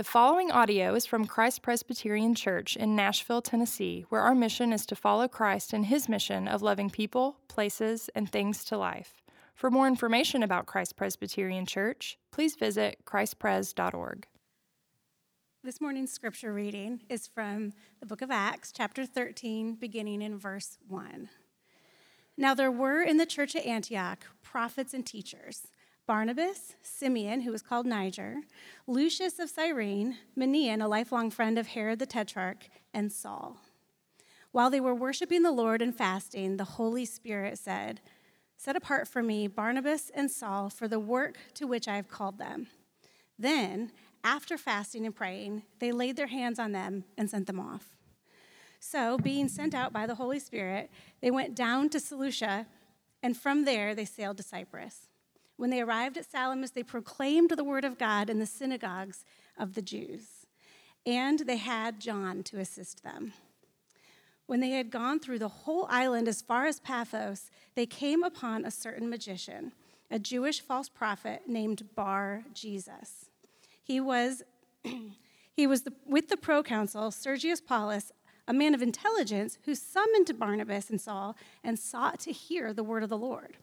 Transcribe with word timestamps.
The 0.00 0.04
following 0.04 0.50
audio 0.50 0.94
is 0.94 1.04
from 1.04 1.26
Christ 1.26 1.60
Presbyterian 1.60 2.34
Church 2.34 2.74
in 2.74 2.96
Nashville, 2.96 3.42
Tennessee, 3.42 4.06
where 4.08 4.22
our 4.22 4.34
mission 4.34 4.72
is 4.72 4.86
to 4.86 4.96
follow 4.96 5.28
Christ 5.28 5.74
in 5.74 5.82
his 5.82 6.08
mission 6.08 6.48
of 6.48 6.62
loving 6.62 6.88
people, 6.88 7.36
places, 7.48 8.08
and 8.14 8.26
things 8.26 8.64
to 8.64 8.78
life. 8.78 9.20
For 9.54 9.70
more 9.70 9.86
information 9.86 10.42
about 10.42 10.64
Christ 10.64 10.96
Presbyterian 10.96 11.66
Church, 11.66 12.18
please 12.30 12.54
visit 12.54 13.04
christpres.org. 13.04 14.26
This 15.62 15.82
morning's 15.82 16.12
scripture 16.12 16.54
reading 16.54 17.02
is 17.10 17.26
from 17.26 17.74
the 18.00 18.06
book 18.06 18.22
of 18.22 18.30
Acts, 18.30 18.72
chapter 18.74 19.04
13, 19.04 19.74
beginning 19.74 20.22
in 20.22 20.38
verse 20.38 20.78
1. 20.88 21.28
Now 22.38 22.54
there 22.54 22.72
were 22.72 23.02
in 23.02 23.18
the 23.18 23.26
church 23.26 23.54
at 23.54 23.66
Antioch 23.66 24.24
prophets 24.42 24.94
and 24.94 25.04
teachers 25.04 25.66
Barnabas, 26.10 26.74
Simeon, 26.82 27.42
who 27.42 27.52
was 27.52 27.62
called 27.62 27.86
Niger, 27.86 28.40
Lucius 28.88 29.38
of 29.38 29.48
Cyrene, 29.48 30.16
Manaen, 30.36 30.82
a 30.82 30.88
lifelong 30.88 31.30
friend 31.30 31.56
of 31.56 31.68
Herod 31.68 32.00
the 32.00 32.04
Tetrarch, 32.04 32.68
and 32.92 33.12
Saul. 33.12 33.58
While 34.50 34.70
they 34.70 34.80
were 34.80 34.92
worshiping 34.92 35.44
the 35.44 35.52
Lord 35.52 35.80
and 35.80 35.94
fasting, 35.94 36.56
the 36.56 36.64
Holy 36.64 37.04
Spirit 37.04 37.58
said, 37.58 38.00
Set 38.56 38.74
apart 38.74 39.06
for 39.06 39.22
me 39.22 39.46
Barnabas 39.46 40.10
and 40.12 40.28
Saul 40.28 40.68
for 40.68 40.88
the 40.88 40.98
work 40.98 41.36
to 41.54 41.68
which 41.68 41.86
I 41.86 41.94
have 41.94 42.08
called 42.08 42.38
them. 42.38 42.66
Then, 43.38 43.92
after 44.24 44.58
fasting 44.58 45.06
and 45.06 45.14
praying, 45.14 45.62
they 45.78 45.92
laid 45.92 46.16
their 46.16 46.26
hands 46.26 46.58
on 46.58 46.72
them 46.72 47.04
and 47.16 47.30
sent 47.30 47.46
them 47.46 47.60
off. 47.60 47.86
So, 48.80 49.16
being 49.16 49.48
sent 49.48 49.76
out 49.76 49.92
by 49.92 50.08
the 50.08 50.16
Holy 50.16 50.40
Spirit, 50.40 50.90
they 51.20 51.30
went 51.30 51.54
down 51.54 51.88
to 51.90 52.00
Seleucia, 52.00 52.66
and 53.22 53.36
from 53.36 53.64
there 53.64 53.94
they 53.94 54.04
sailed 54.04 54.38
to 54.38 54.42
Cyprus. 54.42 55.06
When 55.60 55.68
they 55.68 55.82
arrived 55.82 56.16
at 56.16 56.24
Salamis, 56.24 56.70
they 56.70 56.82
proclaimed 56.82 57.50
the 57.50 57.62
word 57.62 57.84
of 57.84 57.98
God 57.98 58.30
in 58.30 58.38
the 58.38 58.46
synagogues 58.46 59.26
of 59.58 59.74
the 59.74 59.82
Jews, 59.82 60.46
and 61.04 61.40
they 61.40 61.58
had 61.58 62.00
John 62.00 62.42
to 62.44 62.60
assist 62.60 63.04
them. 63.04 63.34
When 64.46 64.60
they 64.60 64.70
had 64.70 64.90
gone 64.90 65.20
through 65.20 65.38
the 65.38 65.48
whole 65.48 65.86
island 65.90 66.28
as 66.28 66.40
far 66.40 66.64
as 66.64 66.80
Paphos, 66.80 67.50
they 67.74 67.84
came 67.84 68.22
upon 68.22 68.64
a 68.64 68.70
certain 68.70 69.10
magician, 69.10 69.72
a 70.10 70.18
Jewish 70.18 70.62
false 70.62 70.88
prophet 70.88 71.42
named 71.46 71.94
Bar 71.94 72.44
Jesus. 72.54 73.26
He 73.82 74.00
was, 74.00 74.42
he 75.52 75.66
was 75.66 75.82
the, 75.82 75.92
with 76.06 76.30
the 76.30 76.38
proconsul 76.38 77.10
Sergius 77.10 77.60
Paulus, 77.60 78.12
a 78.48 78.54
man 78.54 78.72
of 78.72 78.80
intelligence, 78.80 79.58
who 79.66 79.74
summoned 79.74 80.38
Barnabas 80.38 80.88
and 80.88 80.98
Saul 80.98 81.36
and 81.62 81.78
sought 81.78 82.18
to 82.20 82.32
hear 82.32 82.72
the 82.72 82.82
word 82.82 83.02
of 83.02 83.10
the 83.10 83.18
Lord. 83.18 83.58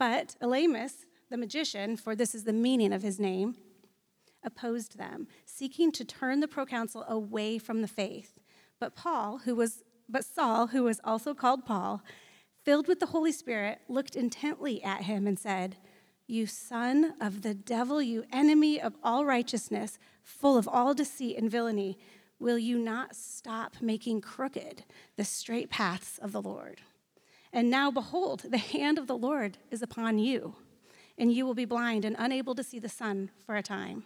But 0.00 0.34
Elymas, 0.40 1.04
the 1.28 1.36
magician, 1.36 1.98
for 1.98 2.16
this 2.16 2.34
is 2.34 2.44
the 2.44 2.54
meaning 2.54 2.90
of 2.90 3.02
his 3.02 3.20
name, 3.20 3.56
opposed 4.42 4.96
them, 4.96 5.28
seeking 5.44 5.92
to 5.92 6.06
turn 6.06 6.40
the 6.40 6.48
proconsul 6.48 7.04
away 7.06 7.58
from 7.58 7.82
the 7.82 7.86
faith. 7.86 8.38
But 8.80 8.96
Paul, 8.96 9.42
who 9.44 9.54
was 9.54 9.84
but 10.08 10.24
Saul, 10.24 10.68
who 10.68 10.84
was 10.84 11.02
also 11.04 11.34
called 11.34 11.66
Paul, 11.66 12.02
filled 12.64 12.88
with 12.88 12.98
the 12.98 13.06
Holy 13.06 13.30
Spirit, 13.30 13.82
looked 13.88 14.16
intently 14.16 14.82
at 14.82 15.02
him 15.02 15.26
and 15.26 15.38
said, 15.38 15.76
You 16.26 16.46
son 16.46 17.12
of 17.20 17.42
the 17.42 17.52
devil, 17.52 18.00
you 18.00 18.24
enemy 18.32 18.80
of 18.80 18.96
all 19.04 19.26
righteousness, 19.26 19.98
full 20.22 20.56
of 20.56 20.66
all 20.66 20.94
deceit 20.94 21.36
and 21.36 21.50
villainy, 21.50 21.98
will 22.38 22.58
you 22.58 22.78
not 22.78 23.14
stop 23.14 23.76
making 23.82 24.22
crooked 24.22 24.84
the 25.16 25.26
straight 25.26 25.68
paths 25.68 26.16
of 26.16 26.32
the 26.32 26.40
Lord? 26.40 26.80
And 27.52 27.70
now, 27.70 27.90
behold, 27.90 28.44
the 28.48 28.58
hand 28.58 28.98
of 28.98 29.06
the 29.06 29.16
Lord 29.16 29.58
is 29.70 29.82
upon 29.82 30.18
you, 30.18 30.54
and 31.18 31.32
you 31.32 31.44
will 31.44 31.54
be 31.54 31.64
blind 31.64 32.04
and 32.04 32.16
unable 32.18 32.54
to 32.54 32.62
see 32.62 32.78
the 32.78 32.88
sun 32.88 33.30
for 33.44 33.56
a 33.56 33.62
time. 33.62 34.04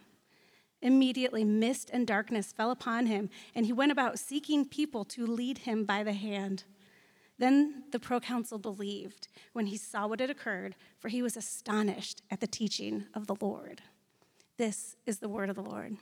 Immediately, 0.81 1.43
mist 1.43 1.89
and 1.93 2.05
darkness 2.05 2.51
fell 2.51 2.71
upon 2.71 3.05
him, 3.05 3.29
and 3.53 3.65
he 3.65 3.73
went 3.73 3.91
about 3.91 4.19
seeking 4.19 4.65
people 4.65 5.05
to 5.05 5.25
lead 5.25 5.59
him 5.59 5.85
by 5.85 6.03
the 6.03 6.13
hand. 6.13 6.63
Then 7.37 7.83
the 7.91 7.99
proconsul 7.99 8.59
believed 8.59 9.27
when 9.53 9.67
he 9.67 9.77
saw 9.77 10.07
what 10.07 10.19
had 10.19 10.29
occurred, 10.29 10.75
for 10.99 11.09
he 11.09 11.21
was 11.21 11.35
astonished 11.37 12.21
at 12.31 12.39
the 12.39 12.47
teaching 12.47 13.05
of 13.13 13.27
the 13.27 13.35
Lord. 13.39 13.81
This 14.57 14.95
is 15.05 15.19
the 15.19 15.29
word 15.29 15.49
of 15.49 15.55
the 15.55 15.63
Lord. 15.63 15.97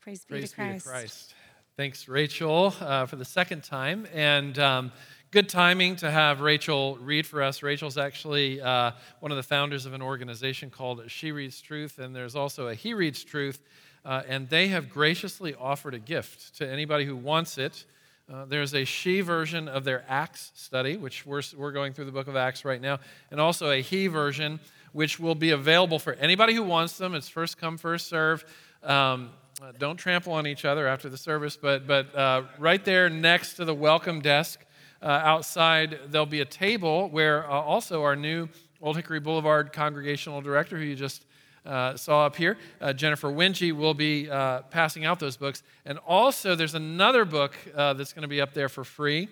Praise, 0.00 0.24
Praise 0.24 0.42
be 0.42 0.48
to 0.48 0.54
Christ. 0.54 0.72
Be 0.72 0.78
to 0.78 0.88
Christ. 0.88 1.34
Thanks, 1.76 2.08
Rachel, 2.08 2.74
uh, 2.80 3.06
for 3.06 3.16
the 3.16 3.24
second 3.24 3.64
time. 3.64 4.06
And 4.12 4.58
um, 4.58 4.92
good 5.30 5.48
timing 5.48 5.94
to 5.96 6.10
have 6.10 6.40
Rachel 6.40 6.96
read 7.02 7.26
for 7.26 7.42
us. 7.42 7.62
Rachel's 7.62 7.98
actually 7.98 8.62
uh, 8.62 8.92
one 9.20 9.30
of 9.30 9.36
the 9.36 9.42
founders 9.42 9.84
of 9.84 9.92
an 9.92 10.00
organization 10.00 10.70
called 10.70 11.02
She 11.08 11.32
Reads 11.32 11.60
Truth, 11.60 11.98
and 11.98 12.16
there's 12.16 12.34
also 12.34 12.68
a 12.68 12.74
He 12.74 12.94
Reads 12.94 13.24
Truth, 13.24 13.62
uh, 14.06 14.22
and 14.26 14.48
they 14.48 14.68
have 14.68 14.88
graciously 14.88 15.54
offered 15.54 15.92
a 15.92 15.98
gift 15.98 16.56
to 16.56 16.66
anybody 16.66 17.04
who 17.04 17.14
wants 17.14 17.58
it. 17.58 17.84
Uh, 18.32 18.46
there's 18.46 18.74
a 18.74 18.86
she 18.86 19.20
version 19.20 19.68
of 19.68 19.84
their 19.84 20.02
Acts 20.08 20.50
study, 20.54 20.96
which 20.96 21.26
we're, 21.26 21.42
we're 21.58 21.72
going 21.72 21.92
through 21.92 22.06
the 22.06 22.12
book 22.12 22.28
of 22.28 22.36
Acts 22.36 22.64
right 22.64 22.80
now, 22.80 22.98
and 23.30 23.38
also 23.38 23.70
a 23.70 23.82
he 23.82 24.06
version, 24.06 24.58
which 24.92 25.20
will 25.20 25.34
be 25.34 25.50
available 25.50 25.98
for 25.98 26.14
anybody 26.14 26.54
who 26.54 26.62
wants 26.62 26.96
them. 26.96 27.14
It's 27.14 27.28
first 27.28 27.58
come, 27.58 27.76
first 27.76 28.06
serve. 28.06 28.46
Um, 28.82 29.30
uh, 29.60 29.72
don't 29.78 29.96
trample 29.96 30.32
on 30.32 30.46
each 30.46 30.64
other 30.64 30.86
after 30.86 31.10
the 31.10 31.18
service, 31.18 31.56
but, 31.56 31.86
but 31.86 32.14
uh, 32.14 32.44
right 32.58 32.82
there 32.82 33.10
next 33.10 33.54
to 33.54 33.66
the 33.66 33.74
welcome 33.74 34.20
desk, 34.20 34.64
uh, 35.02 35.06
outside, 35.06 35.98
there'll 36.08 36.26
be 36.26 36.40
a 36.40 36.44
table 36.44 37.08
where 37.10 37.48
uh, 37.48 37.54
also 37.54 38.02
our 38.02 38.16
new 38.16 38.48
Old 38.80 38.96
Hickory 38.96 39.20
Boulevard 39.20 39.72
congregational 39.72 40.40
director, 40.40 40.76
who 40.76 40.84
you 40.84 40.96
just 40.96 41.24
uh, 41.66 41.96
saw 41.96 42.26
up 42.26 42.36
here, 42.36 42.56
uh, 42.80 42.92
Jennifer 42.92 43.28
Winchie, 43.28 43.72
will 43.72 43.94
be 43.94 44.30
uh, 44.30 44.62
passing 44.62 45.04
out 45.04 45.18
those 45.18 45.36
books. 45.36 45.62
And 45.84 45.98
also, 46.06 46.54
there's 46.54 46.74
another 46.74 47.24
book 47.24 47.54
uh, 47.74 47.92
that's 47.94 48.12
going 48.12 48.22
to 48.22 48.28
be 48.28 48.40
up 48.40 48.54
there 48.54 48.68
for 48.68 48.84
free 48.84 49.28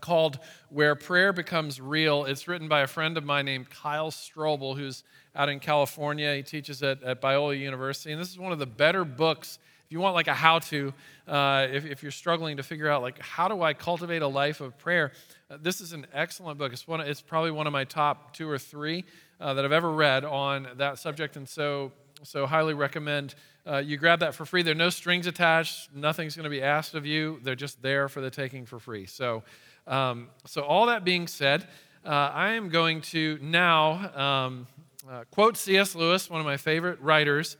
called 0.00 0.40
Where 0.70 0.94
Prayer 0.96 1.32
Becomes 1.32 1.80
Real. 1.80 2.24
It's 2.24 2.48
written 2.48 2.68
by 2.68 2.80
a 2.80 2.86
friend 2.86 3.16
of 3.16 3.24
mine 3.24 3.44
named 3.44 3.70
Kyle 3.70 4.10
Strobel, 4.10 4.76
who's 4.76 5.04
out 5.36 5.48
in 5.48 5.60
California. 5.60 6.34
He 6.34 6.42
teaches 6.42 6.82
at, 6.82 7.02
at 7.02 7.20
Biola 7.20 7.58
University. 7.58 8.12
And 8.12 8.20
this 8.20 8.30
is 8.30 8.38
one 8.38 8.52
of 8.52 8.58
the 8.58 8.66
better 8.66 9.04
books 9.04 9.60
if 9.88 9.92
you 9.92 10.00
want 10.00 10.14
like 10.14 10.28
a 10.28 10.34
how 10.34 10.58
to, 10.58 10.92
uh, 11.26 11.66
if, 11.72 11.86
if, 11.86 12.02
you're 12.02 12.12
struggling 12.12 12.58
to 12.58 12.62
figure 12.62 12.90
out 12.90 13.00
like 13.00 13.18
how 13.20 13.48
do 13.48 13.62
I 13.62 13.72
cultivate 13.72 14.20
a 14.20 14.28
life 14.28 14.60
of 14.60 14.76
prayer, 14.76 15.12
uh, 15.50 15.56
this 15.62 15.80
is 15.80 15.94
an 15.94 16.06
excellent 16.12 16.58
book. 16.58 16.74
It's, 16.74 16.86
one, 16.86 17.00
it's 17.00 17.22
probably 17.22 17.52
one 17.52 17.66
of 17.66 17.72
my 17.72 17.84
top 17.84 18.34
two 18.34 18.50
or 18.50 18.58
three 18.58 19.06
uh, 19.40 19.54
that 19.54 19.64
I've 19.64 19.72
ever 19.72 19.90
read 19.90 20.26
on 20.26 20.68
that 20.76 20.98
subject. 20.98 21.38
And 21.38 21.48
so, 21.48 21.92
so 22.22 22.44
highly 22.44 22.74
recommend 22.74 23.34
uh, 23.66 23.78
you 23.78 23.96
grab 23.96 24.20
that 24.20 24.34
for 24.34 24.44
free. 24.44 24.62
There 24.62 24.72
are 24.72 24.74
no 24.74 24.90
strings 24.90 25.26
attached. 25.26 25.88
Nothing's 25.94 26.36
going 26.36 26.44
to 26.44 26.50
be 26.50 26.60
asked 26.60 26.94
of 26.94 27.06
you. 27.06 27.40
They're 27.42 27.54
just 27.54 27.80
there 27.80 28.10
for 28.10 28.20
the 28.20 28.30
taking 28.30 28.66
for 28.66 28.78
free. 28.78 29.06
So, 29.06 29.42
um, 29.86 30.28
so 30.44 30.60
all 30.60 30.84
that 30.86 31.02
being 31.02 31.26
said, 31.26 31.66
uh, 32.04 32.10
I 32.10 32.50
am 32.50 32.68
going 32.68 33.00
to 33.00 33.38
now 33.40 34.14
um, 34.14 34.66
uh, 35.10 35.24
quote 35.30 35.56
C.S. 35.56 35.94
Lewis, 35.94 36.28
one 36.28 36.40
of 36.40 36.46
my 36.46 36.58
favorite 36.58 37.00
writers, 37.00 37.56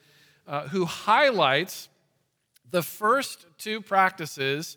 who 0.71 0.85
highlights 0.85 1.89
the 2.71 2.83
first 2.83 3.47
two 3.59 3.81
practices 3.81 4.77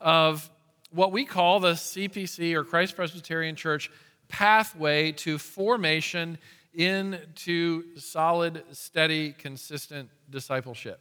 of 0.00 0.48
what 0.90 1.12
we 1.12 1.24
call 1.24 1.60
the 1.60 1.72
CPC 1.72 2.54
or 2.54 2.64
Christ 2.64 2.96
Presbyterian 2.96 3.56
Church 3.56 3.90
pathway 4.28 5.12
to 5.12 5.38
formation 5.38 6.38
into 6.74 7.96
solid, 7.96 8.64
steady, 8.72 9.32
consistent 9.32 10.08
discipleship. 10.30 11.00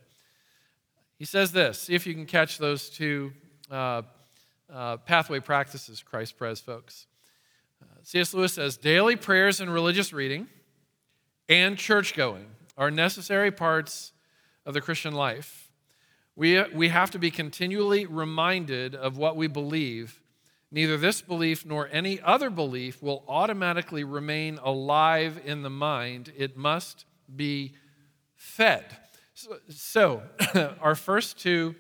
He 1.18 1.26
says 1.26 1.52
this 1.52 1.80
see 1.80 1.96
if 1.96 2.08
you 2.08 2.14
can 2.14 2.26
catch 2.26 2.58
those 2.58 2.90
two 2.90 3.32
uh, 3.70 4.02
uh, 4.72 4.98
pathway 4.98 5.40
practices, 5.40 6.02
Christ 6.02 6.38
Pres 6.38 6.60
folks. 6.60 7.08
Uh, 7.82 7.86
C.S. 8.04 8.34
Lewis 8.34 8.54
says 8.54 8.78
daily 8.78 9.16
prayers 9.16 9.60
and 9.60 9.74
religious 9.74 10.14
reading 10.14 10.48
and 11.50 11.78
church 11.78 12.16
going 12.16 12.46
are 12.78 12.90
necessary 12.90 13.52
parts 13.52 14.14
of 14.66 14.74
the 14.74 14.82
Christian 14.82 15.14
life. 15.14 15.61
We, 16.36 16.64
we 16.74 16.90
have 16.90 17.12
to 17.12 17.20
be 17.20 17.32
continually 17.32 18.06
reminded 18.06 18.96
of 18.96 19.18
what 19.18 19.36
we 19.36 19.48
believe. 19.48 20.22
Neither 20.72 20.98
this 20.98 21.22
belief 21.22 21.66
nor 21.66 21.90
any 21.92 22.22
other 22.22 22.50
belief 22.50 23.04
will 23.04 23.26
automatically 23.28 24.04
remain 24.04 24.58
alive 24.64 25.42
in 25.44 25.62
the 25.64 25.70
mind. 25.70 26.32
It 26.38 26.56
must 26.56 27.06
be 27.36 27.74
fed. 28.36 28.86
So, 29.34 29.58
so 29.70 30.24
our 30.82 30.96
first 30.96 31.38
two 31.38 31.76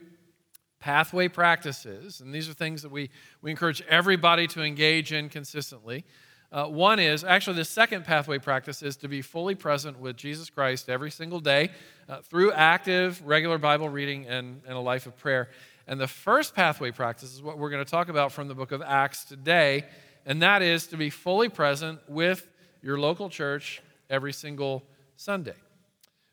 pathway 0.79 1.27
practices, 1.27 2.19
and 2.19 2.33
these 2.33 2.49
are 2.49 2.53
things 2.53 2.81
that 2.81 2.91
we, 2.91 3.09
we 3.41 3.51
encourage 3.51 3.81
everybody 3.83 4.47
to 4.47 4.63
engage 4.63 5.13
in 5.13 5.29
consistently. 5.29 6.03
Uh, 6.51 6.65
one 6.65 6.99
is 6.99 7.23
actually 7.23 7.55
the 7.55 7.63
second 7.63 8.03
pathway 8.03 8.37
practice 8.37 8.83
is 8.83 8.97
to 8.97 9.07
be 9.07 9.21
fully 9.21 9.55
present 9.55 9.97
with 9.97 10.17
Jesus 10.17 10.49
Christ 10.49 10.89
every 10.89 11.09
single 11.09 11.39
day 11.39 11.69
uh, 12.09 12.17
through 12.17 12.51
active, 12.51 13.25
regular 13.25 13.57
Bible 13.57 13.87
reading 13.87 14.27
and, 14.27 14.61
and 14.67 14.75
a 14.75 14.79
life 14.79 15.05
of 15.05 15.17
prayer. 15.17 15.49
And 15.87 15.97
the 15.97 16.07
first 16.07 16.53
pathway 16.53 16.91
practice 16.91 17.33
is 17.33 17.41
what 17.41 17.57
we're 17.57 17.69
going 17.69 17.83
to 17.83 17.89
talk 17.89 18.09
about 18.09 18.33
from 18.33 18.49
the 18.49 18.53
book 18.53 18.73
of 18.73 18.81
Acts 18.81 19.23
today, 19.23 19.85
and 20.25 20.41
that 20.41 20.61
is 20.61 20.87
to 20.87 20.97
be 20.97 21.09
fully 21.09 21.47
present 21.47 21.99
with 22.09 22.49
your 22.81 22.99
local 22.99 23.29
church 23.29 23.81
every 24.09 24.33
single 24.33 24.83
Sunday. 25.15 25.55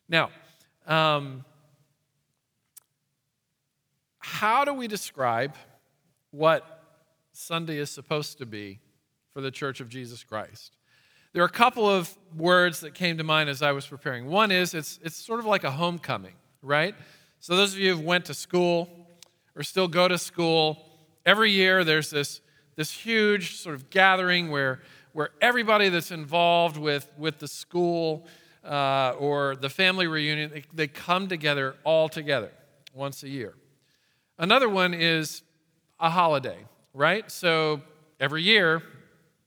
Now, 0.09 0.31
um, 0.87 1.45
how 4.19 4.65
do 4.65 4.75
we 4.75 4.89
describe 4.89 5.55
what 6.33 6.83
Sunday 7.33 7.79
is 7.79 7.89
supposed 7.89 8.39
to 8.39 8.47
be 8.47 8.81
for 9.33 9.41
the 9.41 9.51
Church 9.51 9.81
of 9.81 9.89
Jesus 9.89 10.25
Christ? 10.25 10.77
There 11.33 11.43
are 11.43 11.47
a 11.47 11.51
couple 11.51 11.89
of 11.89 12.17
words 12.37 12.81
that 12.81 12.95
came 12.95 13.19
to 13.19 13.25
mind 13.25 13.51
as 13.51 13.63
I 13.63 13.73
was 13.73 13.87
preparing. 13.87 14.27
One 14.27 14.51
is 14.51 14.75
it's, 14.75 14.99
it's 15.05 15.17
sort 15.17 15.41
of 15.41 15.47
like 15.47 15.63
a 15.63 15.71
homecoming, 15.71 16.35
right? 16.63 16.95
So 17.41 17.55
those 17.55 17.75
of 17.75 17.79
you 17.79 17.97
who 17.97 18.03
went 18.03 18.25
to 18.27 18.35
school 18.35 18.89
or 19.55 19.63
still 19.63 19.89
go 19.89 20.09
to 20.09 20.19
school, 20.19 20.85
every 21.27 21.51
year 21.51 21.85
there's 21.85 22.11
this, 22.11 22.41
this 22.77 22.91
huge 22.91 23.57
sort 23.57 23.75
of 23.75 23.91
gathering 23.91 24.51
where, 24.51 24.81
where 25.13 25.31
everybody 25.41 25.91
that's 25.91 26.11
involved 26.11 26.77
with, 26.77 27.11
with 27.19 27.39
the 27.39 27.49
school 27.49 28.27
uh, 28.65 29.15
or 29.19 29.55
the 29.57 29.69
family 29.69 30.07
reunion, 30.07 30.51
they, 30.51 30.63
they 30.73 30.87
come 30.87 31.29
together 31.29 31.77
all 31.85 32.09
together 32.09 32.51
once 32.95 33.23
a 33.23 33.29
year. 33.29 33.55
Another 34.39 34.69
one 34.69 34.95
is 34.95 35.43
a 36.01 36.11
holiday, 36.11 36.59
right? 36.95 37.31
So 37.31 37.83
every 38.19 38.43
year 38.43 38.83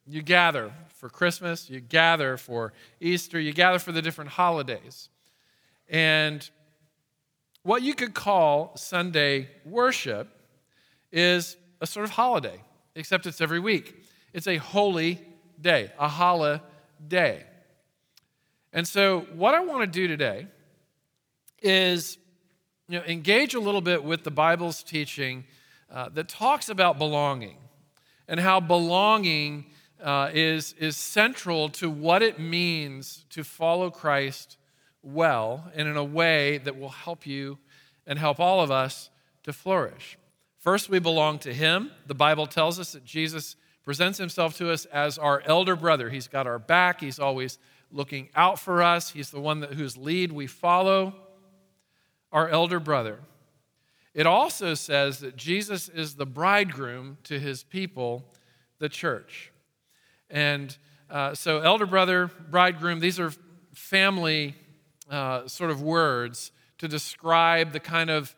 you 0.07 0.21
gather 0.21 0.71
for 0.95 1.09
Christmas, 1.09 1.69
you 1.69 1.79
gather 1.79 2.37
for 2.37 2.73
Easter, 2.99 3.39
you 3.39 3.53
gather 3.53 3.79
for 3.79 3.91
the 3.91 4.01
different 4.01 4.31
holidays. 4.31 5.09
And 5.89 6.47
what 7.63 7.83
you 7.83 7.93
could 7.93 8.13
call 8.13 8.75
Sunday 8.75 9.49
worship 9.65 10.27
is 11.11 11.57
a 11.79 11.87
sort 11.87 12.05
of 12.05 12.11
holiday, 12.11 12.61
except 12.95 13.25
it's 13.25 13.41
every 13.41 13.59
week. 13.59 14.03
It's 14.33 14.47
a 14.47 14.57
holy 14.57 15.19
day, 15.59 15.91
a 15.99 16.07
holiday. 16.07 17.45
And 18.73 18.87
so, 18.87 19.21
what 19.33 19.53
I 19.53 19.59
want 19.59 19.81
to 19.81 19.87
do 19.87 20.07
today 20.07 20.47
is 21.61 22.17
you 22.87 22.99
know, 22.99 23.05
engage 23.05 23.53
a 23.53 23.59
little 23.59 23.81
bit 23.81 24.03
with 24.03 24.23
the 24.23 24.31
Bible's 24.31 24.83
teaching 24.83 25.43
uh, 25.91 26.09
that 26.09 26.27
talks 26.27 26.69
about 26.69 26.97
belonging 26.97 27.57
and 28.27 28.39
how 28.39 28.59
belonging 28.59 29.65
uh, 30.01 30.29
is, 30.33 30.73
is 30.79 30.97
central 30.97 31.69
to 31.69 31.89
what 31.89 32.21
it 32.21 32.39
means 32.39 33.25
to 33.29 33.43
follow 33.43 33.89
Christ 33.89 34.57
well 35.03 35.71
and 35.75 35.87
in 35.87 35.97
a 35.97 36.03
way 36.03 36.57
that 36.59 36.77
will 36.77 36.89
help 36.89 37.25
you 37.25 37.57
and 38.05 38.17
help 38.19 38.39
all 38.39 38.61
of 38.61 38.71
us 38.71 39.09
to 39.43 39.53
flourish. 39.53 40.17
First, 40.57 40.89
we 40.89 40.99
belong 40.99 41.39
to 41.39 41.53
Him. 41.53 41.91
The 42.05 42.15
Bible 42.15 42.45
tells 42.45 42.79
us 42.79 42.91
that 42.93 43.03
Jesus 43.05 43.55
presents 43.83 44.17
Himself 44.17 44.57
to 44.57 44.71
us 44.71 44.85
as 44.85 45.17
our 45.17 45.41
elder 45.45 45.75
brother. 45.75 46.09
He's 46.09 46.27
got 46.27 46.47
our 46.47 46.59
back, 46.59 47.01
He's 47.01 47.19
always 47.19 47.57
looking 47.91 48.29
out 48.35 48.59
for 48.59 48.83
us, 48.83 49.11
He's 49.11 49.31
the 49.31 49.39
one 49.39 49.61
that, 49.61 49.73
whose 49.73 49.97
lead 49.97 50.31
we 50.31 50.47
follow, 50.47 51.15
our 52.31 52.47
elder 52.47 52.79
brother. 52.79 53.19
It 54.13 54.25
also 54.25 54.73
says 54.73 55.19
that 55.19 55.35
Jesus 55.35 55.89
is 55.89 56.15
the 56.15 56.25
bridegroom 56.25 57.17
to 57.23 57.39
His 57.39 57.63
people, 57.63 58.25
the 58.79 58.89
church. 58.89 59.50
And 60.31 60.75
uh, 61.09 61.35
so, 61.35 61.59
elder 61.59 61.85
brother, 61.85 62.31
bridegroom, 62.49 62.99
these 62.99 63.19
are 63.19 63.33
family 63.73 64.55
uh, 65.09 65.47
sort 65.47 65.69
of 65.69 65.81
words 65.81 66.51
to 66.77 66.87
describe 66.87 67.73
the 67.73 67.79
kind 67.79 68.09
of 68.09 68.35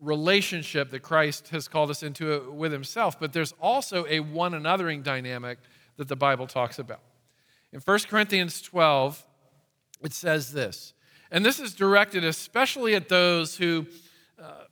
relationship 0.00 0.90
that 0.90 1.00
Christ 1.00 1.50
has 1.50 1.68
called 1.68 1.90
us 1.90 2.02
into 2.02 2.50
with 2.50 2.72
himself, 2.72 3.20
but 3.20 3.32
there's 3.32 3.52
also 3.60 4.06
a 4.08 4.20
one 4.20 4.52
anothering 4.52 5.02
dynamic 5.02 5.58
that 5.96 6.08
the 6.08 6.16
Bible 6.16 6.46
talks 6.46 6.78
about. 6.78 7.00
In 7.72 7.80
1 7.80 7.98
Corinthians 8.08 8.62
12, 8.62 9.24
it 10.02 10.14
says 10.14 10.52
this, 10.52 10.94
and 11.30 11.44
this 11.44 11.60
is 11.60 11.74
directed 11.74 12.24
especially 12.24 12.94
at 12.94 13.08
those 13.08 13.56
who 13.56 13.86
uh, 14.42 14.64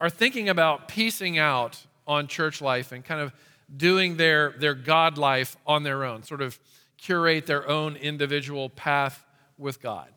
are 0.00 0.10
thinking 0.10 0.50
about 0.50 0.88
piecing 0.88 1.38
out 1.38 1.86
on 2.06 2.26
church 2.26 2.60
life 2.60 2.92
and 2.92 3.04
kind 3.04 3.20
of 3.20 3.32
doing 3.74 4.16
their, 4.16 4.54
their 4.58 4.74
God 4.74 5.18
life 5.18 5.56
on 5.66 5.82
their 5.82 6.04
own, 6.04 6.22
sort 6.22 6.42
of 6.42 6.58
curate 6.96 7.46
their 7.46 7.68
own 7.68 7.96
individual 7.96 8.68
path 8.68 9.24
with 9.58 9.80
God. 9.80 10.08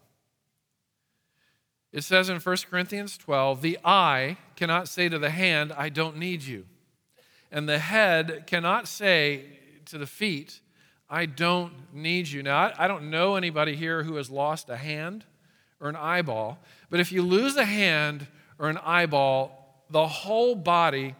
It 1.92 2.04
says 2.04 2.30
in 2.30 2.40
1 2.40 2.58
Corinthians 2.70 3.18
12, 3.18 3.62
the 3.62 3.80
eye 3.84 4.38
cannot 4.56 4.88
say 4.88 5.10
to 5.10 5.18
the 5.18 5.30
hand, 5.30 5.72
I 5.72 5.90
don't 5.90 6.18
need 6.18 6.44
you. 6.44 6.66
And 7.52 7.68
the 7.68 7.80
head 7.80 8.44
cannot 8.46 8.88
say 8.88 9.46
to 9.86 9.98
the 9.98 10.06
feet, 10.06 10.60
I 11.10 11.26
don't 11.26 11.74
need 11.94 12.28
you. 12.28 12.44
Now, 12.44 12.74
I 12.78 12.88
don't 12.88 13.10
know 13.10 13.36
anybody 13.36 13.76
here 13.76 14.04
who 14.04 14.16
has 14.16 14.30
lost 14.30 14.70
a 14.70 14.76
hand 14.76 15.24
or 15.80 15.88
an 15.88 15.96
eyeball, 15.96 16.60
but 16.90 17.00
if 17.00 17.12
you 17.12 17.22
lose 17.22 17.56
a 17.56 17.66
hand 17.66 18.28
or 18.60 18.70
an 18.70 18.78
eyeball, 18.80 19.84
the 19.90 20.08
whole 20.08 20.56
body 20.56 21.16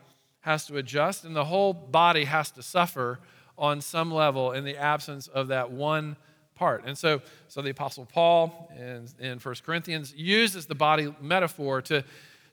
has 0.48 0.66
to 0.66 0.78
adjust 0.78 1.26
and 1.26 1.36
the 1.36 1.44
whole 1.44 1.74
body 1.74 2.24
has 2.24 2.50
to 2.52 2.64
suffer 2.64 3.20
on 3.58 3.82
some 3.82 4.14
level 4.14 4.54
in 4.54 4.64
the 4.64 4.78
absence 4.78 5.28
of 5.28 5.50
that 5.50 5.72
one 5.72 6.16
part. 6.56 6.86
And 6.86 6.98
so, 6.98 7.22
so 7.50 7.62
the 7.62 7.72
Apostle 7.72 8.06
Paul 8.06 8.72
in, 8.78 9.08
in 9.20 9.40
1 9.40 9.56
Corinthians 9.66 10.14
uses 10.16 10.66
the 10.66 10.74
body 10.74 11.14
metaphor 11.20 11.82
to, 11.84 12.02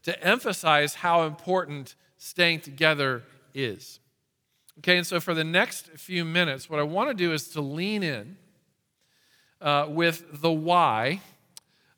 to 0.02 0.24
emphasize 0.24 0.96
how 0.96 1.22
important 1.22 1.94
staying 2.18 2.60
together 2.62 3.22
is. 3.54 4.00
Okay, 4.78 4.96
and 4.96 5.06
so 5.06 5.20
for 5.20 5.32
the 5.32 5.44
next 5.44 5.86
few 5.90 6.24
minutes, 6.24 6.68
what 6.68 6.80
I 6.80 6.82
want 6.82 7.10
to 7.10 7.14
do 7.14 7.32
is 7.32 7.46
to 7.50 7.60
lean 7.60 8.02
in 8.02 8.36
uh, 9.60 9.86
with 9.88 10.40
the 10.40 10.50
why. 10.50 11.20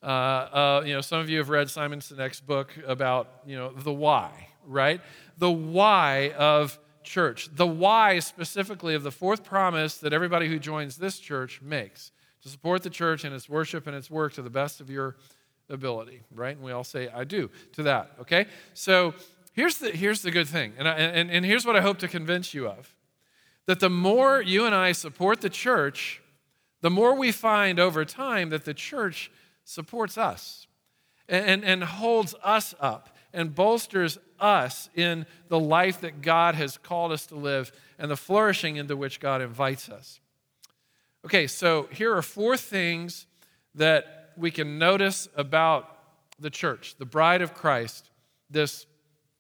Uh, 0.03 0.07
uh, 0.07 0.83
you 0.85 0.93
know, 0.93 1.01
some 1.01 1.21
of 1.21 1.31
you 1.31 1.39
have 1.39 1.49
read 1.49 1.71
Simon 1.71 2.01
Sinek's 2.01 2.41
book 2.41 2.71
about, 2.87 3.29
you 3.47 3.57
know, 3.57 3.73
the 3.73 3.93
why, 3.93 4.49
right? 4.67 5.01
The 5.39 5.51
why 5.51 6.33
of 6.37 6.79
church. 7.03 7.49
The 7.55 7.67
why 7.67 8.19
specifically 8.19 8.95
of 8.95 9.03
the 9.03 9.11
fourth 9.11 9.45
promise 9.45 9.99
that 9.99 10.13
everybody 10.13 10.49
who 10.49 10.59
joins 10.59 10.97
this 10.97 11.19
church 11.19 11.61
makes 11.63 12.11
to 12.43 12.49
support 12.49 12.83
the 12.83 12.91
church 12.91 13.25
and 13.25 13.35
its 13.35 13.49
worship 13.49 13.87
and 13.87 13.97
its 13.97 14.11
work 14.11 14.35
to 14.35 14.43
the 14.43 14.51
best 14.51 14.81
of 14.81 14.91
your 14.91 15.17
ability, 15.69 16.23
right? 16.35 16.57
And 16.57 16.65
we 16.65 16.73
all 16.73 16.85
say, 16.85 17.09
I 17.09 17.25
do 17.25 17.51
to 17.73 17.83
that, 17.85 18.13
okay? 18.21 18.47
So 18.75 19.15
here's 19.53 19.79
the, 19.79 19.91
here's 19.91 20.23
the 20.23 20.31
good 20.31 20.49
thing, 20.49 20.73
and, 20.79 20.87
I, 20.87 20.95
and, 20.95 21.31
and 21.31 21.45
here's 21.45 21.67
what 21.67 21.77
I 21.77 21.81
hope 21.81 21.99
to 21.99 22.09
convince 22.09 22.55
you 22.55 22.69
of 22.69 22.95
that 23.67 23.81
the 23.81 23.91
more 23.91 24.41
you 24.41 24.65
and 24.65 24.75
I 24.75 24.93
support 24.93 25.41
the 25.41 25.51
church, 25.51 26.23
the 26.83 26.91
more 26.91 27.17
we 27.17 27.33
find 27.33 27.81
over 27.81 28.05
time 28.05 28.51
that 28.51 28.65
the 28.65 28.75
church 28.75 29.31
supports 29.65 30.17
us 30.17 30.69
and, 31.29 31.45
and, 31.45 31.65
and 31.65 31.83
holds 31.83 32.33
us 32.45 32.77
up 32.79 33.17
and 33.33 33.55
bolsters 33.57 34.19
us 34.41 34.89
in 34.95 35.27
the 35.49 35.59
life 35.59 36.01
that 36.01 36.23
God 36.23 36.55
has 36.55 36.79
called 36.79 37.13
us 37.13 37.27
to 37.27 37.37
live 37.37 37.73
and 37.99 38.11
the 38.11 38.17
flourishing 38.17 38.77
into 38.77 38.97
which 38.97 39.21
God 39.21 39.41
invites 39.41 39.89
us. 39.89 40.21
Okay, 41.25 41.47
so 41.47 41.89
here 41.93 42.15
are 42.15 42.23
four 42.23 42.57
things 42.57 43.27
that 43.75 44.33
we 44.37 44.51
can 44.51 44.79
notice 44.79 45.29
about 45.37 45.99
the 46.39 46.51
church, 46.51 46.97
the 46.99 47.07
bride 47.07 47.43
of 47.43 47.55
Christ, 47.55 48.11
this 48.51 48.87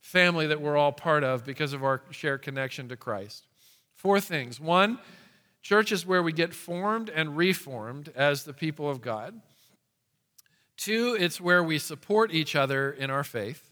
family 0.01 0.47
that 0.47 0.61
we're 0.61 0.77
all 0.77 0.93
part 0.93 1.25
of 1.25 1.45
because 1.45 1.73
of 1.73 1.85
our 1.85 2.03
shared 2.11 2.43
connection 2.43 2.89
to 2.89 2.97
Christ. 2.97 3.47
Four 3.95 4.21
things. 4.21 4.61
One, 4.61 4.99
church 5.63 5.93
is 5.93 6.07
where 6.07 6.23
we 6.23 6.33
get 6.33 6.55
formed 6.55 7.09
and 7.09 7.37
reformed 7.37 8.13
as 8.15 8.45
the 8.45 8.53
people 8.53 8.89
of 8.89 9.01
God. 9.01 9.41
Two, 10.77 11.17
it's 11.19 11.41
where 11.41 11.63
we 11.63 11.79
support 11.79 12.33
each 12.33 12.55
other 12.55 12.91
in 12.91 13.11
our 13.11 13.25
faith. 13.25 13.71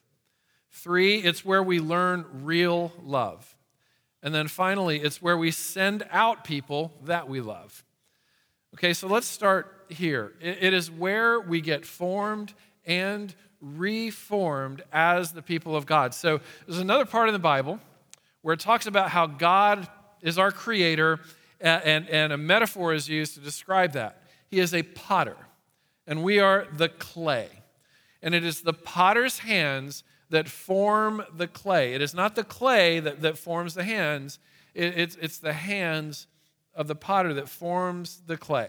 Three, 0.75 1.19
it's 1.19 1.45
where 1.45 1.63
we 1.63 1.79
learn 1.79 2.27
real 2.43 2.93
love. 3.03 3.55
And 4.25 4.35
then 4.35 4.49
finally, 4.49 4.99
it's 4.99 5.23
where 5.23 5.39
we 5.39 5.53
send 5.53 6.05
out 6.11 6.43
people 6.43 6.93
that 7.05 7.29
we 7.29 7.41
love. 7.41 7.85
Okay, 8.75 8.93
so 8.93 9.07
let's 9.07 9.29
start 9.29 9.87
here. 9.89 10.33
It 10.41 10.75
is 10.75 10.91
where 10.91 11.39
we 11.39 11.61
get 11.61 11.87
formed 11.87 12.55
and 12.85 13.33
reformed 13.61 14.83
as 14.93 15.33
the 15.33 15.43
people 15.43 15.77
of 15.77 15.87
God. 15.87 16.13
So 16.13 16.41
there's 16.67 16.81
another 16.81 17.05
part 17.05 17.29
in 17.29 17.35
the 17.35 17.39
Bible 17.39 17.79
where 18.43 18.55
it 18.55 18.61
talks 18.61 18.87
about 18.87 19.11
how 19.11 19.29
God 19.29 19.87
is 20.23 20.39
our 20.39 20.51
creator, 20.51 21.21
and, 21.61 22.09
and 22.09 22.33
a 22.33 22.37
metaphor 22.37 22.93
is 22.93 23.09
used 23.09 23.35
to 23.35 23.41
describe 23.41 23.93
that. 23.93 24.25
He 24.49 24.59
is 24.59 24.75
a 24.75 24.83
potter, 24.83 25.37
and 26.07 26.25
we 26.25 26.41
are 26.41 26.67
the 26.73 26.89
clay. 26.89 27.49
And 28.23 28.35
it 28.35 28.45
is 28.45 28.63
the 28.63 28.75
potter's 28.75 29.39
hands 29.39 30.03
that 30.35 30.49
form 30.49 31.23
the 31.33 31.47
clay. 31.47 31.95
It 31.95 32.03
is 32.03 32.13
not 32.13 32.35
the 32.35 32.43
clay 32.43 32.99
that, 32.99 33.23
that 33.23 33.39
forms 33.39 33.75
the 33.75 33.85
hands, 33.85 34.41
it, 34.75 34.99
it's, 34.99 35.17
it's 35.21 35.39
the 35.39 35.53
hands 35.53 36.27
of 36.75 36.89
the 36.89 36.97
potter 36.97 37.33
that 37.35 37.49
forms 37.49 38.21
the 38.27 38.37
clay. 38.37 38.69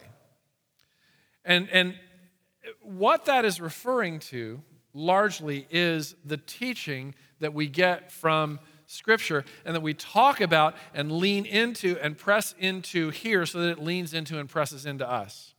And, 1.44 1.68
and 1.72 1.96
what 2.84 3.26
that 3.26 3.46
is 3.46 3.60
referring 3.60 4.20
to 4.20 4.62
largely 4.94 5.66
is 5.72 6.16
the 6.24 6.38
teaching 6.38 7.16
that 7.40 7.56
we 7.56 7.68
get 7.68 8.12
from 8.12 8.60
Scripture 8.86 9.44
and 9.66 9.74
that 9.74 9.82
we 9.82 9.96
talk 9.96 10.42
about 10.42 10.76
and 10.94 11.12
lean 11.14 11.46
into 11.46 11.98
and 12.00 12.16
press 12.16 12.54
into 12.60 13.10
here 13.10 13.48
so 13.48 13.60
that 13.62 13.70
it 13.70 13.80
leans 13.80 14.14
into 14.14 14.38
and 14.38 14.48
presses 14.48 14.86
into 14.86 15.10
us. 15.10 15.56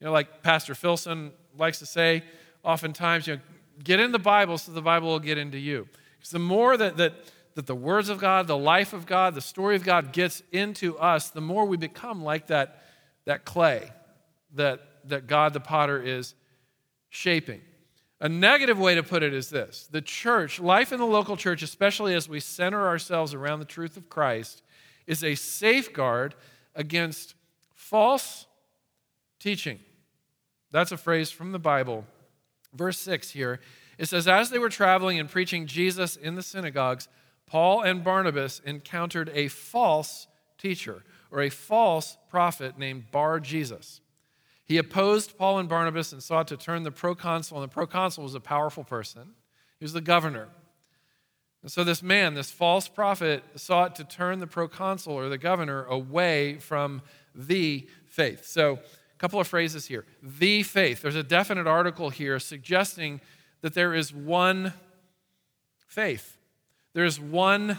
You 0.00 0.06
know, 0.06 0.12
like 0.12 0.42
Pastor 0.42 0.74
Filson 0.74 1.30
likes 1.56 1.78
to 1.78 1.86
say, 1.86 2.24
oftentimes, 2.64 3.28
you 3.28 3.36
know, 3.36 3.40
get 3.82 4.00
in 4.00 4.12
the 4.12 4.18
Bible 4.18 4.58
so 4.58 4.72
the 4.72 4.82
Bible 4.82 5.08
will 5.08 5.20
get 5.20 5.38
into 5.38 5.58
you. 5.58 5.88
Because 6.18 6.30
the 6.30 6.38
more 6.38 6.76
that, 6.76 6.96
that, 6.96 7.14
that 7.54 7.66
the 7.66 7.74
words 7.74 8.08
of 8.08 8.18
God, 8.18 8.46
the 8.46 8.56
life 8.56 8.92
of 8.92 9.06
God, 9.06 9.34
the 9.34 9.40
story 9.40 9.76
of 9.76 9.84
God 9.84 10.12
gets 10.12 10.42
into 10.52 10.98
us, 10.98 11.30
the 11.30 11.40
more 11.40 11.64
we 11.64 11.76
become 11.76 12.22
like 12.22 12.48
that, 12.48 12.82
that 13.24 13.44
clay 13.44 13.90
that, 14.54 14.80
that 15.04 15.26
God 15.26 15.52
the 15.52 15.60
potter 15.60 16.02
is 16.02 16.34
shaping. 17.08 17.60
A 18.20 18.28
negative 18.28 18.78
way 18.78 18.94
to 18.94 19.02
put 19.02 19.22
it 19.22 19.34
is 19.34 19.50
this 19.50 19.88
the 19.90 20.00
church, 20.00 20.58
life 20.58 20.92
in 20.92 20.98
the 20.98 21.06
local 21.06 21.36
church, 21.36 21.62
especially 21.62 22.14
as 22.14 22.28
we 22.28 22.40
center 22.40 22.86
ourselves 22.86 23.34
around 23.34 23.58
the 23.58 23.66
truth 23.66 23.96
of 23.96 24.08
Christ, 24.08 24.62
is 25.06 25.22
a 25.22 25.34
safeguard 25.34 26.34
against 26.74 27.34
false 27.74 28.46
teaching. 29.38 29.78
That's 30.70 30.92
a 30.92 30.96
phrase 30.96 31.30
from 31.30 31.52
the 31.52 31.58
Bible. 31.58 32.06
Verse 32.74 32.98
6 32.98 33.30
here 33.30 33.60
it 33.98 34.08
says, 34.08 34.28
As 34.28 34.50
they 34.50 34.58
were 34.58 34.68
traveling 34.68 35.18
and 35.18 35.28
preaching 35.28 35.66
Jesus 35.66 36.16
in 36.16 36.34
the 36.34 36.42
synagogues, 36.42 37.08
Paul 37.46 37.82
and 37.82 38.04
Barnabas 38.04 38.60
encountered 38.64 39.30
a 39.32 39.48
false 39.48 40.26
teacher 40.58 41.04
or 41.30 41.42
a 41.42 41.50
false 41.50 42.16
prophet 42.28 42.78
named 42.78 43.10
Bar 43.10 43.40
Jesus. 43.40 44.00
He 44.64 44.78
opposed 44.78 45.38
Paul 45.38 45.58
and 45.58 45.68
Barnabas 45.68 46.12
and 46.12 46.22
sought 46.22 46.48
to 46.48 46.56
turn 46.56 46.82
the 46.82 46.90
proconsul, 46.90 47.58
and 47.58 47.70
the 47.70 47.72
proconsul 47.72 48.24
was 48.24 48.34
a 48.34 48.40
powerful 48.40 48.84
person. 48.84 49.34
He 49.78 49.84
was 49.84 49.92
the 49.92 50.00
governor. 50.00 50.48
And 51.62 51.70
so 51.70 51.84
this 51.84 52.02
man, 52.02 52.34
this 52.34 52.50
false 52.50 52.88
prophet, 52.88 53.44
sought 53.54 53.96
to 53.96 54.04
turn 54.04 54.40
the 54.40 54.46
proconsul 54.46 55.14
or 55.14 55.28
the 55.28 55.38
governor 55.38 55.84
away 55.84 56.58
from 56.58 57.02
the 57.34 57.88
faith. 58.06 58.44
So, 58.44 58.80
a 59.16 59.18
couple 59.18 59.40
of 59.40 59.48
phrases 59.48 59.86
here. 59.86 60.04
The 60.22 60.62
faith. 60.62 61.00
There's 61.00 61.16
a 61.16 61.22
definite 61.22 61.66
article 61.66 62.10
here 62.10 62.38
suggesting 62.38 63.20
that 63.62 63.72
there 63.72 63.94
is 63.94 64.12
one 64.12 64.74
faith. 65.86 66.36
There 66.92 67.04
is 67.04 67.18
one 67.18 67.78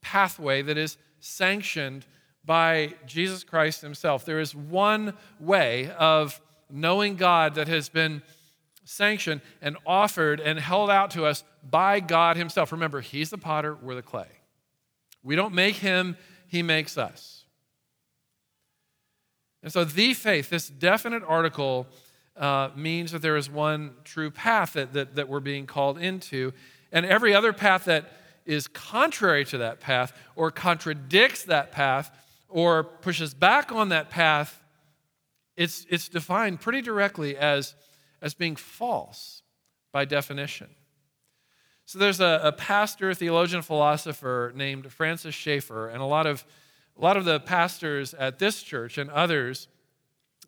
pathway 0.00 0.62
that 0.62 0.78
is 0.78 0.96
sanctioned 1.20 2.06
by 2.44 2.94
Jesus 3.06 3.44
Christ 3.44 3.82
himself. 3.82 4.24
There 4.24 4.40
is 4.40 4.54
one 4.54 5.14
way 5.38 5.90
of 5.98 6.40
knowing 6.70 7.16
God 7.16 7.56
that 7.56 7.68
has 7.68 7.90
been 7.90 8.22
sanctioned 8.84 9.42
and 9.60 9.76
offered 9.86 10.40
and 10.40 10.58
held 10.58 10.88
out 10.88 11.10
to 11.12 11.26
us 11.26 11.44
by 11.68 12.00
God 12.00 12.36
himself. 12.36 12.72
Remember, 12.72 13.02
he's 13.02 13.28
the 13.28 13.38
potter, 13.38 13.76
we're 13.82 13.94
the 13.94 14.02
clay. 14.02 14.28
We 15.22 15.36
don't 15.36 15.54
make 15.54 15.76
him, 15.76 16.16
he 16.48 16.62
makes 16.62 16.96
us. 16.96 17.39
And 19.62 19.72
so, 19.72 19.84
the 19.84 20.14
faith, 20.14 20.50
this 20.50 20.68
definite 20.68 21.22
article, 21.26 21.86
uh, 22.36 22.70
means 22.74 23.12
that 23.12 23.22
there 23.22 23.36
is 23.36 23.50
one 23.50 23.92
true 24.04 24.30
path 24.30 24.72
that, 24.72 24.92
that, 24.94 25.14
that 25.16 25.28
we're 25.28 25.40
being 25.40 25.66
called 25.66 25.98
into. 25.98 26.52
And 26.90 27.04
every 27.04 27.34
other 27.34 27.52
path 27.52 27.84
that 27.84 28.12
is 28.46 28.66
contrary 28.66 29.44
to 29.44 29.58
that 29.58 29.80
path 29.80 30.12
or 30.34 30.50
contradicts 30.50 31.44
that 31.44 31.70
path 31.70 32.10
or 32.48 32.82
pushes 32.82 33.34
back 33.34 33.70
on 33.70 33.90
that 33.90 34.10
path, 34.10 34.60
it's, 35.56 35.86
it's 35.90 36.08
defined 36.08 36.60
pretty 36.60 36.80
directly 36.80 37.36
as, 37.36 37.74
as 38.22 38.32
being 38.34 38.56
false 38.56 39.42
by 39.92 40.04
definition. 40.04 40.68
So 41.84 41.98
there's 41.98 42.20
a, 42.20 42.40
a 42.44 42.52
pastor, 42.52 43.12
theologian, 43.14 43.62
philosopher 43.62 44.52
named 44.54 44.90
Francis 44.92 45.34
Schaeffer, 45.34 45.88
and 45.88 46.00
a 46.00 46.06
lot 46.06 46.26
of, 46.26 46.44
a 47.00 47.02
lot 47.02 47.16
of 47.16 47.24
the 47.24 47.40
pastors 47.40 48.12
at 48.12 48.38
this 48.38 48.62
church 48.62 48.98
and 48.98 49.08
others 49.10 49.68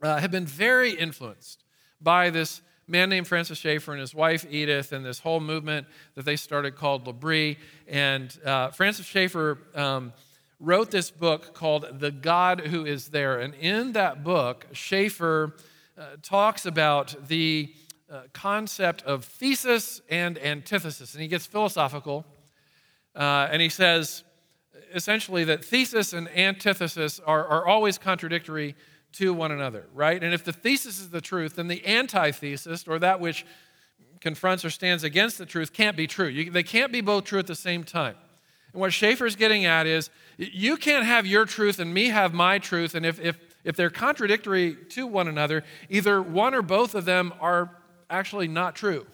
uh, 0.02 0.18
have 0.18 0.30
been 0.30 0.44
very 0.44 0.90
influenced 0.90 1.64
by 1.98 2.28
this 2.28 2.60
man 2.86 3.08
named 3.08 3.26
Francis 3.26 3.56
Schaeffer 3.56 3.92
and 3.92 4.00
his 4.00 4.14
wife 4.14 4.44
Edith 4.50 4.92
and 4.92 5.02
this 5.02 5.20
whole 5.20 5.40
movement 5.40 5.86
that 6.14 6.26
they 6.26 6.36
started 6.36 6.76
called 6.76 7.06
L'Abri. 7.06 7.56
And 7.88 8.36
uh, 8.44 8.68
Francis 8.70 9.06
Schaeffer 9.06 9.58
um, 9.74 10.12
wrote 10.60 10.90
this 10.90 11.10
book 11.10 11.54
called 11.54 12.00
The 12.00 12.10
God 12.10 12.60
Who 12.60 12.84
Is 12.84 13.08
There. 13.08 13.40
And 13.40 13.54
in 13.54 13.92
that 13.92 14.22
book, 14.22 14.66
Schaeffer 14.72 15.56
uh, 15.96 16.16
talks 16.22 16.66
about 16.66 17.28
the 17.28 17.72
uh, 18.10 18.22
concept 18.34 19.02
of 19.04 19.24
thesis 19.24 20.02
and 20.10 20.38
antithesis. 20.38 21.14
And 21.14 21.22
he 21.22 21.28
gets 21.28 21.46
philosophical. 21.46 22.26
Uh, 23.16 23.48
and 23.50 23.62
he 23.62 23.70
says 23.70 24.24
essentially 24.94 25.44
that 25.44 25.64
thesis 25.64 26.12
and 26.12 26.28
antithesis 26.36 27.20
are, 27.20 27.46
are 27.46 27.66
always 27.66 27.98
contradictory 27.98 28.74
to 29.12 29.34
one 29.34 29.52
another, 29.52 29.86
right? 29.94 30.22
And 30.22 30.32
if 30.32 30.44
the 30.44 30.52
thesis 30.52 31.00
is 31.00 31.10
the 31.10 31.20
truth, 31.20 31.56
then 31.56 31.68
the 31.68 31.86
antithesis, 31.86 32.86
or 32.88 32.98
that 32.98 33.20
which 33.20 33.44
confronts 34.20 34.64
or 34.64 34.70
stands 34.70 35.04
against 35.04 35.38
the 35.38 35.46
truth, 35.46 35.72
can't 35.72 35.96
be 35.96 36.06
true. 36.06 36.28
You, 36.28 36.50
they 36.50 36.62
can't 36.62 36.92
be 36.92 37.00
both 37.00 37.24
true 37.24 37.38
at 37.38 37.46
the 37.46 37.54
same 37.54 37.84
time. 37.84 38.16
And 38.72 38.80
what 38.80 38.92
Schaeffer's 38.92 39.36
getting 39.36 39.66
at 39.66 39.86
is 39.86 40.10
you 40.38 40.76
can't 40.76 41.04
have 41.04 41.26
your 41.26 41.44
truth 41.44 41.78
and 41.78 41.92
me 41.92 42.08
have 42.08 42.32
my 42.32 42.58
truth. 42.58 42.94
And 42.94 43.04
if, 43.04 43.20
if, 43.20 43.38
if 43.64 43.76
they're 43.76 43.90
contradictory 43.90 44.76
to 44.90 45.06
one 45.06 45.28
another, 45.28 45.64
either 45.90 46.22
one 46.22 46.54
or 46.54 46.62
both 46.62 46.94
of 46.94 47.04
them 47.04 47.34
are 47.40 47.70
actually 48.08 48.48
not 48.48 48.74
true. 48.74 49.06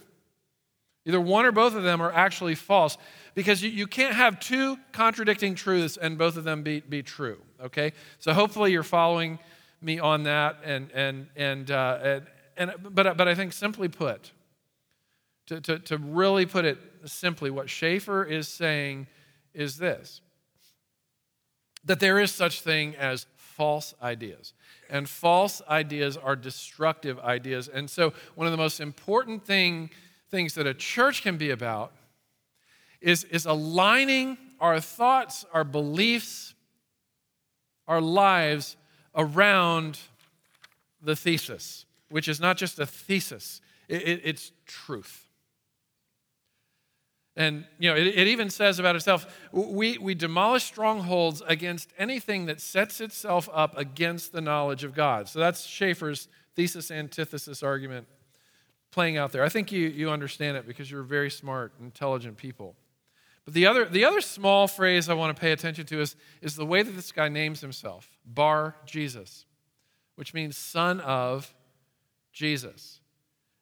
Either 1.08 1.20
one 1.20 1.46
or 1.46 1.52
both 1.52 1.74
of 1.74 1.82
them 1.82 2.02
are 2.02 2.12
actually 2.12 2.54
false 2.54 2.98
because 3.34 3.62
you, 3.62 3.70
you 3.70 3.86
can't 3.86 4.14
have 4.14 4.38
two 4.38 4.78
contradicting 4.92 5.54
truths 5.54 5.96
and 5.96 6.18
both 6.18 6.36
of 6.36 6.44
them 6.44 6.62
be, 6.62 6.80
be 6.80 7.02
true. 7.02 7.38
Okay? 7.62 7.94
So 8.18 8.34
hopefully 8.34 8.72
you're 8.72 8.82
following 8.82 9.38
me 9.80 9.98
on 9.98 10.24
that. 10.24 10.58
And, 10.64 10.90
and, 10.92 11.28
and, 11.34 11.70
uh, 11.70 11.98
and, 12.02 12.26
and, 12.58 12.94
but, 12.94 13.16
but 13.16 13.26
I 13.26 13.34
think 13.34 13.54
simply 13.54 13.88
put, 13.88 14.32
to, 15.46 15.62
to, 15.62 15.78
to 15.78 15.96
really 15.96 16.44
put 16.44 16.66
it 16.66 16.76
simply, 17.06 17.50
what 17.50 17.70
Schaeffer 17.70 18.22
is 18.22 18.46
saying 18.46 19.06
is 19.54 19.78
this 19.78 20.20
that 21.84 22.00
there 22.00 22.18
is 22.18 22.30
such 22.30 22.60
thing 22.60 22.94
as 22.96 23.26
false 23.36 23.94
ideas. 24.02 24.52
And 24.90 25.08
false 25.08 25.62
ideas 25.70 26.18
are 26.18 26.36
destructive 26.36 27.18
ideas. 27.20 27.68
And 27.68 27.88
so, 27.88 28.12
one 28.34 28.46
of 28.46 28.50
the 28.50 28.58
most 28.58 28.78
important 28.78 29.44
thing, 29.44 29.88
things 30.30 30.54
that 30.54 30.66
a 30.66 30.74
church 30.74 31.22
can 31.22 31.36
be 31.36 31.50
about 31.50 31.92
is, 33.00 33.24
is 33.24 33.46
aligning 33.46 34.36
our 34.60 34.80
thoughts, 34.80 35.44
our 35.52 35.64
beliefs, 35.64 36.54
our 37.86 38.00
lives 38.00 38.76
around 39.14 39.98
the 41.00 41.16
thesis, 41.16 41.86
which 42.10 42.28
is 42.28 42.40
not 42.40 42.56
just 42.56 42.78
a 42.78 42.86
thesis, 42.86 43.60
it, 43.88 44.02
it, 44.02 44.20
it's 44.24 44.52
truth. 44.66 45.24
And 47.36 47.64
you 47.78 47.88
know, 47.88 47.96
it, 47.96 48.08
it, 48.08 48.26
even 48.26 48.50
says 48.50 48.80
about 48.80 48.96
itself, 48.96 49.24
we, 49.52 49.96
we 49.96 50.16
demolish 50.16 50.64
strongholds 50.64 51.40
against 51.46 51.88
anything 51.96 52.46
that 52.46 52.60
sets 52.60 53.00
itself 53.00 53.48
up 53.52 53.78
against 53.78 54.32
the 54.32 54.40
knowledge 54.40 54.82
of 54.82 54.92
God. 54.92 55.28
So 55.28 55.38
that's 55.38 55.64
Schaeffer's 55.64 56.26
thesis 56.56 56.90
antithesis 56.90 57.62
argument 57.62 58.08
playing 58.98 59.16
out 59.16 59.30
there. 59.30 59.44
I 59.44 59.48
think 59.48 59.70
you, 59.70 59.86
you 59.86 60.10
understand 60.10 60.56
it 60.56 60.66
because 60.66 60.90
you're 60.90 61.04
very 61.04 61.30
smart, 61.30 61.72
intelligent 61.80 62.36
people. 62.36 62.74
But 63.44 63.54
the 63.54 63.64
other, 63.64 63.84
the 63.84 64.04
other 64.04 64.20
small 64.20 64.66
phrase 64.66 65.08
I 65.08 65.14
want 65.14 65.36
to 65.36 65.40
pay 65.40 65.52
attention 65.52 65.86
to 65.86 66.00
is, 66.00 66.16
is 66.42 66.56
the 66.56 66.66
way 66.66 66.82
that 66.82 66.90
this 66.90 67.12
guy 67.12 67.28
names 67.28 67.60
himself 67.60 68.10
Bar 68.26 68.74
Jesus, 68.86 69.46
which 70.16 70.34
means 70.34 70.56
son 70.56 70.98
of 70.98 71.54
Jesus. 72.32 72.98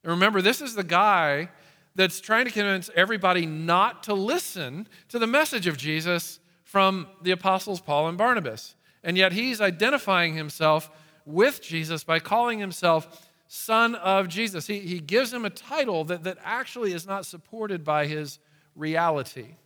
And 0.03 0.11
remember, 0.11 0.41
this 0.41 0.63
is 0.63 0.75
the 0.75 0.83
guy 0.83 1.51
that's 1.95 2.19
trying 2.23 2.47
to 2.47 2.51
convince 2.51 2.89
everybody 2.97 3.45
not 3.45 4.05
to 4.05 4.15
listen 4.15 4.89
to 5.11 5.19
the 5.19 5.27
message 5.27 5.67
of 5.67 5.77
Jesus 5.77 6.41
from 6.65 7.09
the 7.21 7.33
apostles 7.33 7.83
Paul 7.83 8.09
and 8.09 8.17
Barnabas. 8.17 8.75
And 9.05 9.19
yet 9.19 9.33
he's 9.33 9.61
identifying 9.61 10.35
himself 10.35 10.89
with 11.27 11.61
Jesus 11.61 12.05
by 12.05 12.21
calling 12.21 12.59
himself 12.59 13.26
Son 13.49 13.95
of 13.95 14.29
Jesus. 14.29 14.67
He, 14.67 14.81
he 14.81 15.01
gives 15.01 15.33
him 15.33 15.45
a 15.45 15.51
title 15.51 16.05
that, 16.05 16.25
that 16.25 16.39
actually 16.43 16.93
is 16.93 17.07
not 17.07 17.27
supported 17.27 17.85
by 17.85 18.07
his 18.07 18.39
reality. 18.75 19.57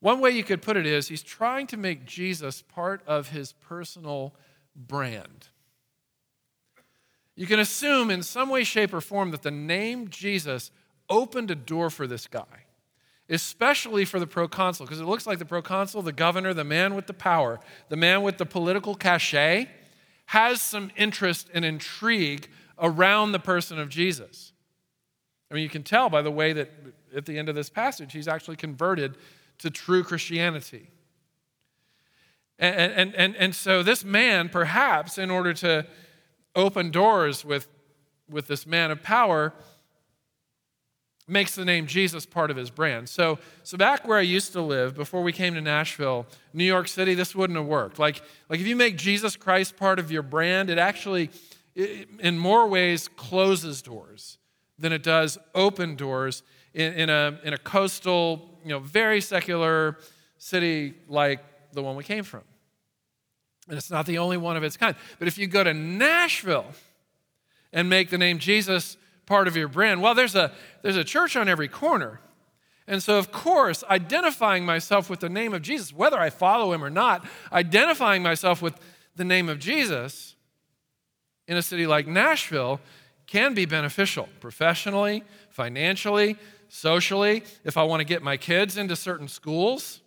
One 0.00 0.20
way 0.20 0.30
you 0.30 0.44
could 0.44 0.62
put 0.62 0.76
it 0.76 0.86
is 0.86 1.08
he's 1.08 1.22
trying 1.22 1.66
to 1.68 1.76
make 1.76 2.04
Jesus 2.04 2.62
part 2.62 3.02
of 3.06 3.30
his 3.30 3.52
personal 3.52 4.34
brand. 4.74 5.48
You 7.34 7.46
can 7.46 7.60
assume 7.60 8.10
in 8.10 8.22
some 8.22 8.48
way, 8.48 8.64
shape, 8.64 8.94
or 8.94 9.00
form 9.00 9.30
that 9.30 9.42
the 9.42 9.50
name 9.50 10.08
Jesus 10.08 10.70
opened 11.08 11.50
a 11.50 11.54
door 11.54 11.90
for 11.90 12.06
this 12.06 12.26
guy, 12.26 12.64
especially 13.28 14.04
for 14.04 14.18
the 14.18 14.26
proconsul, 14.26 14.86
because 14.86 15.00
it 15.00 15.06
looks 15.06 15.26
like 15.26 15.38
the 15.38 15.44
proconsul, 15.44 16.02
the 16.02 16.12
governor, 16.12 16.54
the 16.54 16.64
man 16.64 16.94
with 16.94 17.06
the 17.06 17.14
power, 17.14 17.60
the 17.88 17.96
man 17.96 18.22
with 18.22 18.38
the 18.38 18.46
political 18.46 18.94
cachet, 18.94 19.68
has 20.26 20.60
some 20.60 20.90
interest 20.96 21.48
and 21.54 21.64
intrigue 21.64 22.48
around 22.78 23.32
the 23.32 23.38
person 23.38 23.78
of 23.78 23.88
Jesus. 23.88 24.52
I 25.50 25.54
mean, 25.54 25.62
you 25.62 25.68
can 25.68 25.82
tell 25.82 26.10
by 26.10 26.22
the 26.22 26.30
way 26.30 26.52
that 26.52 26.70
at 27.14 27.24
the 27.24 27.38
end 27.38 27.48
of 27.48 27.54
this 27.54 27.70
passage, 27.70 28.12
he's 28.12 28.28
actually 28.28 28.56
converted 28.56 29.16
to 29.58 29.70
true 29.70 30.02
Christianity. 30.02 30.90
And, 32.58 32.92
and, 32.92 33.14
and, 33.14 33.36
and 33.36 33.54
so, 33.54 33.82
this 33.82 34.04
man, 34.04 34.48
perhaps, 34.48 35.18
in 35.18 35.30
order 35.30 35.52
to 35.54 35.86
open 36.54 36.90
doors 36.90 37.44
with, 37.44 37.68
with 38.30 38.48
this 38.48 38.66
man 38.66 38.90
of 38.90 39.02
power, 39.02 39.52
makes 41.28 41.54
the 41.54 41.64
name 41.64 41.86
Jesus 41.86 42.24
part 42.24 42.50
of 42.50 42.56
his 42.56 42.70
brand. 42.70 43.08
So, 43.08 43.38
so 43.64 43.76
back 43.76 44.06
where 44.06 44.18
I 44.18 44.22
used 44.22 44.52
to 44.52 44.62
live 44.62 44.94
before 44.94 45.22
we 45.22 45.32
came 45.32 45.54
to 45.54 45.60
Nashville, 45.60 46.26
New 46.52 46.64
York 46.64 46.86
City, 46.86 47.14
this 47.14 47.34
wouldn't 47.34 47.58
have 47.58 47.66
worked. 47.66 47.98
Like, 47.98 48.22
like 48.48 48.60
if 48.60 48.66
you 48.66 48.76
make 48.76 48.96
Jesus 48.96 49.36
Christ 49.36 49.76
part 49.76 49.98
of 49.98 50.10
your 50.10 50.22
brand, 50.22 50.70
it 50.70 50.78
actually, 50.78 51.30
it, 51.74 52.08
in 52.20 52.38
more 52.38 52.68
ways, 52.68 53.08
closes 53.08 53.82
doors 53.82 54.38
than 54.78 54.92
it 54.92 55.02
does 55.02 55.36
open 55.54 55.96
doors 55.96 56.42
in, 56.74 56.92
in, 56.92 57.10
a, 57.10 57.40
in 57.42 57.54
a 57.54 57.58
coastal, 57.58 58.58
you 58.62 58.70
know, 58.70 58.78
very 58.78 59.20
secular 59.20 59.98
city 60.38 60.94
like 61.08 61.40
the 61.72 61.82
one 61.82 61.96
we 61.96 62.04
came 62.04 62.22
from. 62.22 62.42
And 63.68 63.76
it's 63.76 63.90
not 63.90 64.06
the 64.06 64.18
only 64.18 64.36
one 64.36 64.56
of 64.56 64.62
its 64.62 64.76
kind. 64.76 64.94
But 65.18 65.26
if 65.26 65.38
you 65.38 65.48
go 65.48 65.64
to 65.64 65.74
Nashville 65.74 66.66
and 67.72 67.88
make 67.88 68.10
the 68.10 68.18
name 68.18 68.38
Jesus 68.38 68.96
part 69.26 69.48
of 69.48 69.56
your 69.56 69.68
brand? 69.68 70.00
Well, 70.00 70.14
there's 70.14 70.34
a, 70.34 70.52
there's 70.82 70.96
a 70.96 71.04
church 71.04 71.36
on 71.36 71.48
every 71.48 71.68
corner. 71.68 72.20
And 72.86 73.02
so, 73.02 73.18
of 73.18 73.32
course, 73.32 73.82
identifying 73.90 74.64
myself 74.64 75.10
with 75.10 75.20
the 75.20 75.28
name 75.28 75.52
of 75.52 75.62
Jesus, 75.62 75.92
whether 75.92 76.18
I 76.18 76.30
follow 76.30 76.72
him 76.72 76.84
or 76.84 76.90
not, 76.90 77.26
identifying 77.52 78.22
myself 78.22 78.62
with 78.62 78.78
the 79.16 79.24
name 79.24 79.48
of 79.48 79.58
Jesus 79.58 80.36
in 81.48 81.56
a 81.56 81.62
city 81.62 81.86
like 81.86 82.06
Nashville 82.06 82.80
can 83.26 83.54
be 83.54 83.64
beneficial 83.64 84.28
professionally, 84.38 85.24
financially, 85.50 86.36
socially. 86.68 87.42
If 87.64 87.76
I 87.76 87.82
want 87.82 88.00
to 88.00 88.04
get 88.04 88.22
my 88.22 88.36
kids 88.36 88.76
into 88.76 88.94
certain 88.94 89.26
schools 89.26 90.00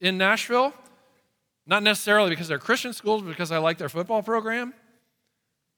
in 0.00 0.18
Nashville, 0.18 0.72
not 1.66 1.84
necessarily 1.84 2.30
because 2.30 2.48
they're 2.48 2.58
Christian 2.58 2.92
schools, 2.92 3.22
but 3.22 3.28
because 3.28 3.52
I 3.52 3.58
like 3.58 3.78
their 3.78 3.88
football 3.88 4.22
program 4.22 4.74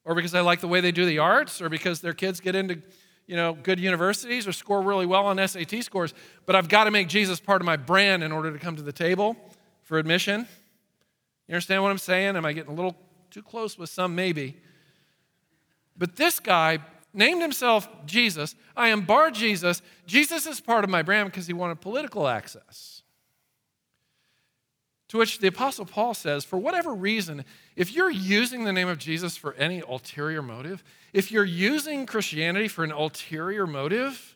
or 0.07 0.15
because 0.15 0.33
I 0.33 0.39
like 0.39 0.61
the 0.61 0.67
way 0.67 0.79
they 0.79 0.93
do 0.93 1.05
the 1.05 1.19
arts, 1.19 1.61
or 1.61 1.67
because 1.67 1.99
their 2.01 2.13
kids 2.13 2.39
get 2.39 2.55
into 2.55 2.81
you 3.27 3.35
know, 3.35 3.53
good 3.53 3.77
universities 3.77 4.47
or 4.47 4.53
score 4.53 4.81
really 4.81 5.05
well 5.05 5.25
on 5.25 5.45
SAT 5.45 5.83
scores, 5.83 6.13
but 6.45 6.55
I've 6.55 6.69
got 6.69 6.85
to 6.85 6.91
make 6.91 7.09
Jesus 7.09 7.41
part 7.41 7.61
of 7.61 7.65
my 7.65 7.75
brand 7.75 8.23
in 8.23 8.31
order 8.31 8.51
to 8.51 8.57
come 8.57 8.77
to 8.77 8.81
the 8.81 8.93
table 8.93 9.35
for 9.83 9.97
admission. 9.97 10.47
You 11.47 11.53
understand 11.53 11.83
what 11.83 11.91
I'm 11.91 11.97
saying? 11.97 12.37
Am 12.37 12.45
I 12.45 12.53
getting 12.53 12.71
a 12.71 12.75
little 12.75 12.95
too 13.29 13.43
close 13.43 13.77
with 13.77 13.89
some? 13.89 14.15
Maybe. 14.15 14.55
But 15.97 16.15
this 16.15 16.39
guy 16.39 16.79
named 17.13 17.41
himself 17.41 17.89
Jesus. 18.05 18.55
I 18.77 18.89
am 18.89 19.01
Bar 19.01 19.31
Jesus. 19.31 19.81
Jesus 20.05 20.47
is 20.47 20.61
part 20.61 20.85
of 20.85 20.89
my 20.89 21.01
brand 21.01 21.29
because 21.29 21.47
he 21.47 21.53
wanted 21.53 21.81
political 21.81 22.29
access. 22.29 22.96
To 25.09 25.17
which 25.17 25.39
the 25.39 25.47
Apostle 25.47 25.85
Paul 25.85 26.13
says, 26.13 26.43
for 26.43 26.57
whatever 26.57 26.93
reason, 26.93 27.45
if 27.75 27.93
you're 27.93 28.11
using 28.11 28.65
the 28.65 28.73
name 28.73 28.89
of 28.89 28.97
Jesus 28.97 29.37
for 29.37 29.53
any 29.53 29.79
ulterior 29.79 30.41
motive, 30.41 30.83
if 31.13 31.31
you're 31.31 31.45
using 31.45 32.05
Christianity 32.05 32.67
for 32.67 32.83
an 32.83 32.91
ulterior 32.91 33.65
motive, 33.65 34.35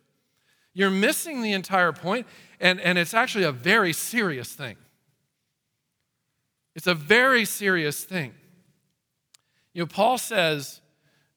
you're 0.74 0.90
missing 0.90 1.42
the 1.42 1.52
entire 1.52 1.92
point, 1.92 2.26
and, 2.60 2.80
and 2.80 2.98
it's 2.98 3.14
actually 3.14 3.44
a 3.44 3.52
very 3.52 3.92
serious 3.92 4.54
thing. 4.54 4.78
It's 6.74 6.88
a 6.88 6.96
very 6.96 7.44
serious 7.44 8.04
thing. 8.06 8.34
You 9.74 9.84
know, 9.84 9.88
Paul 9.88 10.18
says 10.18 10.80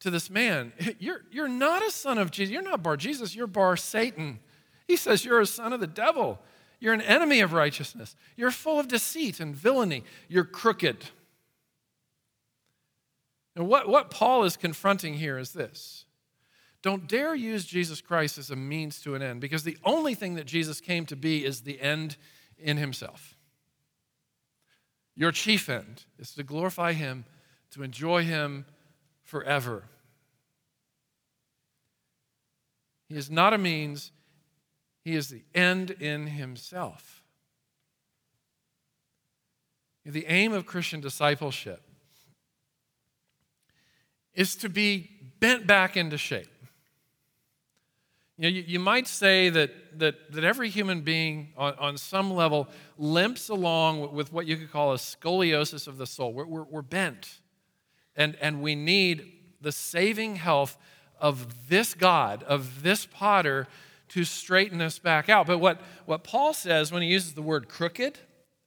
to 0.00 0.10
this 0.10 0.30
man, 0.30 0.72
You're, 0.98 1.22
you're 1.32 1.48
not 1.48 1.84
a 1.84 1.90
son 1.90 2.18
of 2.18 2.30
Jesus. 2.30 2.52
You're 2.52 2.62
not 2.62 2.82
Bar 2.82 2.96
Jesus, 2.96 3.34
you're 3.34 3.46
Bar 3.46 3.76
Satan. 3.76 4.38
He 4.86 4.96
says, 4.96 5.24
You're 5.24 5.40
a 5.40 5.46
son 5.46 5.72
of 5.72 5.80
the 5.80 5.86
devil. 5.86 6.38
You're 6.80 6.94
an 6.94 7.00
enemy 7.00 7.40
of 7.40 7.52
righteousness. 7.52 8.16
You're 8.36 8.50
full 8.50 8.78
of 8.78 8.88
deceit 8.88 9.40
and 9.40 9.54
villainy. 9.54 10.04
You're 10.28 10.44
crooked. 10.44 11.06
And 13.56 13.68
what, 13.68 13.88
what 13.88 14.10
Paul 14.10 14.44
is 14.44 14.56
confronting 14.56 15.14
here 15.14 15.38
is 15.38 15.52
this 15.52 16.04
don't 16.84 17.08
dare 17.08 17.34
use 17.34 17.64
Jesus 17.64 18.02
Christ 18.02 18.36
as 18.36 18.50
a 18.50 18.56
means 18.56 19.00
to 19.00 19.14
an 19.14 19.22
end, 19.22 19.40
because 19.40 19.64
the 19.64 19.78
only 19.84 20.14
thing 20.14 20.34
that 20.34 20.44
Jesus 20.44 20.82
came 20.82 21.06
to 21.06 21.16
be 21.16 21.42
is 21.42 21.62
the 21.62 21.80
end 21.80 22.18
in 22.58 22.76
himself. 22.76 23.34
Your 25.16 25.32
chief 25.32 25.70
end 25.70 26.04
is 26.18 26.34
to 26.34 26.42
glorify 26.42 26.92
him, 26.92 27.24
to 27.70 27.82
enjoy 27.82 28.24
him 28.24 28.66
forever. 29.22 29.84
He 33.08 33.16
is 33.16 33.30
not 33.30 33.54
a 33.54 33.58
means, 33.58 34.12
he 35.04 35.14
is 35.14 35.28
the 35.28 35.42
end 35.54 35.90
in 35.90 36.26
himself. 36.28 37.22
The 40.04 40.26
aim 40.26 40.52
of 40.52 40.66
Christian 40.66 41.00
discipleship 41.00 41.82
is 44.34 44.56
to 44.56 44.68
be 44.68 45.10
bent 45.40 45.66
back 45.66 45.96
into 45.96 46.18
shape. 46.18 46.48
You, 48.36 48.42
know, 48.42 48.48
you, 48.48 48.64
you, 48.66 48.80
might 48.80 49.06
say 49.06 49.48
that, 49.50 49.98
that, 50.00 50.32
that 50.32 50.42
every 50.42 50.68
human 50.68 51.02
being, 51.02 51.52
on, 51.56 51.74
on 51.74 51.96
some 51.96 52.32
level, 52.32 52.66
limps 52.98 53.48
along 53.48 54.12
with 54.12 54.32
what 54.32 54.46
you 54.46 54.56
could 54.56 54.72
call 54.72 54.92
a 54.92 54.96
scoliosis 54.96 55.86
of 55.86 55.98
the 55.98 56.06
soul. 56.06 56.32
We're, 56.32 56.46
we're, 56.46 56.64
we're 56.64 56.82
bent, 56.82 57.38
and, 58.16 58.36
and 58.40 58.60
we 58.60 58.74
need 58.74 59.32
the 59.60 59.70
saving 59.70 60.36
health 60.36 60.76
of 61.20 61.68
this 61.68 61.94
God, 61.94 62.42
of 62.42 62.82
this 62.82 63.06
potter, 63.06 63.68
to 64.14 64.22
straighten 64.22 64.80
us 64.80 65.00
back 65.00 65.28
out. 65.28 65.44
But 65.44 65.58
what, 65.58 65.80
what 66.06 66.22
Paul 66.22 66.54
says 66.54 66.92
when 66.92 67.02
he 67.02 67.08
uses 67.08 67.34
the 67.34 67.42
word 67.42 67.68
crooked 67.68 68.16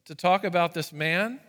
to 0.04 0.14
talk 0.14 0.44
about 0.44 0.74
this 0.74 0.92
man 0.92 1.40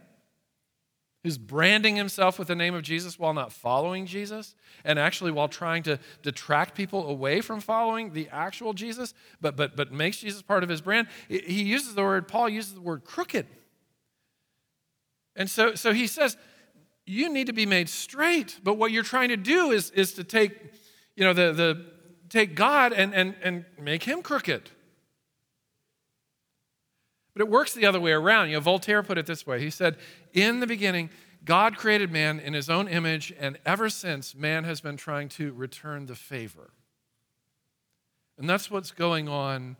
who's 1.25 1.37
branding 1.37 1.97
himself 1.97 2.39
with 2.39 2.47
the 2.47 2.55
name 2.55 2.77
of 2.77 2.83
Jesus 2.83 3.19
while 3.19 3.35
not 3.35 3.53
following 3.53 4.07
Jesus, 4.07 4.55
and 4.85 5.01
actually 5.01 5.33
while 5.33 5.49
trying 5.49 5.83
to 5.83 5.99
detract 6.23 6.77
people 6.77 7.09
away 7.09 7.41
from 7.41 7.59
following 7.59 8.13
the 8.13 8.29
actual 8.31 8.73
Jesus, 8.73 9.15
but, 9.41 9.57
but, 9.57 9.75
but 9.75 9.91
makes 9.91 10.19
Jesus 10.19 10.43
part 10.43 10.63
of 10.63 10.69
his 10.69 10.81
brand, 10.81 11.09
he 11.29 11.65
uses 11.65 11.97
the 11.97 12.03
word, 12.03 12.29
Paul 12.29 12.49
uses 12.49 12.75
the 12.75 12.81
word 12.81 13.03
crooked. 13.03 13.49
And 15.35 15.51
so, 15.51 15.75
so 15.75 15.93
he 15.93 16.07
says, 16.07 16.37
you 17.05 17.33
need 17.33 17.49
to 17.49 17.53
be 17.53 17.67
made 17.67 17.89
straight, 17.89 18.61
but 18.63 18.75
what 18.75 18.93
you're 18.93 19.03
trying 19.03 19.31
to 19.31 19.37
do 19.37 19.73
is, 19.73 19.91
is 19.91 20.13
to 20.13 20.23
take, 20.23 20.57
you 21.17 21.25
know, 21.25 21.33
the, 21.33 21.53
the, 21.53 21.98
take 22.29 22.55
God 22.55 22.93
and, 22.93 23.14
and, 23.14 23.35
and 23.43 23.64
make 23.81 24.05
him 24.05 24.23
crooked. 24.23 24.71
But 27.33 27.43
it 27.43 27.49
works 27.49 27.73
the 27.73 27.87
other 27.87 28.01
way 28.01 28.12
around. 28.12 28.49
You 28.49 28.55
know, 28.55 28.61
Voltaire 28.61 29.03
put 29.03 29.19
it 29.19 29.27
this 29.27 29.47
way. 29.47 29.61
He 29.61 29.71
said, 29.71 29.97
In 30.33 30.61
the 30.61 30.67
beginning, 30.67 31.11
God 31.45 31.77
created 31.77 32.11
man 32.11 32.41
in 32.41 32.53
his 32.53 32.69
own 32.69 32.88
image, 32.88 33.33
and 33.38 33.59
ever 33.64 33.88
since, 33.88 34.35
man 34.35 34.64
has 34.64 34.81
been 34.81 34.97
trying 34.97 35.29
to 35.31 35.53
return 35.53 36.07
the 36.07 36.17
favor. 36.17 36.71
And 38.38 38.49
that's 38.49 38.71
what's 38.71 38.91
going 38.91 39.29
on 39.29 39.77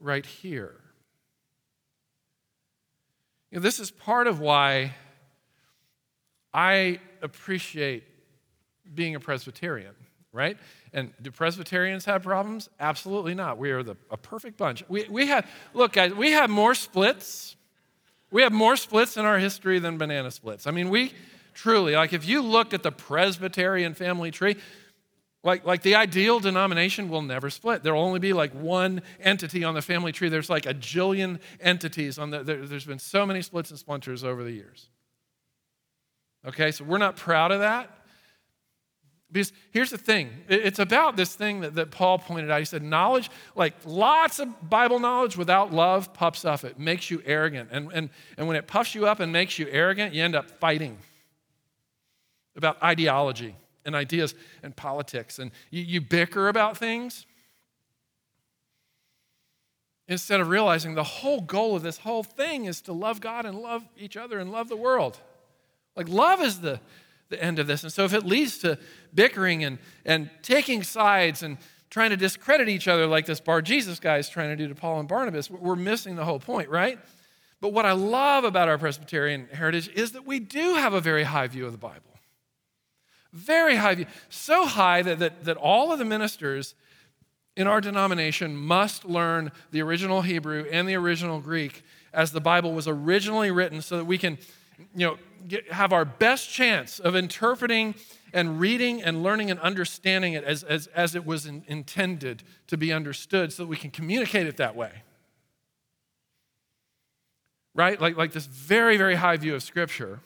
right 0.00 0.24
here. 0.24 0.74
You 3.50 3.58
know, 3.58 3.62
this 3.62 3.78
is 3.78 3.90
part 3.90 4.26
of 4.26 4.40
why 4.40 4.94
I 6.54 7.00
appreciate 7.20 8.04
being 8.94 9.14
a 9.14 9.20
Presbyterian, 9.20 9.94
right? 10.32 10.56
And 10.92 11.12
do 11.22 11.30
Presbyterians 11.30 12.04
have 12.04 12.22
problems? 12.22 12.68
Absolutely 12.78 13.34
not. 13.34 13.56
We 13.56 13.70
are 13.70 13.82
the, 13.82 13.96
a 14.10 14.16
perfect 14.16 14.58
bunch. 14.58 14.84
We, 14.88 15.06
we 15.08 15.26
have, 15.28 15.48
look, 15.72 15.92
guys, 15.92 16.12
we 16.12 16.32
have 16.32 16.50
more 16.50 16.74
splits. 16.74 17.56
We 18.30 18.42
have 18.42 18.52
more 18.52 18.76
splits 18.76 19.16
in 19.16 19.24
our 19.24 19.38
history 19.38 19.78
than 19.78 19.96
banana 19.96 20.30
splits. 20.30 20.66
I 20.66 20.70
mean, 20.70 20.90
we 20.90 21.12
truly, 21.54 21.94
like, 21.94 22.12
if 22.12 22.26
you 22.26 22.42
looked 22.42 22.74
at 22.74 22.82
the 22.82 22.92
Presbyterian 22.92 23.94
family 23.94 24.30
tree, 24.30 24.56
like, 25.44 25.66
like 25.66 25.82
the 25.82 25.96
ideal 25.96 26.40
denomination 26.40 27.08
will 27.08 27.22
never 27.22 27.50
split. 27.50 27.82
There 27.82 27.94
will 27.94 28.02
only 28.02 28.20
be 28.20 28.32
like 28.32 28.52
one 28.52 29.02
entity 29.18 29.64
on 29.64 29.74
the 29.74 29.82
family 29.82 30.12
tree. 30.12 30.28
There's 30.28 30.50
like 30.50 30.66
a 30.66 30.74
jillion 30.74 31.40
entities 31.60 32.18
on 32.18 32.30
the, 32.30 32.44
there, 32.44 32.64
there's 32.66 32.84
been 32.84 32.98
so 32.98 33.26
many 33.26 33.42
splits 33.42 33.70
and 33.70 33.78
splinters 33.78 34.22
over 34.22 34.44
the 34.44 34.52
years. 34.52 34.88
Okay, 36.46 36.70
so 36.70 36.84
we're 36.84 36.98
not 36.98 37.16
proud 37.16 37.50
of 37.50 37.60
that. 37.60 37.90
Because 39.32 39.52
here's 39.70 39.90
the 39.90 39.98
thing 39.98 40.30
it's 40.48 40.78
about 40.78 41.16
this 41.16 41.34
thing 41.34 41.60
that, 41.60 41.74
that 41.76 41.90
Paul 41.90 42.18
pointed 42.18 42.50
out. 42.50 42.58
He 42.58 42.66
said, 42.66 42.82
knowledge, 42.82 43.30
like 43.56 43.74
lots 43.86 44.38
of 44.38 44.68
Bible 44.68 44.98
knowledge 44.98 45.38
without 45.38 45.72
love 45.72 46.12
puffs 46.12 46.44
up. 46.44 46.64
It 46.64 46.78
makes 46.78 47.10
you 47.10 47.22
arrogant. 47.24 47.70
And, 47.72 47.90
and, 47.92 48.10
and 48.36 48.46
when 48.46 48.56
it 48.56 48.66
puffs 48.66 48.94
you 48.94 49.06
up 49.06 49.20
and 49.20 49.32
makes 49.32 49.58
you 49.58 49.66
arrogant, 49.70 50.12
you 50.12 50.22
end 50.22 50.34
up 50.34 50.50
fighting 50.50 50.98
about 52.56 52.82
ideology 52.82 53.56
and 53.86 53.96
ideas 53.96 54.34
and 54.62 54.76
politics. 54.76 55.38
And 55.38 55.50
you, 55.70 55.82
you 55.82 56.00
bicker 56.02 56.48
about 56.48 56.76
things 56.76 57.24
instead 60.08 60.40
of 60.40 60.48
realizing 60.48 60.94
the 60.94 61.04
whole 61.04 61.40
goal 61.40 61.74
of 61.74 61.82
this 61.82 61.98
whole 61.98 62.22
thing 62.22 62.66
is 62.66 62.82
to 62.82 62.92
love 62.92 63.22
God 63.22 63.46
and 63.46 63.58
love 63.58 63.82
each 63.96 64.18
other 64.18 64.38
and 64.38 64.52
love 64.52 64.68
the 64.68 64.76
world. 64.76 65.18
Like, 65.96 66.08
love 66.08 66.40
is 66.40 66.60
the, 66.60 66.80
the 67.32 67.42
end 67.42 67.58
of 67.58 67.66
this. 67.66 67.82
And 67.82 67.92
so, 67.92 68.04
if 68.04 68.14
it 68.14 68.24
leads 68.24 68.58
to 68.58 68.78
bickering 69.12 69.64
and, 69.64 69.78
and 70.04 70.30
taking 70.42 70.84
sides 70.84 71.42
and 71.42 71.58
trying 71.90 72.10
to 72.10 72.16
discredit 72.16 72.68
each 72.68 72.86
other, 72.86 73.06
like 73.06 73.26
this 73.26 73.40
Bar 73.40 73.60
Jesus 73.60 73.98
guy 73.98 74.18
is 74.18 74.28
trying 74.28 74.50
to 74.50 74.56
do 74.56 74.68
to 74.68 74.74
Paul 74.74 75.00
and 75.00 75.08
Barnabas, 75.08 75.50
we're 75.50 75.74
missing 75.74 76.14
the 76.14 76.24
whole 76.24 76.38
point, 76.38 76.68
right? 76.68 76.98
But 77.60 77.72
what 77.72 77.84
I 77.84 77.92
love 77.92 78.44
about 78.44 78.68
our 78.68 78.78
Presbyterian 78.78 79.48
heritage 79.52 79.88
is 79.94 80.12
that 80.12 80.26
we 80.26 80.40
do 80.40 80.74
have 80.74 80.94
a 80.94 81.00
very 81.00 81.24
high 81.24 81.48
view 81.48 81.66
of 81.66 81.72
the 81.72 81.78
Bible. 81.78 82.00
Very 83.32 83.76
high 83.76 83.94
view. 83.94 84.06
So 84.28 84.66
high 84.66 85.02
that, 85.02 85.18
that, 85.18 85.44
that 85.44 85.56
all 85.56 85.92
of 85.92 85.98
the 85.98 86.04
ministers 86.04 86.74
in 87.56 87.66
our 87.66 87.80
denomination 87.80 88.56
must 88.56 89.04
learn 89.04 89.52
the 89.70 89.82
original 89.82 90.22
Hebrew 90.22 90.66
and 90.70 90.88
the 90.88 90.94
original 90.94 91.40
Greek 91.40 91.82
as 92.12 92.32
the 92.32 92.40
Bible 92.40 92.72
was 92.72 92.88
originally 92.88 93.50
written 93.50 93.80
so 93.80 93.96
that 93.96 94.04
we 94.04 94.18
can 94.18 94.38
you 94.94 95.06
know, 95.06 95.18
get, 95.46 95.70
have 95.72 95.92
our 95.92 96.04
best 96.04 96.50
chance 96.50 96.98
of 96.98 97.14
interpreting 97.14 97.94
and 98.32 98.58
reading 98.60 99.02
and 99.02 99.22
learning 99.22 99.50
and 99.50 99.60
understanding 99.60 100.32
it 100.32 100.44
as, 100.44 100.62
as, 100.62 100.86
as 100.88 101.14
it 101.14 101.26
was 101.26 101.46
in, 101.46 101.64
intended 101.66 102.42
to 102.66 102.76
be 102.76 102.92
understood 102.92 103.52
so 103.52 103.62
that 103.64 103.68
we 103.68 103.76
can 103.76 103.90
communicate 103.90 104.46
it 104.46 104.56
that 104.56 104.74
way. 104.74 105.02
Right? 107.74 108.00
Like, 108.00 108.16
like 108.16 108.32
this 108.32 108.46
very, 108.46 108.96
very 108.96 109.14
high 109.14 109.36
view 109.36 109.54
of 109.54 109.62
Scripture. 109.62 110.20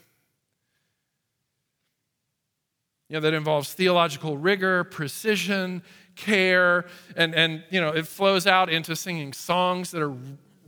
You 3.09 3.15
know, 3.15 3.21
that 3.21 3.35
involves 3.35 3.73
theological 3.73 4.37
rigor, 4.37 4.83
precision, 4.83 5.83
care, 6.17 6.87
and, 7.17 7.35
and 7.35 7.63
you 7.71 7.81
know, 7.81 7.91
it 7.91 8.07
flows 8.07 8.49
out 8.49 8.69
into 8.69 8.97
singing 8.97 9.33
songs 9.33 9.93
that 9.93 10.03
are 10.03 10.15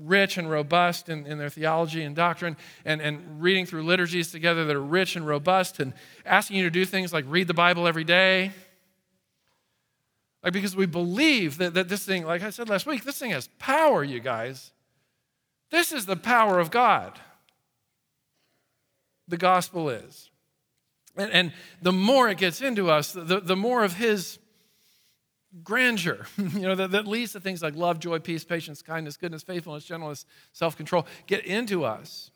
rich 0.00 0.38
and 0.38 0.50
robust 0.50 1.08
in, 1.08 1.26
in 1.26 1.38
their 1.38 1.50
theology 1.50 2.02
and 2.02 2.14
doctrine, 2.14 2.56
and, 2.84 3.00
and 3.00 3.42
reading 3.42 3.66
through 3.66 3.82
liturgies 3.82 4.30
together 4.30 4.64
that 4.64 4.76
are 4.76 4.82
rich 4.82 5.16
and 5.16 5.26
robust, 5.26 5.80
and 5.80 5.92
asking 6.24 6.56
you 6.56 6.64
to 6.64 6.70
do 6.70 6.84
things 6.84 7.12
like 7.12 7.24
read 7.28 7.46
the 7.46 7.54
Bible 7.54 7.86
every 7.86 8.04
day. 8.04 8.52
Like, 10.42 10.52
because 10.52 10.76
we 10.76 10.86
believe 10.86 11.58
that, 11.58 11.74
that 11.74 11.88
this 11.88 12.04
thing, 12.04 12.24
like 12.24 12.42
I 12.42 12.50
said 12.50 12.68
last 12.68 12.86
week, 12.86 13.04
this 13.04 13.18
thing 13.18 13.32
has 13.32 13.48
power, 13.58 14.04
you 14.04 14.20
guys. 14.20 14.72
This 15.70 15.92
is 15.92 16.06
the 16.06 16.16
power 16.16 16.58
of 16.58 16.70
God. 16.70 17.18
The 19.26 19.36
gospel 19.36 19.90
is. 19.90 20.30
And, 21.16 21.32
and 21.32 21.52
the 21.82 21.92
more 21.92 22.28
it 22.28 22.38
gets 22.38 22.62
into 22.62 22.90
us, 22.90 23.12
the, 23.12 23.40
the 23.40 23.56
more 23.56 23.82
of 23.82 23.94
His 23.94 24.38
grandeur, 25.62 26.26
you 26.36 26.60
know, 26.60 26.74
that, 26.74 26.90
that 26.92 27.06
leads 27.06 27.32
to 27.32 27.40
things 27.40 27.62
like 27.62 27.74
love, 27.74 27.98
joy, 27.98 28.18
peace, 28.18 28.44
patience, 28.44 28.82
kindness, 28.82 29.16
goodness, 29.16 29.42
faithfulness, 29.42 29.84
gentleness, 29.84 30.26
self 30.52 30.76
control, 30.76 31.06
get 31.26 31.44
into 31.44 31.84
us. 31.84 32.30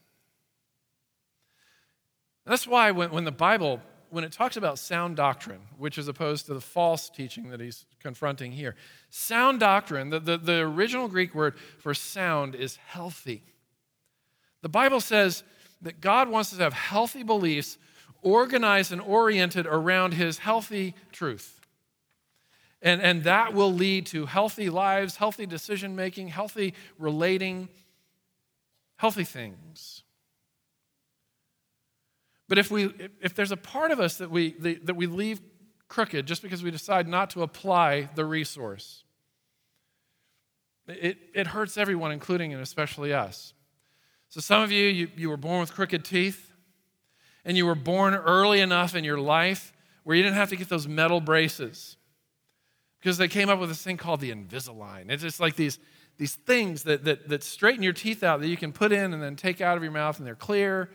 That's 2.45 2.67
why 2.67 2.91
when, 2.91 3.11
when 3.11 3.25
the 3.25 3.33
Bible, 3.33 3.81
when 4.11 4.25
it 4.25 4.33
talks 4.33 4.57
about 4.57 4.79
sound 4.79 5.17
doctrine, 5.17 5.61
which 5.79 5.97
is 5.97 6.09
opposed 6.09 6.47
to 6.47 6.55
the 6.55 6.61
false 6.61 7.09
teaching 7.09 7.51
that 7.51 7.61
he's 7.61 7.87
confronting 8.01 8.53
here, 8.53 8.75
sound 9.11 9.61
doctrine, 9.61 10.11
the, 10.11 10.19
the, 10.19 10.39
the 10.39 10.59
original 10.61 11.09
Greek 11.09 11.35
word 11.35 11.55
for 11.79 11.95
sound 11.95 12.55
is 12.55 12.77
healthy. 12.77 13.45
The 14.63 14.69
Bible 14.69 15.01
says 15.01 15.45
that 15.83 16.01
God 16.01 16.29
wants 16.29 16.53
us 16.53 16.59
to 16.59 16.65
have 16.65 16.73
healthy 16.73 17.23
beliefs 17.23 17.79
organized 18.23 18.93
and 18.93 19.01
oriented 19.01 19.67
around 19.67 20.15
his 20.15 20.39
healthy 20.39 20.95
truth. 21.11 21.62
And, 22.83 23.01
and 23.01 23.25
that 23.25 23.55
will 23.55 23.73
lead 23.73 24.07
to 24.07 24.27
healthy 24.27 24.69
lives, 24.69 25.17
healthy 25.17 25.47
decision 25.47 25.95
making, 25.95 26.29
healthy 26.29 26.75
relating, 26.99 27.69
healthy 28.97 29.25
things. 29.25 30.03
But 32.49 32.59
if, 32.59 32.71
we, 32.71 32.93
if 33.21 33.35
there's 33.35 33.53
a 33.53 33.57
part 33.57 33.93
of 33.93 34.01
us 34.01 34.19
that 34.19 34.31
we, 34.31 34.55
that 34.85 34.97
we 34.97 35.07
leave 35.07 35.41
crooked 35.89 36.27
just 36.27 36.43
because 36.43 36.63
we 36.63 36.71
decide 36.71 37.07
not 37.07 37.31
to 37.31 37.43
apply 37.43 38.11
the 38.17 38.25
resource, 38.25 39.05
it, 40.89 41.19
it 41.35 41.47
hurts 41.47 41.79
everyone, 41.79 42.11
including 42.11 42.53
and 42.53 42.61
especially 42.61 43.15
us. 43.15 43.55
So, 44.29 44.41
some 44.41 44.63
of 44.63 44.73
you, 44.73 44.87
you, 44.87 45.09
you 45.17 45.31
were 45.31 45.37
born 45.37 45.61
with 45.61 45.73
crooked 45.73 46.05
teeth, 46.05 46.53
and 47.45 47.57
you 47.57 47.65
were 47.65 47.75
born 47.75 48.15
early 48.15 48.61
enough 48.61 48.97
in 48.97 49.05
your 49.05 49.19
life 49.19 49.73
where 50.03 50.17
you 50.17 50.23
didn't 50.23 50.37
have 50.37 50.49
to 50.49 50.57
get 50.57 50.69
those 50.69 50.89
metal 50.89 51.21
braces 51.21 51.97
because 53.03 53.19
they 53.19 53.27
came 53.27 53.49
up 53.49 53.59
with 53.59 53.69
this 53.69 53.83
thing 53.83 53.97
called 53.97 54.21
the 54.21 54.31
Invisalign. 54.31 55.11
It's 55.11 55.25
just 55.25 55.41
like 55.41 55.57
these, 55.57 55.81
these 56.19 56.37
things 56.37 56.85
that, 56.85 57.05
that, 57.05 57.29
that 57.29 57.43
straighten 57.43 57.83
your 57.83 57.93
teeth 57.93 58.23
out 58.23 58.41
that 58.41 58.47
you 58.47 58.57
can 58.57 58.73
put 58.73 58.93
in 58.93 59.13
and 59.13 59.21
then 59.21 59.35
take 59.35 59.61
out 59.61 59.77
of 59.77 59.83
your 59.83 59.91
mouth, 59.91 60.19
and 60.19 60.27
they're 60.27 60.37
clear. 60.37 60.89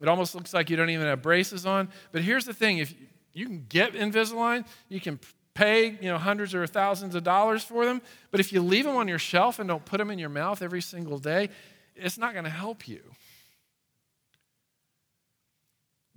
It 0.00 0.08
almost 0.08 0.34
looks 0.34 0.52
like 0.52 0.68
you 0.68 0.76
don't 0.76 0.90
even 0.90 1.06
have 1.06 1.22
braces 1.22 1.64
on. 1.64 1.90
But 2.10 2.22
here's 2.22 2.44
the 2.44 2.52
thing 2.52 2.78
if 2.78 2.92
you 3.32 3.46
can 3.46 3.66
get 3.68 3.92
Invisalign, 3.92 4.66
you 4.88 5.00
can 5.00 5.20
pay 5.54 5.90
you 5.90 6.10
know, 6.10 6.18
hundreds 6.18 6.56
or 6.56 6.66
thousands 6.66 7.14
of 7.14 7.22
dollars 7.22 7.62
for 7.62 7.84
them. 7.86 8.02
But 8.32 8.40
if 8.40 8.52
you 8.52 8.60
leave 8.60 8.84
them 8.84 8.96
on 8.96 9.06
your 9.06 9.20
shelf 9.20 9.60
and 9.60 9.68
don't 9.68 9.84
put 9.84 9.98
them 9.98 10.10
in 10.10 10.18
your 10.18 10.30
mouth 10.30 10.60
every 10.60 10.82
single 10.82 11.18
day, 11.18 11.50
it's 11.94 12.18
not 12.18 12.32
going 12.32 12.44
to 12.44 12.50
help 12.50 12.88
you. 12.88 13.00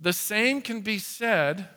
The 0.00 0.12
same 0.12 0.62
can 0.62 0.80
be 0.80 0.98
said 0.98 1.68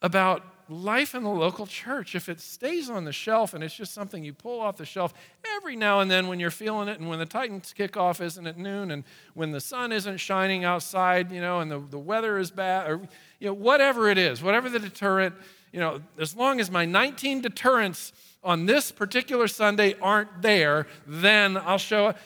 about 0.00 0.53
life 0.68 1.14
in 1.14 1.22
the 1.22 1.30
local 1.30 1.66
church, 1.66 2.14
if 2.14 2.28
it 2.28 2.40
stays 2.40 2.88
on 2.88 3.04
the 3.04 3.12
shelf 3.12 3.54
and 3.54 3.62
it's 3.62 3.74
just 3.74 3.92
something 3.92 4.24
you 4.24 4.32
pull 4.32 4.60
off 4.60 4.76
the 4.76 4.86
shelf 4.86 5.12
every 5.56 5.76
now 5.76 6.00
and 6.00 6.10
then 6.10 6.28
when 6.28 6.40
you're 6.40 6.50
feeling 6.50 6.88
it 6.88 6.98
and 6.98 7.08
when 7.08 7.18
the 7.18 7.26
Titans 7.26 7.74
kickoff 7.76 8.20
isn't 8.20 8.46
at 8.46 8.56
noon 8.56 8.90
and 8.90 9.04
when 9.34 9.52
the 9.52 9.60
sun 9.60 9.92
isn't 9.92 10.18
shining 10.18 10.64
outside, 10.64 11.30
you 11.30 11.40
know, 11.40 11.60
and 11.60 11.70
the, 11.70 11.78
the 11.78 11.98
weather 11.98 12.38
is 12.38 12.50
bad, 12.50 12.90
or, 12.90 13.00
you 13.38 13.48
know, 13.48 13.54
whatever 13.54 14.08
it 14.08 14.18
is, 14.18 14.42
whatever 14.42 14.68
the 14.68 14.78
deterrent, 14.78 15.34
you 15.72 15.80
know, 15.80 16.00
as 16.18 16.36
long 16.36 16.60
as 16.60 16.70
my 16.70 16.84
19 16.84 17.40
deterrents 17.40 18.12
on 18.42 18.66
this 18.66 18.92
particular 18.92 19.48
Sunday 19.48 19.94
aren't 20.00 20.42
there, 20.42 20.86
then 21.06 21.56
I'll 21.56 21.78
show 21.78 22.08
up. 22.08 22.18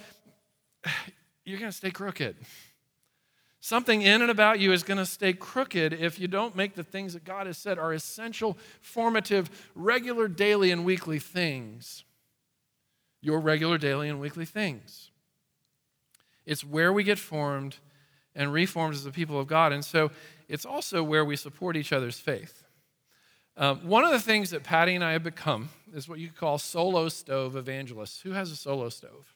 You're 1.44 1.58
going 1.58 1.70
to 1.70 1.76
stay 1.76 1.90
crooked. 1.90 2.36
Something 3.60 4.02
in 4.02 4.22
and 4.22 4.30
about 4.30 4.60
you 4.60 4.72
is 4.72 4.82
going 4.82 4.98
to 4.98 5.06
stay 5.06 5.32
crooked 5.32 5.92
if 5.92 6.20
you 6.20 6.28
don't 6.28 6.54
make 6.54 6.74
the 6.74 6.84
things 6.84 7.14
that 7.14 7.24
God 7.24 7.46
has 7.46 7.58
said 7.58 7.78
are 7.78 7.92
essential, 7.92 8.56
formative, 8.80 9.50
regular, 9.74 10.28
daily, 10.28 10.70
and 10.70 10.84
weekly 10.84 11.18
things. 11.18 12.04
Your 13.20 13.40
regular, 13.40 13.76
daily, 13.76 14.08
and 14.08 14.20
weekly 14.20 14.44
things. 14.44 15.10
It's 16.46 16.64
where 16.64 16.92
we 16.92 17.02
get 17.02 17.18
formed 17.18 17.76
and 18.34 18.52
reformed 18.52 18.94
as 18.94 19.02
the 19.02 19.10
people 19.10 19.40
of 19.40 19.48
God. 19.48 19.72
And 19.72 19.84
so 19.84 20.12
it's 20.48 20.64
also 20.64 21.02
where 21.02 21.24
we 21.24 21.34
support 21.34 21.76
each 21.76 21.92
other's 21.92 22.20
faith. 22.20 22.62
Um, 23.56 23.80
one 23.88 24.04
of 24.04 24.12
the 24.12 24.20
things 24.20 24.50
that 24.50 24.62
Patty 24.62 24.94
and 24.94 25.04
I 25.04 25.12
have 25.12 25.24
become 25.24 25.70
is 25.92 26.08
what 26.08 26.20
you 26.20 26.30
call 26.30 26.58
solo 26.58 27.08
stove 27.08 27.56
evangelists. 27.56 28.20
Who 28.20 28.30
has 28.30 28.52
a 28.52 28.56
solo 28.56 28.88
stove? 28.88 29.34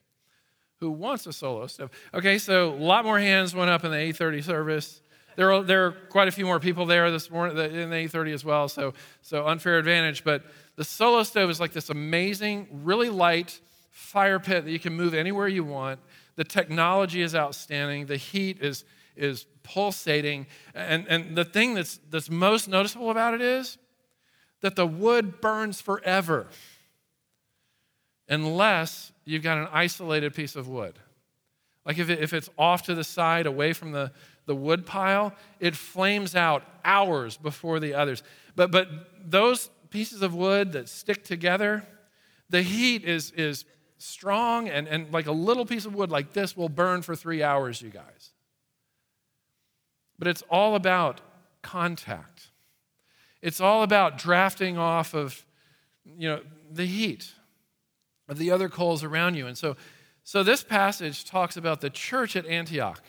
Who 0.88 0.92
wants 0.92 1.26
a 1.26 1.32
solo 1.32 1.66
stove. 1.66 1.90
Okay, 2.12 2.38
so 2.38 2.70
a 2.70 2.74
lot 2.74 3.04
more 3.04 3.18
hands 3.18 3.54
went 3.54 3.70
up 3.70 3.84
in 3.84 3.90
the 3.90 3.96
8:30 3.96 4.42
service. 4.42 5.00
There 5.36 5.52
are, 5.52 5.62
there 5.62 5.86
are 5.86 5.92
quite 5.92 6.28
a 6.28 6.32
few 6.32 6.44
more 6.44 6.60
people 6.60 6.86
there 6.86 7.10
this 7.10 7.30
morning 7.30 7.56
in 7.56 7.90
the 7.90 7.96
8:30 7.96 8.34
as 8.34 8.44
well. 8.44 8.68
So 8.68 8.94
so 9.22 9.46
unfair 9.46 9.78
advantage. 9.78 10.24
But 10.24 10.44
the 10.76 10.84
solo 10.84 11.22
stove 11.22 11.50
is 11.50 11.60
like 11.60 11.72
this 11.72 11.88
amazing, 11.88 12.68
really 12.82 13.10
light 13.10 13.60
fire 13.90 14.38
pit 14.38 14.64
that 14.64 14.70
you 14.70 14.80
can 14.80 14.94
move 14.94 15.14
anywhere 15.14 15.48
you 15.48 15.64
want. 15.64 16.00
The 16.36 16.44
technology 16.44 17.22
is 17.22 17.34
outstanding. 17.34 18.06
The 18.06 18.16
heat 18.16 18.60
is 18.60 18.84
is 19.16 19.46
pulsating. 19.62 20.46
And, 20.74 21.06
and 21.06 21.36
the 21.36 21.44
thing 21.44 21.74
that's, 21.74 22.00
that's 22.10 22.30
most 22.30 22.68
noticeable 22.68 23.10
about 23.10 23.34
it 23.34 23.40
is 23.40 23.78
that 24.62 24.76
the 24.76 24.86
wood 24.86 25.40
burns 25.40 25.80
forever 25.80 26.48
unless 28.32 29.12
you've 29.26 29.42
got 29.42 29.58
an 29.58 29.68
isolated 29.72 30.34
piece 30.34 30.56
of 30.56 30.66
wood. 30.66 30.98
Like 31.84 31.98
if, 31.98 32.08
it, 32.08 32.20
if 32.20 32.32
it's 32.32 32.48
off 32.56 32.84
to 32.84 32.94
the 32.94 33.04
side, 33.04 33.46
away 33.46 33.74
from 33.74 33.92
the, 33.92 34.10
the 34.46 34.54
wood 34.54 34.86
pile, 34.86 35.34
it 35.60 35.76
flames 35.76 36.34
out 36.34 36.62
hours 36.82 37.36
before 37.36 37.78
the 37.78 37.92
others. 37.92 38.22
But, 38.56 38.70
but 38.70 38.88
those 39.22 39.68
pieces 39.90 40.22
of 40.22 40.34
wood 40.34 40.72
that 40.72 40.88
stick 40.88 41.24
together, 41.24 41.84
the 42.48 42.62
heat 42.62 43.04
is, 43.04 43.32
is 43.32 43.66
strong, 43.98 44.68
and, 44.68 44.88
and 44.88 45.12
like 45.12 45.26
a 45.26 45.32
little 45.32 45.66
piece 45.66 45.84
of 45.84 45.94
wood 45.94 46.10
like 46.10 46.32
this 46.32 46.56
will 46.56 46.70
burn 46.70 47.02
for 47.02 47.14
three 47.14 47.42
hours, 47.42 47.82
you 47.82 47.90
guys. 47.90 48.30
But 50.18 50.28
it's 50.28 50.42
all 50.48 50.74
about 50.74 51.20
contact. 51.60 52.48
It's 53.42 53.60
all 53.60 53.82
about 53.82 54.16
drafting 54.16 54.78
off 54.78 55.12
of, 55.12 55.44
you 56.16 56.28
know, 56.28 56.40
the 56.70 56.86
heat 56.86 57.34
of 58.28 58.38
the 58.38 58.50
other 58.50 58.68
coals 58.68 59.04
around 59.04 59.35
you. 59.35 59.46
And 59.46 59.56
so, 59.56 59.76
so 60.24 60.42
this 60.42 60.62
passage 60.62 61.24
talks 61.24 61.56
about 61.56 61.80
the 61.80 61.90
church 61.90 62.37
at 62.37 62.46
Antioch. 62.46 63.02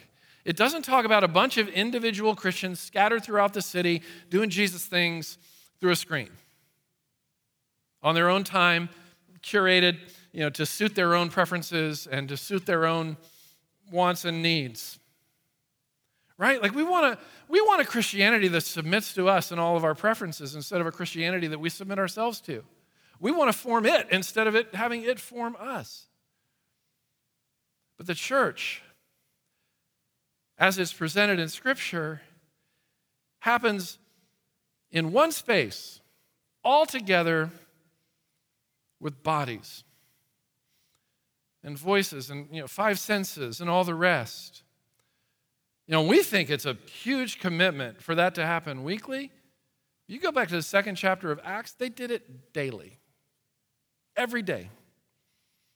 It 0.45 0.58
doesn't 0.58 0.84
talk 0.84 1.06
about 1.06 1.23
a 1.23 1.28
bunch 1.28 1.58
of 1.58 1.69
individual 1.69 2.36
Christians 2.36 2.80
scattered 2.80 3.23
throughout 3.23 3.54
the 3.54 3.62
city 3.62 4.02
doing 4.30 4.49
Jesus 4.49 4.86
things 4.86 5.38
through 5.80 5.91
a 5.91 5.95
screen 5.95 6.30
on 8.02 8.15
their 8.15 8.30
own 8.30 8.43
time, 8.43 8.89
curated, 9.41 9.97
you 10.34 10.41
know, 10.41 10.49
to 10.49 10.65
suit 10.65 10.93
their 10.93 11.15
own 11.15 11.30
preferences 11.30 12.06
and 12.06 12.28
to 12.28 12.38
suit 12.38 12.65
their 12.65 12.86
own 12.86 13.15
wants 13.89 14.26
and 14.26 14.43
needs. 14.43 14.99
Right? 16.38 16.62
Like 16.62 16.76
we 16.76 16.84
want 16.84 17.13
to 17.13 17.26
we 17.47 17.62
want 17.62 17.82
a 17.82 17.86
Christianity 17.86 18.47
that 18.49 18.62
submits 18.62 19.13
to 19.13 19.30
us 19.30 19.52
and 19.52 19.62
all 19.62 19.78
of 19.78 19.84
our 19.84 19.95
preferences 19.95 20.56
instead 20.56 20.82
of 20.82 20.88
a 20.88 20.91
Christianity 20.91 21.47
that 21.47 21.60
we 21.60 21.69
submit 21.69 21.99
ourselves 21.99 22.41
to. 22.41 22.63
We 23.19 23.32
want 23.32 23.52
to 23.52 23.58
form 23.58 23.86
it 23.86 24.08
instead 24.12 24.47
of 24.47 24.56
it 24.56 24.76
having 24.76 25.04
it 25.04 25.19
form 25.19 25.56
us. 25.60 26.08
But 27.97 28.08
the 28.08 28.15
church, 28.15 28.82
as 30.58 30.78
it's 30.78 30.93
presented 30.93 31.39
in 31.39 31.49
Scripture, 31.49 32.21
happens 33.39 33.97
in 34.91 35.12
one 35.12 35.32
space, 35.32 35.99
all 36.63 36.86
together 36.86 37.49
with 38.99 39.21
bodies 39.23 39.84
and 41.63 41.78
voices 41.78 42.30
and 42.30 42.47
you 42.52 42.62
know, 42.62 42.67
five 42.67 42.99
senses 42.99 43.62
and 43.62 43.69
all 43.69 43.84
the 43.84 43.95
rest. 43.95 44.63
You 45.88 45.93
know, 45.93 46.04
we 46.04 46.23
think 46.23 46.49
it's 46.49 46.65
a 46.65 46.78
huge 46.86 47.39
commitment 47.39 48.02
for 48.02 48.15
that 48.15 48.36
to 48.36 48.45
happen 48.45 48.84
weekly. 48.84 49.32
You 50.08 50.19
go 50.19 50.32
back 50.32 50.47
to 50.49 50.56
the 50.56 50.62
second 50.62 50.95
chapter 50.95 51.32
of 51.32 51.39
Acts, 51.43 51.73
they 51.73 51.89
did 51.89 52.12
it 52.12 52.54
daily, 52.54 52.99
every 54.15 54.41
day. 54.41 54.69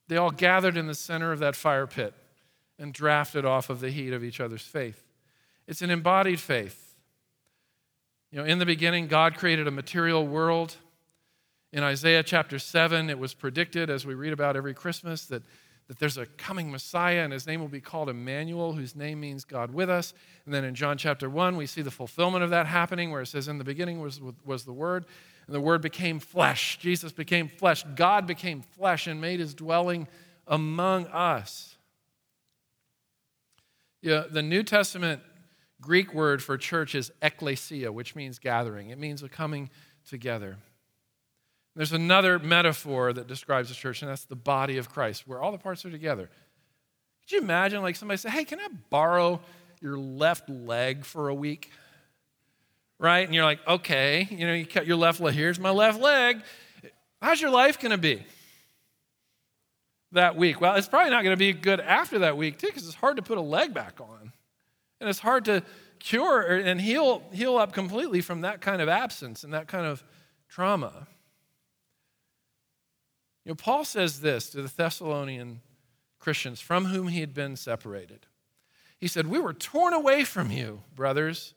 They 0.08 0.18
all 0.18 0.32
gathered 0.32 0.78
in 0.78 0.88
the 0.88 0.96
center 0.96 1.32
of 1.32 1.40
that 1.40 1.56
fire 1.56 1.88
pit 1.88 2.14
and 2.80 2.94
drafted 2.94 3.46
off 3.46 3.70
of 3.70 3.80
the 3.80 3.90
heat 3.90 4.14
of 4.14 4.24
each 4.24 4.40
other's 4.40 4.62
faith. 4.62 5.04
It's 5.68 5.82
an 5.82 5.90
embodied 5.90 6.40
faith. 6.40 6.96
You 8.32 8.40
know, 8.40 8.46
in 8.46 8.60
the 8.60 8.66
beginning, 8.66 9.08
God 9.08 9.36
created 9.38 9.68
a 9.68 9.72
material 9.72 10.26
world. 10.26 10.76
In 11.74 11.84
Isaiah 11.84 12.24
chapter 12.24 12.60
7, 12.60 13.10
it 13.10 13.20
was 13.20 13.34
predicted, 13.34 13.90
as 13.90 14.06
we 14.06 14.14
read 14.14 14.34
about 14.34 14.56
every 14.56 14.74
Christmas, 14.74 15.26
that 15.26 15.44
that 15.88 16.00
there's 16.00 16.18
a 16.18 16.26
coming 16.26 16.70
Messiah 16.70 17.22
and 17.22 17.32
his 17.32 17.48
name 17.48 17.62
will 17.62 17.70
be 17.70 17.80
called 17.80 18.10
Emmanuel, 18.10 18.74
whose 18.74 18.96
name 18.96 19.22
means 19.22 19.46
God 19.46 19.74
with 19.74 19.90
us. 19.90 20.14
And 20.46 20.54
then 20.54 20.66
in 20.66 20.76
John 20.76 20.98
chapter 20.98 21.30
1, 21.30 21.56
we 21.56 21.66
see 21.66 21.82
the 21.82 21.92
fulfillment 21.92 22.44
of 22.44 22.50
that 22.50 22.68
happening 22.68 23.10
where 23.10 23.22
it 23.22 23.28
says, 23.28 23.48
In 23.48 23.58
the 23.58 23.64
beginning 23.64 24.02
was, 24.02 24.20
was 24.46 24.66
the 24.66 24.74
Word, 24.74 25.06
and 25.48 25.56
the 25.56 25.62
Word 25.62 25.82
became 25.82 26.20
flesh. 26.20 26.78
Jesus 26.80 27.12
became 27.12 27.48
flesh. 27.48 27.84
God 27.96 28.28
became 28.28 28.62
flesh 28.62 29.08
and 29.08 29.20
made 29.20 29.40
his 29.40 29.54
dwelling 29.54 30.08
among 30.46 31.08
us. 31.08 31.78
Yeah, 34.02 34.26
the 34.30 34.44
New 34.44 34.64
Testament 34.64 35.22
Greek 35.82 36.14
word 36.14 36.42
for 36.42 36.58
church 36.58 36.96
is 36.96 37.12
ekklesia, 37.22 37.90
which 37.92 38.16
means 38.16 38.40
gathering. 38.40 38.90
It 38.90 38.98
means 38.98 39.22
a 39.24 39.30
coming 39.30 39.70
together. 40.08 40.58
There's 41.76 41.94
another 41.94 42.40
metaphor 42.40 43.14
that 43.14 43.28
describes 43.28 43.70
the 43.70 43.76
church, 43.76 44.02
and 44.02 44.10
that's 44.10 44.26
the 44.26 44.36
body 44.36 44.78
of 44.78 44.90
Christ, 44.90 45.28
where 45.28 45.40
all 45.40 45.52
the 45.52 45.60
parts 45.60 45.86
are 45.86 45.92
together. 45.92 46.30
Could 47.22 47.32
you 47.32 47.42
imagine, 47.42 47.84
like 47.84 47.96
somebody 47.96 48.18
say, 48.18 48.30
Hey, 48.30 48.46
can 48.46 48.60
I 48.60 48.68
borrow 48.90 49.40
your 49.80 49.98
left 49.98 50.50
leg 50.50 51.06
for 51.06 51.30
a 51.30 51.36
week? 51.36 51.72
Right? 53.00 53.26
And 53.26 53.34
you're 53.34 53.46
like, 53.46 53.66
Okay, 53.68 54.28
you 54.30 54.48
know, 54.48 54.54
you 54.54 54.66
cut 54.66 54.88
your 54.88 54.98
left 54.98 55.20
leg. 55.20 55.34
Here's 55.34 55.60
my 55.60 55.70
left 55.70 56.00
leg. 56.00 56.42
How's 57.22 57.42
your 57.42 57.52
life 57.52 57.80
going 57.80 57.92
to 57.92 57.98
be 57.98 58.24
that 60.12 60.36
week? 60.36 60.62
Well, 60.62 60.76
it's 60.76 60.88
probably 60.88 61.10
not 61.12 61.24
going 61.24 61.34
to 61.34 61.40
be 61.40 61.52
good 61.54 61.80
after 61.80 62.20
that 62.20 62.38
week, 62.38 62.60
too, 62.60 62.68
because 62.68 62.86
it's 62.86 62.96
hard 62.96 63.18
to 63.18 63.24
put 63.24 63.38
a 63.38 63.42
leg 63.42 63.74
back 63.74 64.00
on. 64.00 64.32
And 65.00 65.10
it's 65.10 65.20
hard 65.20 65.46
to 65.46 65.64
cure 66.00 66.42
and 66.42 66.80
heal, 66.80 67.24
heal 67.32 67.58
up 67.58 67.74
completely 67.74 68.22
from 68.22 68.42
that 68.42 68.62
kind 68.62 68.82
of 68.82 68.90
absence 68.90 69.44
and 69.44 69.54
that 69.54 69.68
kind 69.68 69.86
of 69.86 70.04
trauma. 70.48 71.08
You 73.46 73.52
know, 73.52 73.56
Paul 73.56 73.86
says 73.86 74.22
this 74.22 74.50
to 74.52 74.62
the 74.62 74.72
Thessalonian 74.76 75.62
Christians 76.20 76.60
from 76.60 76.86
whom 76.86 77.08
he 77.08 77.22
had 77.22 77.34
been 77.34 77.56
separated. 77.56 78.26
He 79.00 79.08
said, 79.08 79.28
We 79.28 79.40
were 79.40 79.54
torn 79.54 79.94
away 79.94 80.24
from 80.24 80.52
you, 80.52 80.82
brothers. 80.96 81.54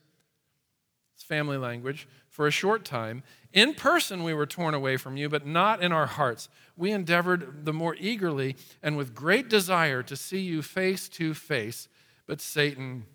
Family 1.31 1.59
language. 1.59 2.09
For 2.29 2.49
a 2.49 2.51
short 2.51 2.85
time. 2.85 3.23
In 3.53 3.75
person, 3.75 4.25
we 4.25 4.35
were 4.35 4.47
torn 4.47 4.75
away 4.75 4.97
from 4.97 5.17
you, 5.17 5.29
but 5.29 5.47
not 5.47 5.81
in 5.81 5.93
our 5.93 6.07
hearts. 6.07 6.49
We 6.77 6.91
endeavored 6.91 7.65
the 7.65 7.73
more 7.73 7.95
eagerly 8.01 8.57
and 8.83 8.97
with 8.97 9.15
great 9.15 9.49
desire 9.49 10.03
to 10.03 10.17
see 10.17 10.41
you 10.41 10.61
face 10.61 11.09
to 11.11 11.33
face, 11.33 11.87
but 12.27 12.41
Satan 12.41 13.07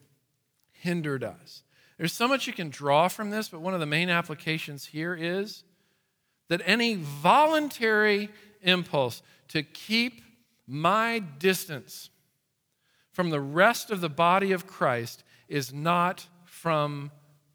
hindered 0.72 1.26
us. 1.26 1.64
There's 1.98 2.14
so 2.14 2.26
much 2.26 2.48
you 2.48 2.54
can 2.54 2.70
draw 2.70 3.10
from 3.10 3.32
this, 3.32 3.50
but 3.50 3.60
one 3.60 3.74
of 3.74 3.82
the 3.82 3.86
main 3.86 4.10
applications 4.10 4.86
here 4.86 5.14
is 5.14 5.66
that 6.48 6.62
any 6.64 6.96
voluntary 6.96 8.30
impulse 8.62 9.22
to 9.50 9.62
keep 9.62 10.22
my 10.66 11.20
distance 11.20 12.10
from 13.12 13.30
the 13.30 13.42
rest 13.42 13.92
of 13.92 14.00
the 14.00 14.10
body 14.10 14.54
of 14.54 14.68
Christ 14.68 15.26
is 15.50 15.74
not 15.74 16.28
from 16.46 17.12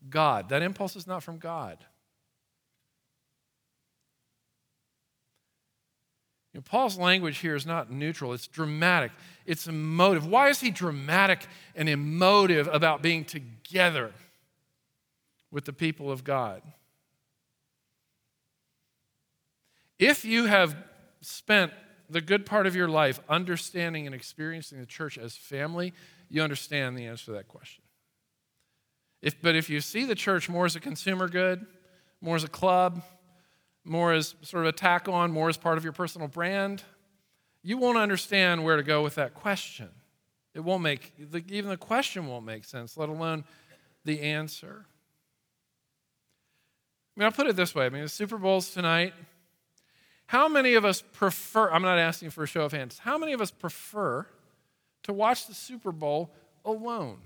God. 0.09 0.49
That 0.49 0.63
impulse 0.63 0.97
is 0.97 1.07
not 1.07 1.23
from 1.23 1.39
God. 1.39 1.79
You 6.53 6.59
know, 6.59 6.65
Paul's 6.69 6.99
language 6.99 7.39
here 7.39 7.55
is 7.55 7.65
not 7.65 7.93
neutral, 7.93 8.33
it's 8.33 8.49
dramatic, 8.49 9.13
it's 9.47 9.69
emotive. 9.69 10.27
Why 10.27 10.49
is 10.49 10.61
he 10.61 10.71
dramatic 10.71 11.47
and 11.77 11.89
emotive 11.89 12.69
about 12.73 13.03
being 13.03 13.25
together 13.25 14.13
with 15.51 15.65
the 15.65 15.73
people 15.73 16.11
of 16.11 16.25
God? 16.25 16.63
If 19.99 20.25
you 20.25 20.47
have 20.47 20.75
spent 21.21 21.73
the 22.09 22.21
good 22.21 22.47
part 22.47 22.67
of 22.67 22.75
your 22.75 22.89
life 22.89 23.21
understanding 23.29 24.07
and 24.07 24.15
experiencing 24.15 24.81
the 24.81 24.87
church 24.87 25.19
as 25.19 25.37
family, 25.37 25.93
you 26.29 26.43
understand 26.43 26.97
the 26.97 27.07
answer 27.07 27.27
to 27.27 27.33
that 27.33 27.47
question. 27.47 27.80
If, 29.23 29.41
but 29.43 29.55
if 29.55 29.69
you 29.69 29.81
see 29.81 30.05
the 30.05 30.15
church 30.15 30.49
more 30.49 30.65
as 30.65 30.77
a 30.77 30.81
consumer 30.81 31.29
good, 31.29 31.67
more 32.21 32.37
as 32.37 32.45
a 32.45 32.49
club, 32.49 33.03
more 33.85 34.13
as 34.13 34.35
sort 34.43 34.65
of 34.65 34.69
a 34.69 34.77
tack 34.77 35.09
on, 35.09 35.31
more 35.31 35.49
as 35.49 35.57
part 35.57 35.79
of 35.79 35.85
your 35.85 35.93
personal 35.93 36.29
brand, 36.29 36.83
you 37.63 37.77
won't 37.77 37.99
understand 37.99 38.65
where 38.65 38.77
to 38.77 38.83
go 38.83 39.03
with 39.03 39.17
that 39.17 39.35
question. 39.35 39.89
It 40.55 40.61
won't 40.61 40.83
make, 40.83 41.13
even 41.49 41.71
the 41.71 41.77
question 41.77 42.27
won't 42.27 42.45
make 42.45 42.65
sense, 42.65 42.97
let 42.97 43.09
alone 43.09 43.45
the 44.05 44.21
answer. 44.21 44.87
I 47.17 47.21
mean, 47.21 47.27
I'll 47.27 47.33
put 47.33 47.47
it 47.47 47.57
this 47.57 47.75
way 47.75 47.87
I 47.87 47.89
mean, 47.91 48.03
the 48.03 48.09
Super 48.09 48.39
Bowl's 48.39 48.71
tonight. 48.71 49.13
How 50.27 50.49
many 50.49 50.75
of 50.75 50.85
us 50.85 51.03
prefer, 51.03 51.71
I'm 51.71 51.83
not 51.83 51.99
asking 51.99 52.31
for 52.31 52.45
a 52.45 52.47
show 52.47 52.63
of 52.63 52.73
hands, 52.73 53.01
how 53.01 53.19
many 53.19 53.33
of 53.33 53.41
us 53.41 53.51
prefer 53.51 54.27
to 55.03 55.13
watch 55.13 55.47
the 55.47 55.55
Super 55.55 55.93
Bowl 55.93 56.31
alone? 56.65 57.19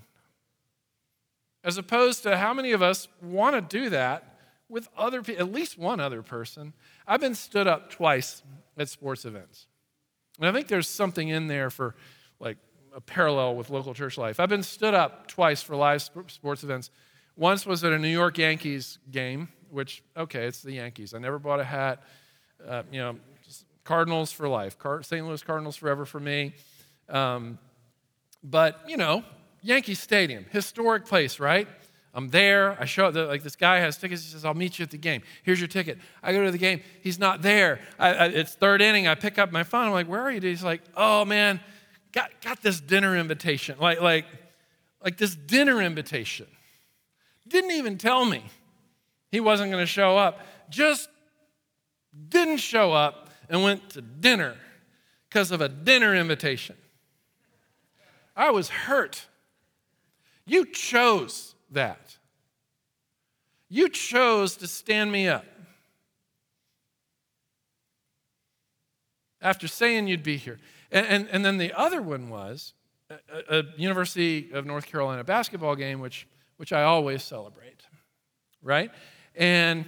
As 1.64 1.78
opposed 1.78 2.22
to 2.24 2.36
how 2.36 2.52
many 2.52 2.72
of 2.72 2.82
us 2.82 3.08
want 3.22 3.54
to 3.54 3.78
do 3.78 3.88
that 3.90 4.38
with 4.68 4.88
other 4.96 5.22
people, 5.22 5.42
at 5.42 5.52
least 5.52 5.78
one 5.78 5.98
other 5.98 6.22
person? 6.22 6.74
I've 7.06 7.20
been 7.20 7.34
stood 7.34 7.66
up 7.66 7.90
twice 7.90 8.42
at 8.76 8.88
sports 8.88 9.24
events. 9.24 9.66
And 10.38 10.46
I 10.46 10.52
think 10.52 10.68
there's 10.68 10.88
something 10.88 11.28
in 11.28 11.48
there 11.48 11.70
for 11.70 11.94
like 12.38 12.58
a 12.94 13.00
parallel 13.00 13.56
with 13.56 13.70
local 13.70 13.94
church 13.94 14.18
life. 14.18 14.38
I've 14.38 14.48
been 14.48 14.62
stood 14.62 14.94
up 14.94 15.26
twice 15.26 15.62
for 15.62 15.74
live 15.74 16.02
sports 16.02 16.62
events. 16.62 16.90
Once 17.36 17.66
was 17.66 17.82
at 17.82 17.92
a 17.92 17.98
New 17.98 18.08
York 18.08 18.38
Yankees 18.38 18.98
game, 19.10 19.48
which, 19.70 20.02
okay, 20.16 20.46
it's 20.46 20.62
the 20.62 20.72
Yankees. 20.72 21.14
I 21.14 21.18
never 21.18 21.38
bought 21.38 21.60
a 21.60 21.64
hat 21.64 22.02
uh, 22.66 22.82
you 22.90 23.00
know, 23.00 23.16
Cardinals 23.84 24.32
for 24.32 24.48
life, 24.48 24.76
St. 25.02 25.26
Louis 25.26 25.42
Cardinals 25.42 25.76
forever 25.76 26.04
for 26.04 26.20
me. 26.20 26.54
Um, 27.08 27.58
but, 28.42 28.80
you 28.88 28.96
know, 28.96 29.24
Yankee 29.64 29.94
Stadium, 29.94 30.44
historic 30.50 31.06
place, 31.06 31.40
right? 31.40 31.66
I'm 32.12 32.28
there. 32.28 32.78
I 32.78 32.84
show 32.84 33.06
up. 33.06 33.14
Like 33.14 33.42
this 33.42 33.56
guy 33.56 33.78
has 33.78 33.96
tickets. 33.96 34.22
He 34.22 34.30
says, 34.30 34.44
"I'll 34.44 34.54
meet 34.54 34.78
you 34.78 34.84
at 34.84 34.90
the 34.90 34.98
game. 34.98 35.22
Here's 35.42 35.58
your 35.58 35.68
ticket." 35.68 35.98
I 36.22 36.32
go 36.32 36.44
to 36.44 36.50
the 36.50 36.58
game. 36.58 36.82
He's 37.00 37.18
not 37.18 37.40
there. 37.40 37.80
I, 37.98 38.14
I, 38.14 38.26
it's 38.26 38.54
third 38.54 38.82
inning. 38.82 39.08
I 39.08 39.14
pick 39.14 39.38
up 39.38 39.50
my 39.50 39.64
phone. 39.64 39.86
I'm 39.86 39.92
like, 39.92 40.06
"Where 40.06 40.20
are 40.20 40.30
you?" 40.30 40.40
He's 40.40 40.62
like, 40.62 40.82
"Oh 40.96 41.24
man, 41.24 41.60
got 42.12 42.30
got 42.42 42.62
this 42.62 42.78
dinner 42.78 43.16
invitation. 43.16 43.78
Like 43.80 44.00
like 44.00 44.26
like 45.02 45.16
this 45.16 45.34
dinner 45.34 45.80
invitation. 45.80 46.46
Didn't 47.48 47.72
even 47.72 47.96
tell 47.96 48.26
me 48.26 48.44
he 49.32 49.40
wasn't 49.40 49.70
going 49.72 49.82
to 49.82 49.86
show 49.86 50.16
up. 50.16 50.40
Just 50.70 51.08
didn't 52.28 52.58
show 52.58 52.92
up 52.92 53.30
and 53.48 53.62
went 53.62 53.90
to 53.90 54.02
dinner 54.02 54.56
because 55.28 55.50
of 55.50 55.60
a 55.60 55.68
dinner 55.68 56.14
invitation. 56.14 56.76
I 58.36 58.50
was 58.50 58.68
hurt. 58.68 59.26
You 60.46 60.66
chose 60.66 61.54
that. 61.70 62.16
You 63.68 63.88
chose 63.88 64.56
to 64.56 64.66
stand 64.66 65.10
me 65.10 65.28
up. 65.28 65.44
After 69.40 69.68
saying 69.68 70.08
you'd 70.08 70.22
be 70.22 70.36
here. 70.36 70.58
And, 70.90 71.06
and, 71.06 71.28
and 71.30 71.44
then 71.44 71.58
the 71.58 71.72
other 71.72 72.00
one 72.00 72.30
was 72.30 72.72
a, 73.10 73.58
a, 73.58 73.62
University 73.76 74.52
of 74.52 74.64
North 74.64 74.86
Carolina 74.86 75.24
basketball 75.24 75.76
game, 75.76 76.00
which, 76.00 76.26
which 76.56 76.72
I 76.72 76.84
always 76.84 77.22
celebrate, 77.22 77.82
right? 78.62 78.90
And 79.34 79.84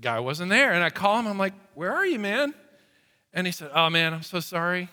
guy 0.00 0.20
wasn't 0.20 0.50
there. 0.50 0.72
And 0.72 0.82
I 0.82 0.90
call 0.90 1.18
him, 1.18 1.26
I'm 1.26 1.38
like, 1.38 1.54
Where 1.74 1.92
are 1.92 2.06
you, 2.06 2.18
man? 2.18 2.54
And 3.32 3.46
he 3.46 3.52
said, 3.52 3.70
Oh, 3.74 3.90
man, 3.90 4.14
I'm 4.14 4.22
so 4.22 4.40
sorry. 4.40 4.88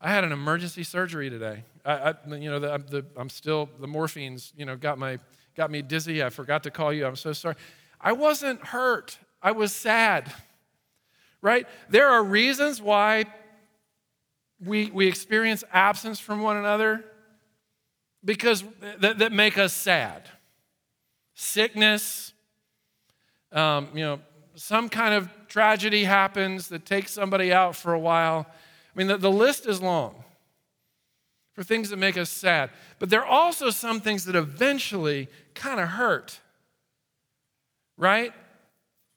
I 0.00 0.10
had 0.10 0.24
an 0.24 0.32
emergency 0.32 0.84
surgery 0.84 1.30
today. 1.30 1.64
I, 1.88 2.10
I 2.10 2.36
you 2.36 2.50
know, 2.50 2.58
the, 2.58 2.84
the, 2.90 3.06
I'm 3.16 3.30
still, 3.30 3.68
the 3.80 3.86
morphine's, 3.86 4.52
you 4.56 4.66
know, 4.66 4.76
got, 4.76 4.98
my, 4.98 5.18
got 5.56 5.70
me 5.70 5.80
dizzy. 5.80 6.22
I 6.22 6.28
forgot 6.28 6.62
to 6.64 6.70
call 6.70 6.92
you. 6.92 7.06
I'm 7.06 7.16
so 7.16 7.32
sorry. 7.32 7.56
I 7.98 8.12
wasn't 8.12 8.62
hurt. 8.62 9.18
I 9.42 9.52
was 9.52 9.72
sad, 9.72 10.32
right? 11.40 11.66
There 11.88 12.08
are 12.08 12.22
reasons 12.22 12.82
why 12.82 13.24
we, 14.62 14.90
we 14.90 15.06
experience 15.06 15.64
absence 15.72 16.20
from 16.20 16.42
one 16.42 16.58
another 16.58 17.04
because 18.24 18.64
that, 19.00 19.18
that 19.18 19.32
make 19.32 19.56
us 19.56 19.72
sad. 19.72 20.28
Sickness, 21.34 22.34
um, 23.52 23.88
you 23.94 24.04
know, 24.04 24.20
some 24.56 24.88
kind 24.88 25.14
of 25.14 25.30
tragedy 25.46 26.04
happens 26.04 26.68
that 26.68 26.84
takes 26.84 27.12
somebody 27.12 27.52
out 27.52 27.76
for 27.76 27.94
a 27.94 27.98
while. 27.98 28.46
I 28.48 28.98
mean, 28.98 29.06
the, 29.06 29.16
the 29.16 29.30
list 29.30 29.66
is 29.66 29.80
long 29.80 30.24
for 31.58 31.64
things 31.64 31.90
that 31.90 31.96
make 31.96 32.16
us 32.16 32.30
sad. 32.30 32.70
But 33.00 33.10
there 33.10 33.20
are 33.20 33.26
also 33.26 33.70
some 33.70 34.00
things 34.00 34.26
that 34.26 34.36
eventually 34.36 35.26
kind 35.54 35.80
of 35.80 35.88
hurt, 35.88 36.38
right? 37.96 38.32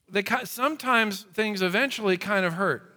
They, 0.09 0.23
sometimes 0.45 1.21
things 1.21 1.61
eventually 1.61 2.17
kind 2.17 2.43
of 2.43 2.53
hurt, 2.53 2.95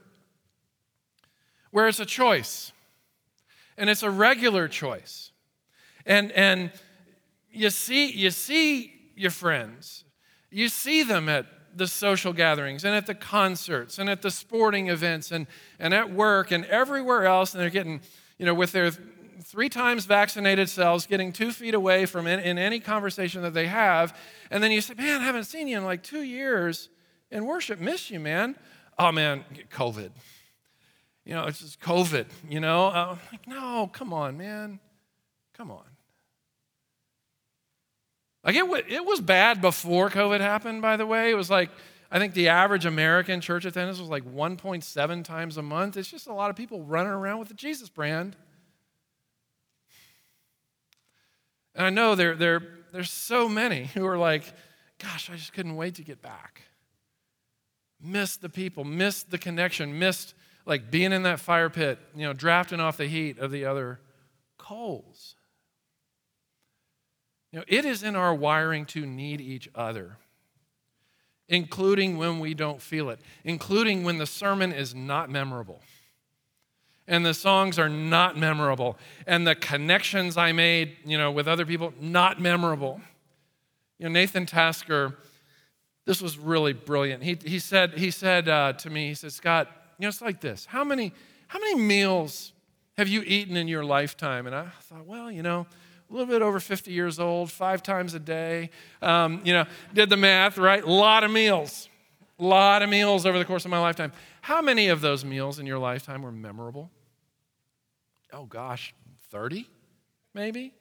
where 1.72 1.88
it's 1.88 2.00
a 2.00 2.06
choice, 2.06 2.72
and 3.76 3.90
it's 3.90 4.02
a 4.02 4.08
regular 4.08 4.66
choice. 4.66 5.30
And, 6.06 6.32
and 6.32 6.72
you, 7.52 7.68
see, 7.68 8.12
you 8.12 8.30
see 8.30 8.94
your 9.14 9.30
friends, 9.30 10.04
you 10.50 10.70
see 10.70 11.02
them 11.02 11.28
at 11.28 11.44
the 11.76 11.86
social 11.86 12.32
gatherings 12.32 12.82
and 12.82 12.94
at 12.94 13.04
the 13.04 13.14
concerts 13.14 13.98
and 13.98 14.08
at 14.08 14.22
the 14.22 14.30
sporting 14.30 14.88
events 14.88 15.30
and, 15.30 15.46
and 15.78 15.92
at 15.92 16.10
work 16.10 16.50
and 16.50 16.64
everywhere 16.64 17.26
else, 17.26 17.52
and 17.52 17.62
they're 17.62 17.68
getting, 17.68 18.00
you 18.38 18.46
know, 18.46 18.54
with 18.54 18.72
their 18.72 18.90
three 19.42 19.68
times 19.68 20.04
vaccinated 20.04 20.68
cells 20.68 21.06
getting 21.06 21.32
two 21.32 21.52
feet 21.52 21.74
away 21.74 22.06
from 22.06 22.26
in, 22.26 22.40
in 22.40 22.58
any 22.58 22.80
conversation 22.80 23.42
that 23.42 23.54
they 23.54 23.66
have. 23.66 24.16
And 24.50 24.62
then 24.62 24.72
you 24.72 24.80
say, 24.80 24.94
Man, 24.94 25.20
I 25.20 25.24
haven't 25.24 25.44
seen 25.44 25.68
you 25.68 25.78
in 25.78 25.84
like 25.84 26.02
two 26.02 26.22
years 26.22 26.88
in 27.30 27.46
worship. 27.46 27.80
Miss 27.80 28.10
you, 28.10 28.20
man. 28.20 28.56
Oh, 28.98 29.12
man, 29.12 29.44
COVID. 29.72 30.10
You 31.24 31.34
know, 31.34 31.44
it's 31.44 31.60
just 31.60 31.80
COVID, 31.80 32.26
you 32.48 32.60
know? 32.60 32.86
Uh, 32.86 33.16
like, 33.32 33.46
no, 33.48 33.90
come 33.92 34.12
on, 34.12 34.36
man. 34.36 34.78
Come 35.56 35.70
on. 35.70 35.84
Like, 38.44 38.56
it, 38.56 38.64
it 38.88 39.04
was 39.04 39.20
bad 39.20 39.60
before 39.60 40.10
COVID 40.10 40.40
happened, 40.40 40.82
by 40.82 40.96
the 40.96 41.06
way. 41.06 41.30
It 41.30 41.34
was 41.34 41.50
like, 41.50 41.70
I 42.10 42.18
think 42.18 42.34
the 42.34 42.48
average 42.48 42.84
American 42.84 43.40
church 43.40 43.64
attendance 43.64 43.98
was 43.98 44.10
like 44.10 44.24
1.7 44.24 45.24
times 45.24 45.56
a 45.56 45.62
month. 45.62 45.96
It's 45.96 46.10
just 46.10 46.26
a 46.26 46.32
lot 46.32 46.50
of 46.50 46.56
people 46.56 46.82
running 46.82 47.12
around 47.12 47.38
with 47.38 47.48
the 47.48 47.54
Jesus 47.54 47.88
brand. 47.88 48.36
And 51.74 51.86
I 51.86 51.90
know 51.90 52.14
there, 52.14 52.34
there, 52.34 52.62
there's 52.92 53.10
so 53.10 53.48
many 53.48 53.84
who 53.94 54.06
are 54.06 54.18
like, 54.18 54.44
gosh, 54.98 55.30
I 55.30 55.36
just 55.36 55.52
couldn't 55.52 55.76
wait 55.76 55.96
to 55.96 56.02
get 56.02 56.22
back. 56.22 56.62
Missed 58.00 58.42
the 58.42 58.48
people, 58.48 58.84
missed 58.84 59.30
the 59.30 59.38
connection, 59.38 59.98
missed 59.98 60.34
like 60.66 60.90
being 60.90 61.12
in 61.12 61.22
that 61.24 61.40
fire 61.40 61.70
pit, 61.70 61.98
you 62.14 62.26
know, 62.26 62.32
drafting 62.32 62.80
off 62.80 62.96
the 62.96 63.06
heat 63.06 63.38
of 63.38 63.50
the 63.50 63.64
other 63.64 64.00
coals. 64.58 65.36
You 67.50 67.60
know, 67.60 67.64
it 67.68 67.84
is 67.84 68.02
in 68.02 68.16
our 68.16 68.34
wiring 68.34 68.84
to 68.86 69.06
need 69.06 69.40
each 69.40 69.68
other, 69.74 70.16
including 71.48 72.16
when 72.16 72.40
we 72.40 72.52
don't 72.52 72.80
feel 72.80 73.10
it, 73.10 73.20
including 73.44 74.04
when 74.04 74.18
the 74.18 74.26
sermon 74.26 74.72
is 74.72 74.94
not 74.94 75.30
memorable 75.30 75.80
and 77.06 77.24
the 77.24 77.34
songs 77.34 77.78
are 77.78 77.88
not 77.88 78.36
memorable. 78.36 78.96
And 79.26 79.46
the 79.46 79.54
connections 79.54 80.36
i 80.36 80.52
made 80.52 80.96
you 81.04 81.18
know 81.18 81.30
with 81.30 81.48
other 81.48 81.66
people 81.66 81.92
not 82.00 82.40
memorable. 82.40 83.00
You 83.98 84.06
know 84.08 84.12
nathan 84.12 84.46
tasker 84.46 85.16
this 86.06 86.20
was 86.20 86.38
really 86.38 86.74
brilliant. 86.74 87.22
He, 87.22 87.38
he 87.44 87.58
said 87.58 87.94
he 87.94 88.10
said 88.10 88.48
uh, 88.48 88.74
to 88.74 88.90
me 88.90 89.08
he 89.08 89.14
said 89.14 89.32
scott 89.32 89.68
you 89.98 90.04
know 90.04 90.08
it's 90.08 90.22
like 90.22 90.40
this. 90.40 90.66
How 90.66 90.84
many 90.84 91.12
how 91.48 91.58
many 91.58 91.76
meals 91.76 92.52
have 92.96 93.08
you 93.08 93.22
eaten 93.22 93.56
in 93.56 93.68
your 93.68 93.84
lifetime? 93.84 94.46
And 94.46 94.54
i 94.54 94.66
thought 94.82 95.06
well 95.06 95.30
you 95.30 95.42
know 95.42 95.66
a 96.10 96.12
little 96.12 96.26
bit 96.26 96.42
over 96.42 96.60
50 96.60 96.92
years 96.92 97.18
old 97.18 97.50
five 97.50 97.82
times 97.82 98.14
a 98.14 98.18
day. 98.18 98.70
Um, 99.02 99.40
you 99.44 99.52
know 99.52 99.66
did 99.92 100.10
the 100.10 100.16
math 100.16 100.58
right? 100.58 100.82
A 100.82 100.90
lot 100.90 101.24
of 101.24 101.30
meals 101.30 101.88
a 102.44 102.46
lot 102.46 102.82
of 102.82 102.90
meals 102.90 103.24
over 103.24 103.38
the 103.38 103.44
course 103.44 103.64
of 103.64 103.70
my 103.70 103.78
lifetime 103.78 104.12
how 104.42 104.60
many 104.60 104.88
of 104.88 105.00
those 105.00 105.24
meals 105.24 105.58
in 105.58 105.66
your 105.66 105.78
lifetime 105.78 106.22
were 106.22 106.32
memorable? 106.32 106.90
Oh 108.32 108.44
gosh, 108.44 108.94
30 109.30 109.66
maybe? 110.34 110.74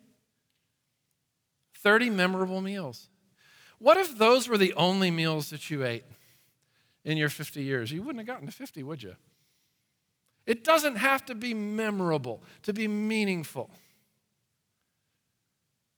30 1.82 2.10
memorable 2.10 2.62
meals. 2.62 3.10
What 3.80 3.98
if 3.98 4.18
those 4.18 4.48
were 4.48 4.58
the 4.58 4.74
only 4.74 5.12
meals 5.12 5.50
that 5.52 5.70
you 5.70 5.86
ate 5.86 6.04
in 7.04 7.18
your 7.18 7.30
50 7.30 7.62
years? 7.62 7.92
You 7.92 8.02
wouldn't 8.02 8.20
have 8.20 8.28
gotten 8.28 8.48
to 8.48 8.54
50, 8.54 8.84
would 8.84 9.04
you? 9.04 9.16
It 10.46 10.64
doesn't 10.64 10.96
have 10.98 11.26
to 11.26 11.36
be 11.36 11.54
memorable 11.54 12.42
to 12.64 12.74
be 12.74 12.88
meaningful. 12.88 13.70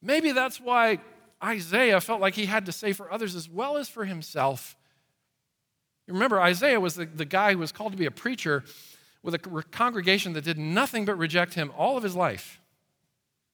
Maybe 0.02 0.32
that's 0.32 0.60
why 0.60 1.00
Isaiah 1.44 2.02
felt 2.02 2.22
like 2.22 2.36
he 2.36 2.46
had 2.46 2.66
to 2.68 2.72
say 2.72 2.94
for 2.94 3.12
others 3.12 3.36
as 3.36 3.50
well 3.50 3.78
as 3.78 3.90
for 3.90 4.06
himself 4.06 4.76
Remember, 6.08 6.40
Isaiah 6.40 6.80
was 6.80 6.96
the, 6.96 7.06
the 7.06 7.26
guy 7.26 7.54
who 7.54 7.58
was 7.58 7.72
called 7.72 7.92
to 7.94 7.98
be 7.98 8.06
a 8.06 8.12
preacher 8.12 8.64
with 9.24 9.34
a 9.34 9.40
congregation 9.40 10.34
that 10.34 10.44
did 10.44 10.58
nothing 10.58 11.06
but 11.06 11.18
reject 11.18 11.56
him 11.56 11.72
all 11.76 11.98
of 11.98 12.04
his 12.04 12.16
life. 12.16 12.62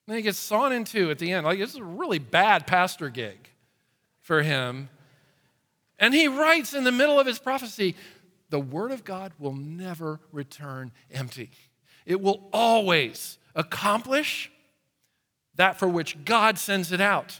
Then 0.07 0.17
he 0.17 0.21
gets 0.21 0.37
sawn 0.37 0.73
in 0.73 0.83
two 0.83 1.09
at 1.11 1.19
the 1.19 1.31
end. 1.31 1.45
Like, 1.45 1.59
this 1.59 1.69
is 1.69 1.77
a 1.77 1.83
really 1.83 2.19
bad 2.19 2.67
pastor 2.67 3.09
gig 3.09 3.49
for 4.19 4.41
him. 4.41 4.89
And 5.97 6.13
he 6.13 6.27
writes 6.27 6.73
in 6.73 6.83
the 6.83 6.91
middle 6.91 7.19
of 7.19 7.25
his 7.25 7.39
prophecy 7.39 7.95
the 8.49 8.59
word 8.59 8.91
of 8.91 9.05
God 9.05 9.31
will 9.39 9.53
never 9.53 10.19
return 10.31 10.91
empty, 11.09 11.51
it 12.05 12.19
will 12.19 12.49
always 12.51 13.37
accomplish 13.55 14.51
that 15.55 15.79
for 15.79 15.87
which 15.87 16.25
God 16.25 16.57
sends 16.57 16.91
it 16.91 17.01
out. 17.01 17.39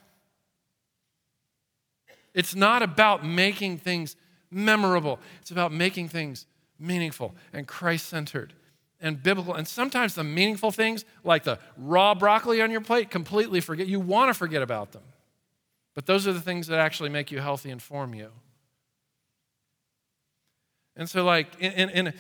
It's 2.34 2.56
not 2.56 2.82
about 2.82 3.26
making 3.26 3.80
things 3.80 4.16
memorable. 4.52 5.20
It's 5.42 5.52
about 5.52 5.72
making 5.72 6.10
things 6.10 6.46
meaningful 6.78 7.34
and 7.54 7.68
Christ 7.68 8.08
centered 8.08 8.54
and 9.00 9.22
biblical. 9.22 9.56
And 9.56 9.68
sometimes 9.68 10.14
the 10.14 10.24
meaningful 10.24 10.72
things, 10.72 11.06
like 11.24 11.44
the 11.44 11.58
raw 11.78 12.14
broccoli 12.14 12.62
on 12.62 12.70
your 12.70 12.82
plate, 12.82 13.10
completely 13.10 13.62
forget. 13.62 13.88
You 13.88 14.00
want 14.00 14.30
to 14.30 14.34
forget 14.34 14.62
about 14.62 14.92
them. 14.92 15.04
But 15.96 16.06
those 16.06 16.28
are 16.28 16.34
the 16.34 16.42
things 16.42 16.68
that 16.68 16.80
actually 16.80 17.10
make 17.10 17.32
you 17.32 17.40
healthy 17.40 17.72
and 17.72 17.82
form 17.82 18.14
you. 18.14 18.30
And 20.96 21.10
so, 21.10 21.24
like, 21.24 21.48
in, 21.60 21.72
in, 21.72 22.08
in, 22.08 22.14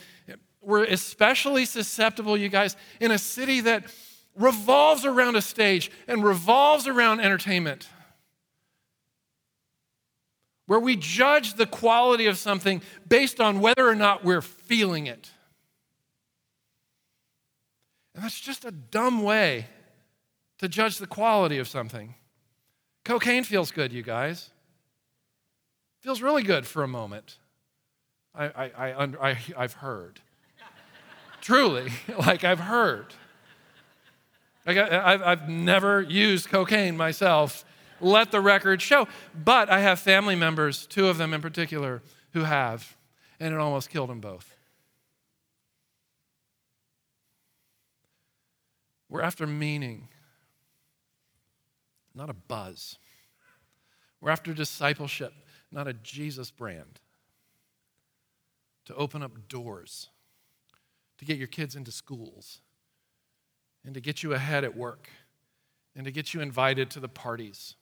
we're 0.61 0.85
especially 0.85 1.65
susceptible, 1.65 2.37
you 2.37 2.49
guys, 2.49 2.75
in 2.99 3.11
a 3.11 3.17
city 3.17 3.61
that 3.61 3.85
revolves 4.35 5.05
around 5.05 5.35
a 5.35 5.41
stage 5.41 5.91
and 6.07 6.23
revolves 6.23 6.87
around 6.87 7.19
entertainment 7.19 7.87
where 10.71 10.79
we 10.79 10.95
judge 10.95 11.55
the 11.55 11.65
quality 11.65 12.27
of 12.27 12.37
something 12.37 12.81
based 13.05 13.41
on 13.41 13.59
whether 13.59 13.85
or 13.85 13.93
not 13.93 14.23
we're 14.23 14.41
feeling 14.41 15.05
it. 15.05 15.29
And 18.15 18.23
that's 18.23 18.39
just 18.39 18.63
a 18.63 18.71
dumb 18.71 19.21
way 19.21 19.65
to 20.59 20.69
judge 20.69 20.97
the 20.97 21.07
quality 21.07 21.57
of 21.57 21.67
something. 21.67 22.15
Cocaine 23.03 23.43
feels 23.43 23.69
good, 23.69 23.91
you 23.91 24.01
guys. 24.01 24.49
Feels 25.99 26.21
really 26.21 26.41
good 26.41 26.65
for 26.65 26.83
a 26.83 26.87
moment. 26.87 27.37
I, 28.33 28.45
I, 28.45 28.71
I, 28.77 29.29
I, 29.29 29.37
I've 29.57 29.73
heard. 29.73 30.21
Truly, 31.41 31.91
like 32.17 32.45
I've 32.45 32.61
heard. 32.61 33.07
Like 34.65 34.77
I, 34.77 35.13
I've, 35.15 35.21
I've 35.21 35.49
never 35.49 36.01
used 36.01 36.47
cocaine 36.47 36.95
myself, 36.95 37.65
let 38.01 38.31
the 38.31 38.41
record 38.41 38.81
show. 38.81 39.07
But 39.33 39.69
I 39.69 39.79
have 39.79 39.99
family 39.99 40.35
members, 40.35 40.85
two 40.87 41.07
of 41.07 41.17
them 41.17 41.33
in 41.33 41.41
particular, 41.41 42.01
who 42.33 42.41
have, 42.41 42.97
and 43.39 43.53
it 43.53 43.59
almost 43.59 43.89
killed 43.89 44.09
them 44.09 44.19
both. 44.19 44.55
We're 49.09 49.21
after 49.21 49.45
meaning, 49.45 50.07
not 52.15 52.29
a 52.29 52.33
buzz. 52.33 52.97
We're 54.21 54.31
after 54.31 54.53
discipleship, 54.53 55.33
not 55.71 55.87
a 55.87 55.93
Jesus 55.93 56.49
brand. 56.51 56.99
To 58.85 58.95
open 58.95 59.21
up 59.21 59.47
doors, 59.47 60.09
to 61.17 61.25
get 61.25 61.37
your 61.37 61.47
kids 61.47 61.75
into 61.75 61.91
schools, 61.91 62.61
and 63.85 63.93
to 63.93 64.01
get 64.01 64.23
you 64.23 64.33
ahead 64.33 64.63
at 64.63 64.75
work, 64.75 65.09
and 65.95 66.05
to 66.05 66.11
get 66.11 66.33
you 66.33 66.41
invited 66.41 66.89
to 66.91 66.99
the 66.99 67.09
parties 67.09 67.75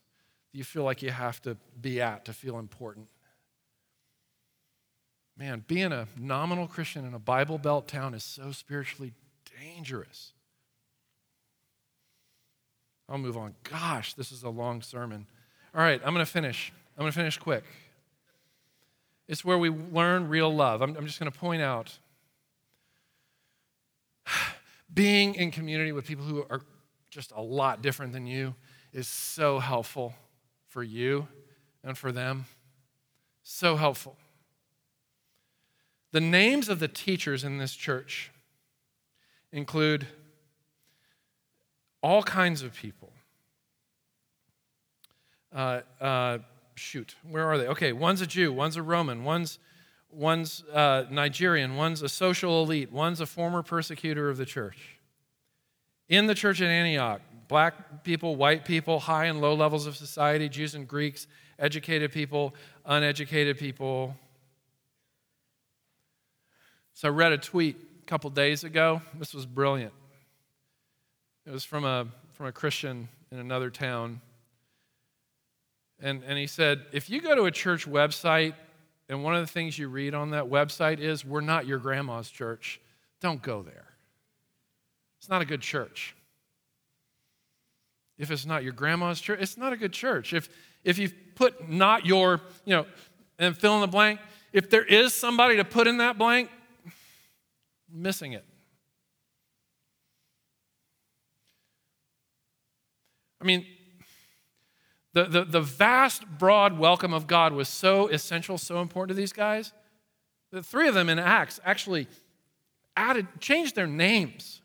you 0.52 0.64
feel 0.64 0.84
like 0.84 1.02
you 1.02 1.12
have 1.12 1.42
to 1.44 1.58
be 1.80 2.02
at 2.02 2.26
to 2.26 2.34
feel 2.34 2.58
important. 2.58 3.08
Man, 5.38 5.64
being 5.68 5.92
a 5.92 6.08
nominal 6.18 6.68
Christian 6.68 7.06
in 7.06 7.14
a 7.14 7.20
Bible 7.20 7.58
Belt 7.58 7.88
town 7.88 8.14
is 8.14 8.24
so 8.24 8.52
spiritually 8.52 9.14
dangerous. 9.60 10.34
I'll 13.08 13.18
move 13.18 13.38
on. 13.38 13.56
Gosh, 13.64 14.14
this 14.14 14.32
is 14.32 14.44
a 14.44 14.50
long 14.50 14.82
sermon. 14.82 15.28
All 15.74 15.82
right, 15.82 16.02
I'm 16.04 16.14
going 16.14 16.26
to 16.26 16.32
finish. 16.32 16.74
I'm 16.98 17.04
going 17.04 17.12
to 17.12 17.18
finish 17.18 17.38
quick. 17.38 17.64
It's 19.28 19.46
where 19.46 19.58
we 19.58 19.70
learn 19.70 20.28
real 20.28 20.54
love. 20.54 20.82
I'm, 20.82 20.96
I'm 20.98 21.06
just 21.06 21.20
going 21.20 21.32
to 21.32 21.38
point 21.38 21.62
out 21.62 21.98
being 24.94 25.36
in 25.36 25.52
community 25.52 25.92
with 25.92 26.06
people 26.06 26.26
who 26.26 26.46
are 26.50 26.62
just 27.10 27.32
a 27.36 27.42
lot 27.42 27.82
different 27.82 28.14
than 28.14 28.28
you 28.28 28.56
is 28.92 29.08
so 29.08 29.60
helpful 29.60 30.14
for 30.70 30.84
you 30.84 31.28
and 31.84 31.98
for 31.98 32.12
them. 32.12 32.46
So 33.44 33.76
helpful. 33.76 34.16
The 36.12 36.22
names 36.22 36.70
of 36.70 36.80
the 36.80 36.88
teachers 36.88 37.44
in 37.44 37.58
this 37.58 37.74
church 37.74 38.32
include 39.52 40.08
all 42.02 42.24
kinds 42.24 42.62
of 42.62 42.74
people. 42.74 43.12
Uh, 45.54 45.82
uh, 46.00 46.38
shoot, 46.76 47.16
where 47.30 47.46
are 47.46 47.58
they? 47.58 47.68
Okay, 47.68 47.92
one's 47.92 48.22
a 48.22 48.28
Jew, 48.28 48.54
one's 48.54 48.76
a 48.76 48.84
Roman, 48.84 49.24
one's, 49.24 49.60
one's 50.12 50.64
uh, 50.72 51.06
Nigerian, 51.10 51.76
one's 51.76 52.02
a 52.02 52.10
social 52.10 52.64
elite, 52.64 52.92
one's 52.92 53.20
a 53.20 53.26
former 53.26 53.64
persecutor 53.64 54.30
of 54.30 54.38
the 54.38 54.46
church. 54.46 55.00
In 56.08 56.28
the 56.28 56.36
church 56.36 56.62
at 56.62 56.68
Antioch, 56.68 57.22
black 57.50 58.04
people, 58.06 58.38
white 58.38 58.64
people, 58.64 59.00
high 59.00 59.26
and 59.26 59.42
low 59.42 59.54
levels 59.54 59.86
of 59.86 59.98
society, 59.98 60.48
Jews 60.48 60.76
and 60.76 60.88
Greeks, 60.88 61.28
educated 61.58 62.14
people, 62.14 62.56
uneducated 62.86 63.58
people. 63.58 64.16
So 66.94 67.10
I 67.10 67.12
read 67.12 67.34
a 67.34 67.38
tweet 67.38 67.76
a 68.02 68.06
couple 68.06 68.30
days 68.30 68.64
ago. 68.64 69.02
This 69.16 69.34
was 69.34 69.46
brilliant. 69.46 69.94
It 71.46 71.52
was 71.52 71.66
from 71.66 71.84
a, 71.84 72.08
from 72.34 72.46
a 72.46 72.52
Christian 72.52 73.10
in 73.32 73.40
another 73.40 73.70
town. 73.70 74.22
And, 76.00 76.24
and 76.26 76.38
he 76.38 76.48
said, 76.48 76.86
if 76.92 77.10
you 77.10 77.20
go 77.20 77.36
to 77.36 77.46
a 77.46 77.52
church 77.52 77.88
website 77.88 78.54
and 79.10 79.24
one 79.24 79.36
of 79.36 79.42
the 79.42 79.52
things 79.52 79.78
you 79.78 79.90
read 79.90 80.14
on 80.14 80.32
that 80.32 80.46
website 80.46 81.00
is, 81.00 81.26
we're 81.26 81.42
not 81.42 81.66
your 81.66 81.80
grandma's 81.80 82.30
church, 82.30 82.80
don't 83.22 83.42
go 83.42 83.64
there. 83.64 83.88
It's 85.18 85.30
not 85.30 85.42
a 85.42 85.46
good 85.46 85.62
church. 85.62 86.16
If 88.20 88.30
it's 88.30 88.46
not 88.46 88.64
your 88.64 88.74
grandma's 88.74 89.22
church, 89.22 89.40
it's 89.42 89.58
not 89.58 89.74
a 89.74 89.78
good 89.78 89.94
church. 89.94 90.34
If, 90.34 90.50
if 90.84 91.00
you 91.00 91.10
put 91.36 91.70
not 91.70 92.06
your, 92.06 92.42
you 92.66 92.76
know, 92.76 92.86
and 93.40 93.58
fill 93.58 93.76
in 93.76 93.82
the 93.82 93.88
blank, 93.88 94.20
if 94.52 94.70
there 94.70 94.84
is 94.84 95.14
somebody 95.14 95.56
to 95.56 95.64
put 95.64 95.88
in 95.88 95.98
that 95.98 96.18
blank, 96.18 96.50
missing 97.92 98.34
it. 98.34 98.46
I 103.42 103.46
mean, 103.46 103.66
the, 105.14 105.24
the, 105.26 105.46
the 105.46 105.62
vast, 105.62 106.28
broad 106.38 106.78
welcome 106.78 107.14
of 107.14 107.26
God 107.26 107.54
was 107.54 107.70
so 107.70 108.08
essential, 108.08 108.58
so 108.58 108.82
important 108.82 109.16
to 109.16 109.20
these 109.20 109.34
guys. 109.34 109.72
The 110.52 110.62
three 110.62 110.90
of 110.90 110.94
them 110.94 111.08
in 111.08 111.20
Acts 111.20 111.60
actually 111.64 112.08
added, 112.98 113.28
changed 113.40 113.76
their 113.76 113.88
names. 113.88 114.62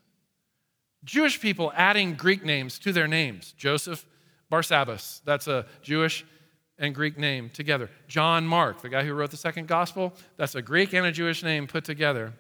Jewish 1.05 1.41
people 1.41 1.73
adding 1.77 2.15
Greek 2.15 2.45
names 2.45 2.79
to 2.81 2.93
their 2.93 3.07
names. 3.07 3.55
Joseph 3.57 4.07
Barsabbas, 4.51 5.21
that's 5.25 5.47
a 5.47 5.67
Jewish 5.83 6.25
and 6.79 6.95
Greek 6.95 7.19
name 7.19 7.51
together. 7.51 7.91
John 8.09 8.47
Mark, 8.47 8.83
the 8.83 8.89
guy 8.89 9.05
who 9.05 9.13
wrote 9.13 9.31
the 9.31 9.37
second 9.37 9.69
gospel, 9.69 10.13
that's 10.37 10.55
a 10.55 10.63
Greek 10.63 10.93
and 10.93 11.07
a 11.07 11.13
Jewish 11.13 11.43
name 11.43 11.67
put 11.67 11.85
together. 11.85 12.33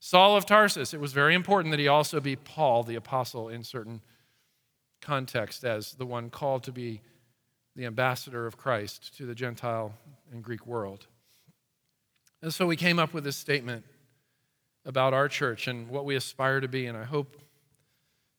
Saul 0.00 0.36
of 0.36 0.46
Tarsus, 0.46 0.94
it 0.94 1.00
was 1.00 1.12
very 1.12 1.34
important 1.34 1.72
that 1.72 1.80
he 1.80 1.88
also 1.88 2.20
be 2.20 2.36
Paul, 2.36 2.84
the 2.84 2.94
apostle, 2.94 3.48
in 3.48 3.64
certain 3.64 4.00
context, 5.00 5.64
as 5.64 5.92
the 5.92 6.06
one 6.06 6.30
called 6.30 6.62
to 6.64 6.72
be 6.72 7.00
the 7.74 7.86
ambassador 7.86 8.46
of 8.46 8.56
Christ 8.56 9.16
to 9.18 9.26
the 9.26 9.34
Gentile 9.34 9.94
and 10.32 10.42
Greek 10.42 10.66
world. 10.66 11.06
And 12.42 12.52
so 12.52 12.66
we 12.66 12.76
came 12.76 12.98
up 12.98 13.12
with 13.12 13.24
this 13.24 13.36
statement 13.36 13.84
about 14.84 15.12
our 15.12 15.28
church 15.28 15.66
and 15.66 15.88
what 15.88 16.04
we 16.04 16.14
aspire 16.14 16.60
to 16.60 16.68
be, 16.68 16.86
and 16.86 16.96
I 16.96 17.04
hope 17.04 17.36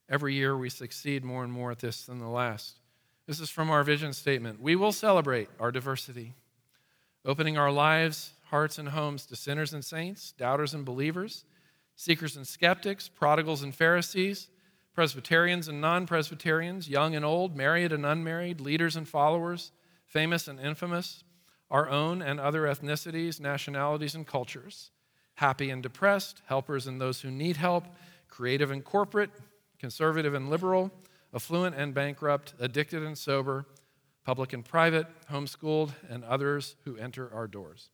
every 0.09 0.33
year 0.33 0.57
we 0.57 0.69
succeed 0.69 1.23
more 1.23 1.43
and 1.43 1.51
more 1.51 1.71
at 1.71 1.79
this 1.79 2.05
than 2.05 2.19
the 2.19 2.27
last. 2.27 2.79
This 3.25 3.39
is 3.39 3.49
from 3.49 3.69
our 3.69 3.83
vision 3.83 4.13
statement. 4.13 4.61
We 4.61 4.75
will 4.75 4.91
celebrate 4.91 5.49
our 5.59 5.71
diversity, 5.71 6.33
opening 7.25 7.57
our 7.57 7.71
lives, 7.71 8.31
hearts, 8.49 8.77
and 8.77 8.89
homes 8.89 9.25
to 9.25 9.35
sinners 9.35 9.73
and 9.73 9.83
saints, 9.83 10.31
doubters 10.31 10.73
and 10.73 10.85
believers, 10.85 11.43
seekers 11.95 12.37
and 12.37 12.47
skeptics, 12.47 13.09
prodigals 13.09 13.63
and 13.63 13.75
Pharisees, 13.75 14.47
Presbyterians 14.93 15.67
and 15.67 15.79
non 15.79 16.07
Presbyterians, 16.07 16.89
young 16.89 17.15
and 17.15 17.23
old, 17.23 17.55
married 17.55 17.91
and 17.91 18.05
unmarried, 18.05 18.59
leaders 18.59 18.95
and 18.95 19.07
followers, 19.07 19.71
famous 20.05 20.47
and 20.47 20.59
infamous, 20.59 21.23
our 21.69 21.89
own 21.89 22.21
and 22.21 22.39
other 22.39 22.63
ethnicities, 22.63 23.39
nationalities, 23.39 24.15
and 24.15 24.25
cultures, 24.25 24.89
happy 25.35 25.69
and 25.69 25.83
depressed, 25.83 26.41
helpers 26.47 26.87
and 26.87 26.99
those 26.99 27.21
who 27.21 27.29
need 27.29 27.57
help, 27.57 27.85
creative 28.27 28.71
and 28.71 28.83
corporate, 28.83 29.29
conservative 29.79 30.33
and 30.33 30.49
liberal, 30.49 30.91
affluent 31.33 31.75
and 31.75 31.93
bankrupt, 31.93 32.53
addicted 32.59 33.03
and 33.03 33.17
sober, 33.17 33.65
public 34.25 34.53
and 34.53 34.65
private, 34.65 35.07
homeschooled, 35.31 35.91
and 36.09 36.23
others 36.25 36.75
who 36.83 36.97
enter 36.97 37.33
our 37.33 37.47
doors. 37.47 37.89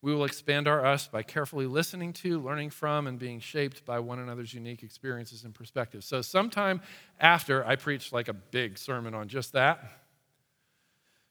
We 0.00 0.14
will 0.14 0.24
expand 0.24 0.68
our 0.68 0.84
us 0.84 1.06
by 1.06 1.22
carefully 1.22 1.66
listening 1.66 2.12
to, 2.14 2.38
learning 2.38 2.70
from, 2.70 3.06
and 3.06 3.18
being 3.18 3.40
shaped 3.40 3.86
by 3.86 4.00
one 4.00 4.18
another's 4.18 4.52
unique 4.52 4.82
experiences 4.82 5.44
and 5.44 5.54
perspectives. 5.54 6.04
So, 6.04 6.20
sometime 6.20 6.82
after 7.18 7.66
I 7.66 7.76
preached 7.76 8.12
like 8.12 8.28
a 8.28 8.34
big 8.34 8.76
sermon 8.76 9.14
on 9.14 9.28
just 9.28 9.54
that, 9.54 9.82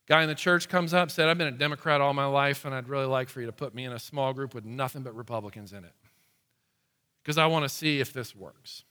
guy 0.07 0.23
in 0.23 0.27
the 0.27 0.35
church 0.35 0.69
comes 0.69 0.91
up 0.91 1.11
said, 1.11 1.29
I've 1.29 1.37
been 1.37 1.47
a 1.47 1.51
Democrat 1.51 2.01
all 2.01 2.15
my 2.15 2.25
life, 2.25 2.65
and 2.65 2.73
I'd 2.73 2.89
really 2.89 3.05
like 3.05 3.29
for 3.29 3.41
you 3.41 3.45
to 3.45 3.51
put 3.51 3.75
me 3.75 3.85
in 3.85 3.91
a 3.91 3.99
small 3.99 4.33
group 4.33 4.55
with 4.55 4.65
nothing 4.65 5.03
but 5.03 5.15
Republicans 5.15 5.71
in 5.71 5.83
it. 5.83 5.93
Because 7.21 7.37
I 7.37 7.45
want 7.45 7.65
to 7.65 7.69
see 7.69 7.99
if 7.99 8.11
this 8.11 8.35
works. 8.35 8.83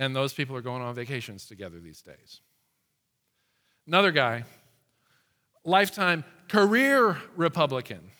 And 0.00 0.16
those 0.16 0.32
people 0.32 0.56
are 0.56 0.62
going 0.62 0.80
on 0.80 0.94
vacations 0.94 1.44
together 1.44 1.78
these 1.78 2.00
days. 2.00 2.40
Another 3.86 4.10
guy, 4.10 4.44
lifetime 5.62 6.24
career 6.48 7.18
Republican 7.36 8.10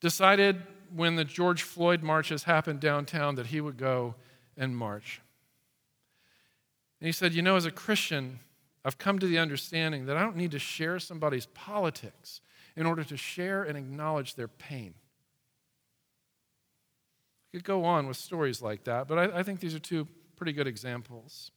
decided 0.00 0.62
when 0.94 1.16
the 1.16 1.24
George 1.24 1.64
Floyd 1.64 2.02
marches 2.02 2.44
happened 2.44 2.80
downtown 2.80 3.34
that 3.34 3.48
he 3.48 3.60
would 3.60 3.76
go 3.76 4.14
and 4.56 4.74
march. 4.74 5.20
And 6.98 7.06
he 7.06 7.12
said, 7.12 7.34
You 7.34 7.42
know, 7.42 7.56
as 7.56 7.66
a 7.66 7.70
Christian, 7.70 8.38
I've 8.86 8.96
come 8.96 9.18
to 9.18 9.26
the 9.26 9.38
understanding 9.38 10.06
that 10.06 10.16
I 10.16 10.22
don't 10.22 10.36
need 10.36 10.52
to 10.52 10.58
share 10.58 10.98
somebody's 10.98 11.44
politics 11.44 12.40
in 12.74 12.86
order 12.86 13.04
to 13.04 13.18
share 13.18 13.64
and 13.64 13.76
acknowledge 13.76 14.34
their 14.34 14.48
pain. 14.48 14.94
Could 17.56 17.64
go 17.64 17.86
on 17.86 18.06
with 18.06 18.18
stories 18.18 18.60
like 18.60 18.84
that, 18.84 19.08
but 19.08 19.18
I, 19.18 19.38
I 19.38 19.42
think 19.42 19.60
these 19.60 19.74
are 19.74 19.78
two 19.78 20.06
pretty 20.36 20.52
good 20.52 20.66
examples. 20.66 21.52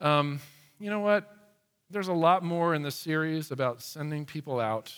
Um, 0.00 0.40
you 0.80 0.88
know 0.88 1.00
what? 1.00 1.28
There's 1.90 2.08
a 2.08 2.14
lot 2.14 2.42
more 2.42 2.74
in 2.74 2.80
this 2.80 2.94
series 2.94 3.50
about 3.50 3.82
sending 3.82 4.24
people 4.24 4.58
out 4.58 4.90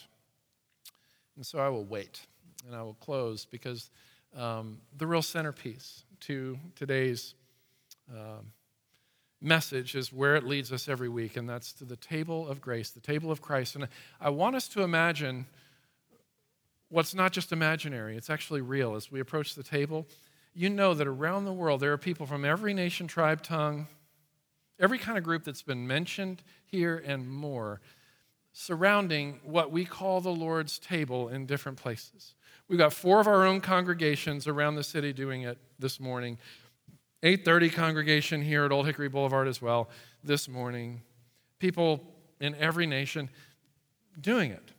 and 1.35 1.45
so 1.45 1.59
I 1.59 1.71
will 1.71 1.85
wait 1.85 2.25
and 2.65 2.77
I 2.77 2.85
will 2.85 2.95
close 2.95 3.47
because 3.47 3.91
um, 4.37 4.79
the 4.97 5.09
real 5.09 5.23
centerpiece 5.23 6.05
to 6.21 6.57
today's 6.77 7.35
uh, 8.09 8.43
message 9.41 9.97
is 9.97 10.13
where 10.13 10.37
it 10.37 10.45
leads 10.45 10.73
us 10.73 10.89
every 10.89 11.09
week, 11.09 11.37
and 11.37 11.49
that's 11.49 11.73
to 11.73 11.85
the 11.85 11.97
table 11.97 12.49
of 12.49 12.61
grace, 12.61 12.91
the 12.91 13.01
table 13.01 13.33
of 13.33 13.43
Christ. 13.43 13.75
And 13.75 13.89
I 14.21 14.31
want 14.31 14.55
us 14.55 14.69
to 14.69 14.83
imagine 14.83 15.47
what's 16.95 17.13
not 17.13 17.33
just 17.33 17.51
imaginary, 17.51 18.17
it's 18.17 18.31
actually 18.31 18.61
real. 18.61 18.95
As 18.95 19.11
we 19.11 19.19
approach 19.19 19.57
the 19.57 19.65
table, 19.65 20.07
you 20.55 20.71
know 20.71 20.95
that 20.95 21.09
around 21.09 21.45
the 21.45 21.53
world 21.53 21.81
there 21.81 21.93
are 21.93 21.99
people 21.99 22.25
from 22.25 22.45
every 22.45 22.73
nation, 22.73 23.09
tribe, 23.09 23.43
tongue, 23.43 23.89
every 24.79 24.99
kind 24.99 25.19
of 25.19 25.25
group 25.25 25.43
that's 25.43 25.63
been 25.63 25.89
mentioned 25.89 26.45
here 26.65 27.03
and 27.05 27.29
more 27.29 27.81
surrounding 28.53 29.41
what 29.43 29.73
we 29.73 29.85
call 29.85 30.21
the 30.21 30.31
Lord's 30.31 30.79
table 30.79 31.29
in 31.29 31.47
different 31.47 31.79
places. 31.79 32.37
We've 32.69 32.79
got 32.79 32.93
four 32.93 33.19
of 33.19 33.27
our 33.27 33.45
own 33.45 33.61
congregations 33.61 34.47
around 34.47 34.77
the 34.77 34.85
city 34.85 35.13
doing 35.13 35.43
it 35.43 35.59
this 35.81 35.99
morning. 35.99 36.39
8:30 37.25 37.71
congregation 37.71 38.41
here 38.41 38.65
at 38.65 38.71
Old 38.71 38.87
Hickory 38.87 39.09
Boulevard 39.09 39.49
as 39.49 39.61
well 39.61 39.91
this 40.23 40.49
morning. 40.49 41.03
People 41.59 42.15
in 42.39 42.55
every 42.55 42.87
nation 42.87 43.31
doing 44.21 44.53
it. 44.53 44.74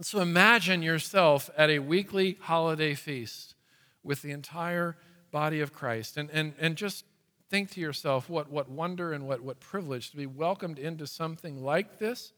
So 0.00 0.20
imagine 0.20 0.82
yourself 0.82 1.50
at 1.56 1.70
a 1.70 1.80
weekly 1.80 2.38
holiday 2.42 2.94
feast 2.94 3.56
with 4.04 4.22
the 4.22 4.30
entire 4.30 4.96
body 5.32 5.60
of 5.60 5.72
Christ 5.72 6.16
and, 6.16 6.30
and, 6.30 6.54
and 6.60 6.76
just 6.76 7.04
think 7.50 7.72
to 7.72 7.80
yourself 7.80 8.30
what, 8.30 8.48
what 8.48 8.70
wonder 8.70 9.12
and 9.12 9.26
what, 9.26 9.40
what 9.40 9.58
privilege 9.58 10.12
to 10.12 10.16
be 10.16 10.26
welcomed 10.26 10.78
into 10.78 11.04
something 11.04 11.64
like 11.64 11.98
this 11.98 12.32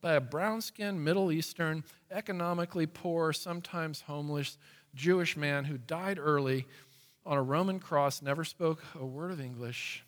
by 0.00 0.14
a 0.14 0.20
brown 0.22 0.62
skinned, 0.62 1.04
Middle 1.04 1.30
Eastern, 1.30 1.84
economically 2.10 2.86
poor, 2.86 3.30
sometimes 3.34 4.00
homeless 4.00 4.56
Jewish 4.94 5.36
man 5.36 5.64
who 5.64 5.76
died 5.76 6.18
early 6.18 6.66
on 7.26 7.36
a 7.36 7.42
Roman 7.42 7.78
cross, 7.78 8.22
never 8.22 8.42
spoke 8.42 8.82
a 8.98 9.04
word 9.04 9.32
of 9.32 9.40
English. 9.40 10.05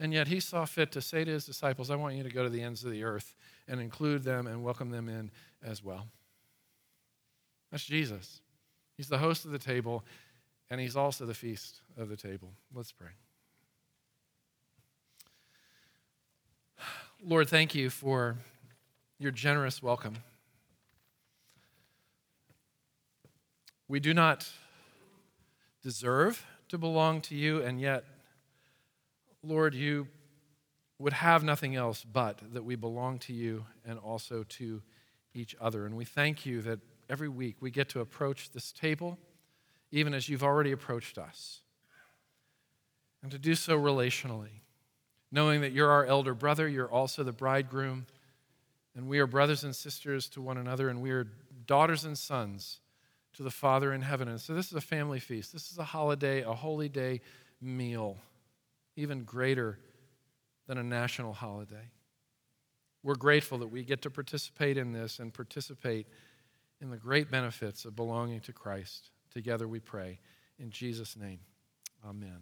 And 0.00 0.14
yet 0.14 0.28
he 0.28 0.40
saw 0.40 0.64
fit 0.64 0.90
to 0.92 1.02
say 1.02 1.24
to 1.24 1.30
his 1.30 1.44
disciples, 1.44 1.90
I 1.90 1.94
want 1.94 2.14
you 2.14 2.22
to 2.22 2.30
go 2.30 2.42
to 2.42 2.48
the 2.48 2.62
ends 2.62 2.82
of 2.84 2.90
the 2.90 3.04
earth 3.04 3.34
and 3.68 3.80
include 3.80 4.24
them 4.24 4.46
and 4.46 4.64
welcome 4.64 4.88
them 4.88 5.10
in 5.10 5.30
as 5.62 5.84
well. 5.84 6.06
That's 7.70 7.84
Jesus. 7.84 8.40
He's 8.96 9.08
the 9.08 9.18
host 9.18 9.44
of 9.44 9.50
the 9.50 9.58
table, 9.58 10.02
and 10.70 10.80
he's 10.80 10.96
also 10.96 11.26
the 11.26 11.34
feast 11.34 11.82
of 11.98 12.08
the 12.08 12.16
table. 12.16 12.52
Let's 12.74 12.92
pray. 12.92 13.10
Lord, 17.22 17.48
thank 17.48 17.74
you 17.74 17.90
for 17.90 18.38
your 19.18 19.30
generous 19.30 19.82
welcome. 19.82 20.16
We 23.86 24.00
do 24.00 24.14
not 24.14 24.48
deserve 25.82 26.46
to 26.68 26.78
belong 26.78 27.20
to 27.22 27.34
you, 27.34 27.60
and 27.62 27.80
yet, 27.80 28.04
Lord, 29.42 29.74
you 29.74 30.08
would 30.98 31.12
have 31.14 31.42
nothing 31.42 31.74
else 31.76 32.04
but 32.04 32.40
that 32.52 32.62
we 32.62 32.76
belong 32.76 33.18
to 33.20 33.32
you 33.32 33.64
and 33.86 33.98
also 33.98 34.44
to 34.44 34.82
each 35.32 35.56
other. 35.60 35.86
And 35.86 35.96
we 35.96 36.04
thank 36.04 36.44
you 36.44 36.60
that 36.62 36.80
every 37.08 37.28
week 37.28 37.56
we 37.60 37.70
get 37.70 37.88
to 37.90 38.00
approach 38.00 38.50
this 38.50 38.70
table, 38.70 39.18
even 39.90 40.12
as 40.12 40.28
you've 40.28 40.44
already 40.44 40.72
approached 40.72 41.16
us, 41.16 41.60
and 43.22 43.32
to 43.32 43.38
do 43.38 43.54
so 43.54 43.78
relationally, 43.78 44.62
knowing 45.32 45.60
that 45.62 45.72
you're 45.72 45.90
our 45.90 46.04
elder 46.04 46.34
brother, 46.34 46.68
you're 46.68 46.90
also 46.90 47.22
the 47.22 47.32
bridegroom, 47.32 48.06
and 48.94 49.08
we 49.08 49.18
are 49.20 49.26
brothers 49.26 49.64
and 49.64 49.74
sisters 49.74 50.28
to 50.28 50.42
one 50.42 50.58
another, 50.58 50.88
and 50.88 51.00
we 51.00 51.10
are 51.10 51.26
daughters 51.66 52.04
and 52.04 52.18
sons 52.18 52.80
to 53.32 53.42
the 53.42 53.50
Father 53.50 53.92
in 53.92 54.02
heaven. 54.02 54.28
And 54.28 54.40
so 54.40 54.52
this 54.54 54.66
is 54.66 54.74
a 54.74 54.80
family 54.80 55.20
feast. 55.20 55.52
This 55.52 55.70
is 55.70 55.78
a 55.78 55.84
holiday, 55.84 56.42
a 56.42 56.52
holy 56.52 56.88
day 56.88 57.20
meal, 57.60 58.18
even 59.00 59.24
greater 59.24 59.78
than 60.66 60.78
a 60.78 60.82
national 60.82 61.32
holiday. 61.32 61.90
We're 63.02 63.16
grateful 63.16 63.58
that 63.58 63.68
we 63.68 63.82
get 63.82 64.02
to 64.02 64.10
participate 64.10 64.76
in 64.76 64.92
this 64.92 65.18
and 65.18 65.32
participate 65.32 66.06
in 66.80 66.90
the 66.90 66.96
great 66.96 67.30
benefits 67.30 67.84
of 67.84 67.96
belonging 67.96 68.40
to 68.40 68.52
Christ. 68.52 69.10
Together 69.32 69.66
we 69.66 69.80
pray. 69.80 70.18
In 70.58 70.70
Jesus' 70.70 71.16
name, 71.16 71.40
amen. 72.06 72.40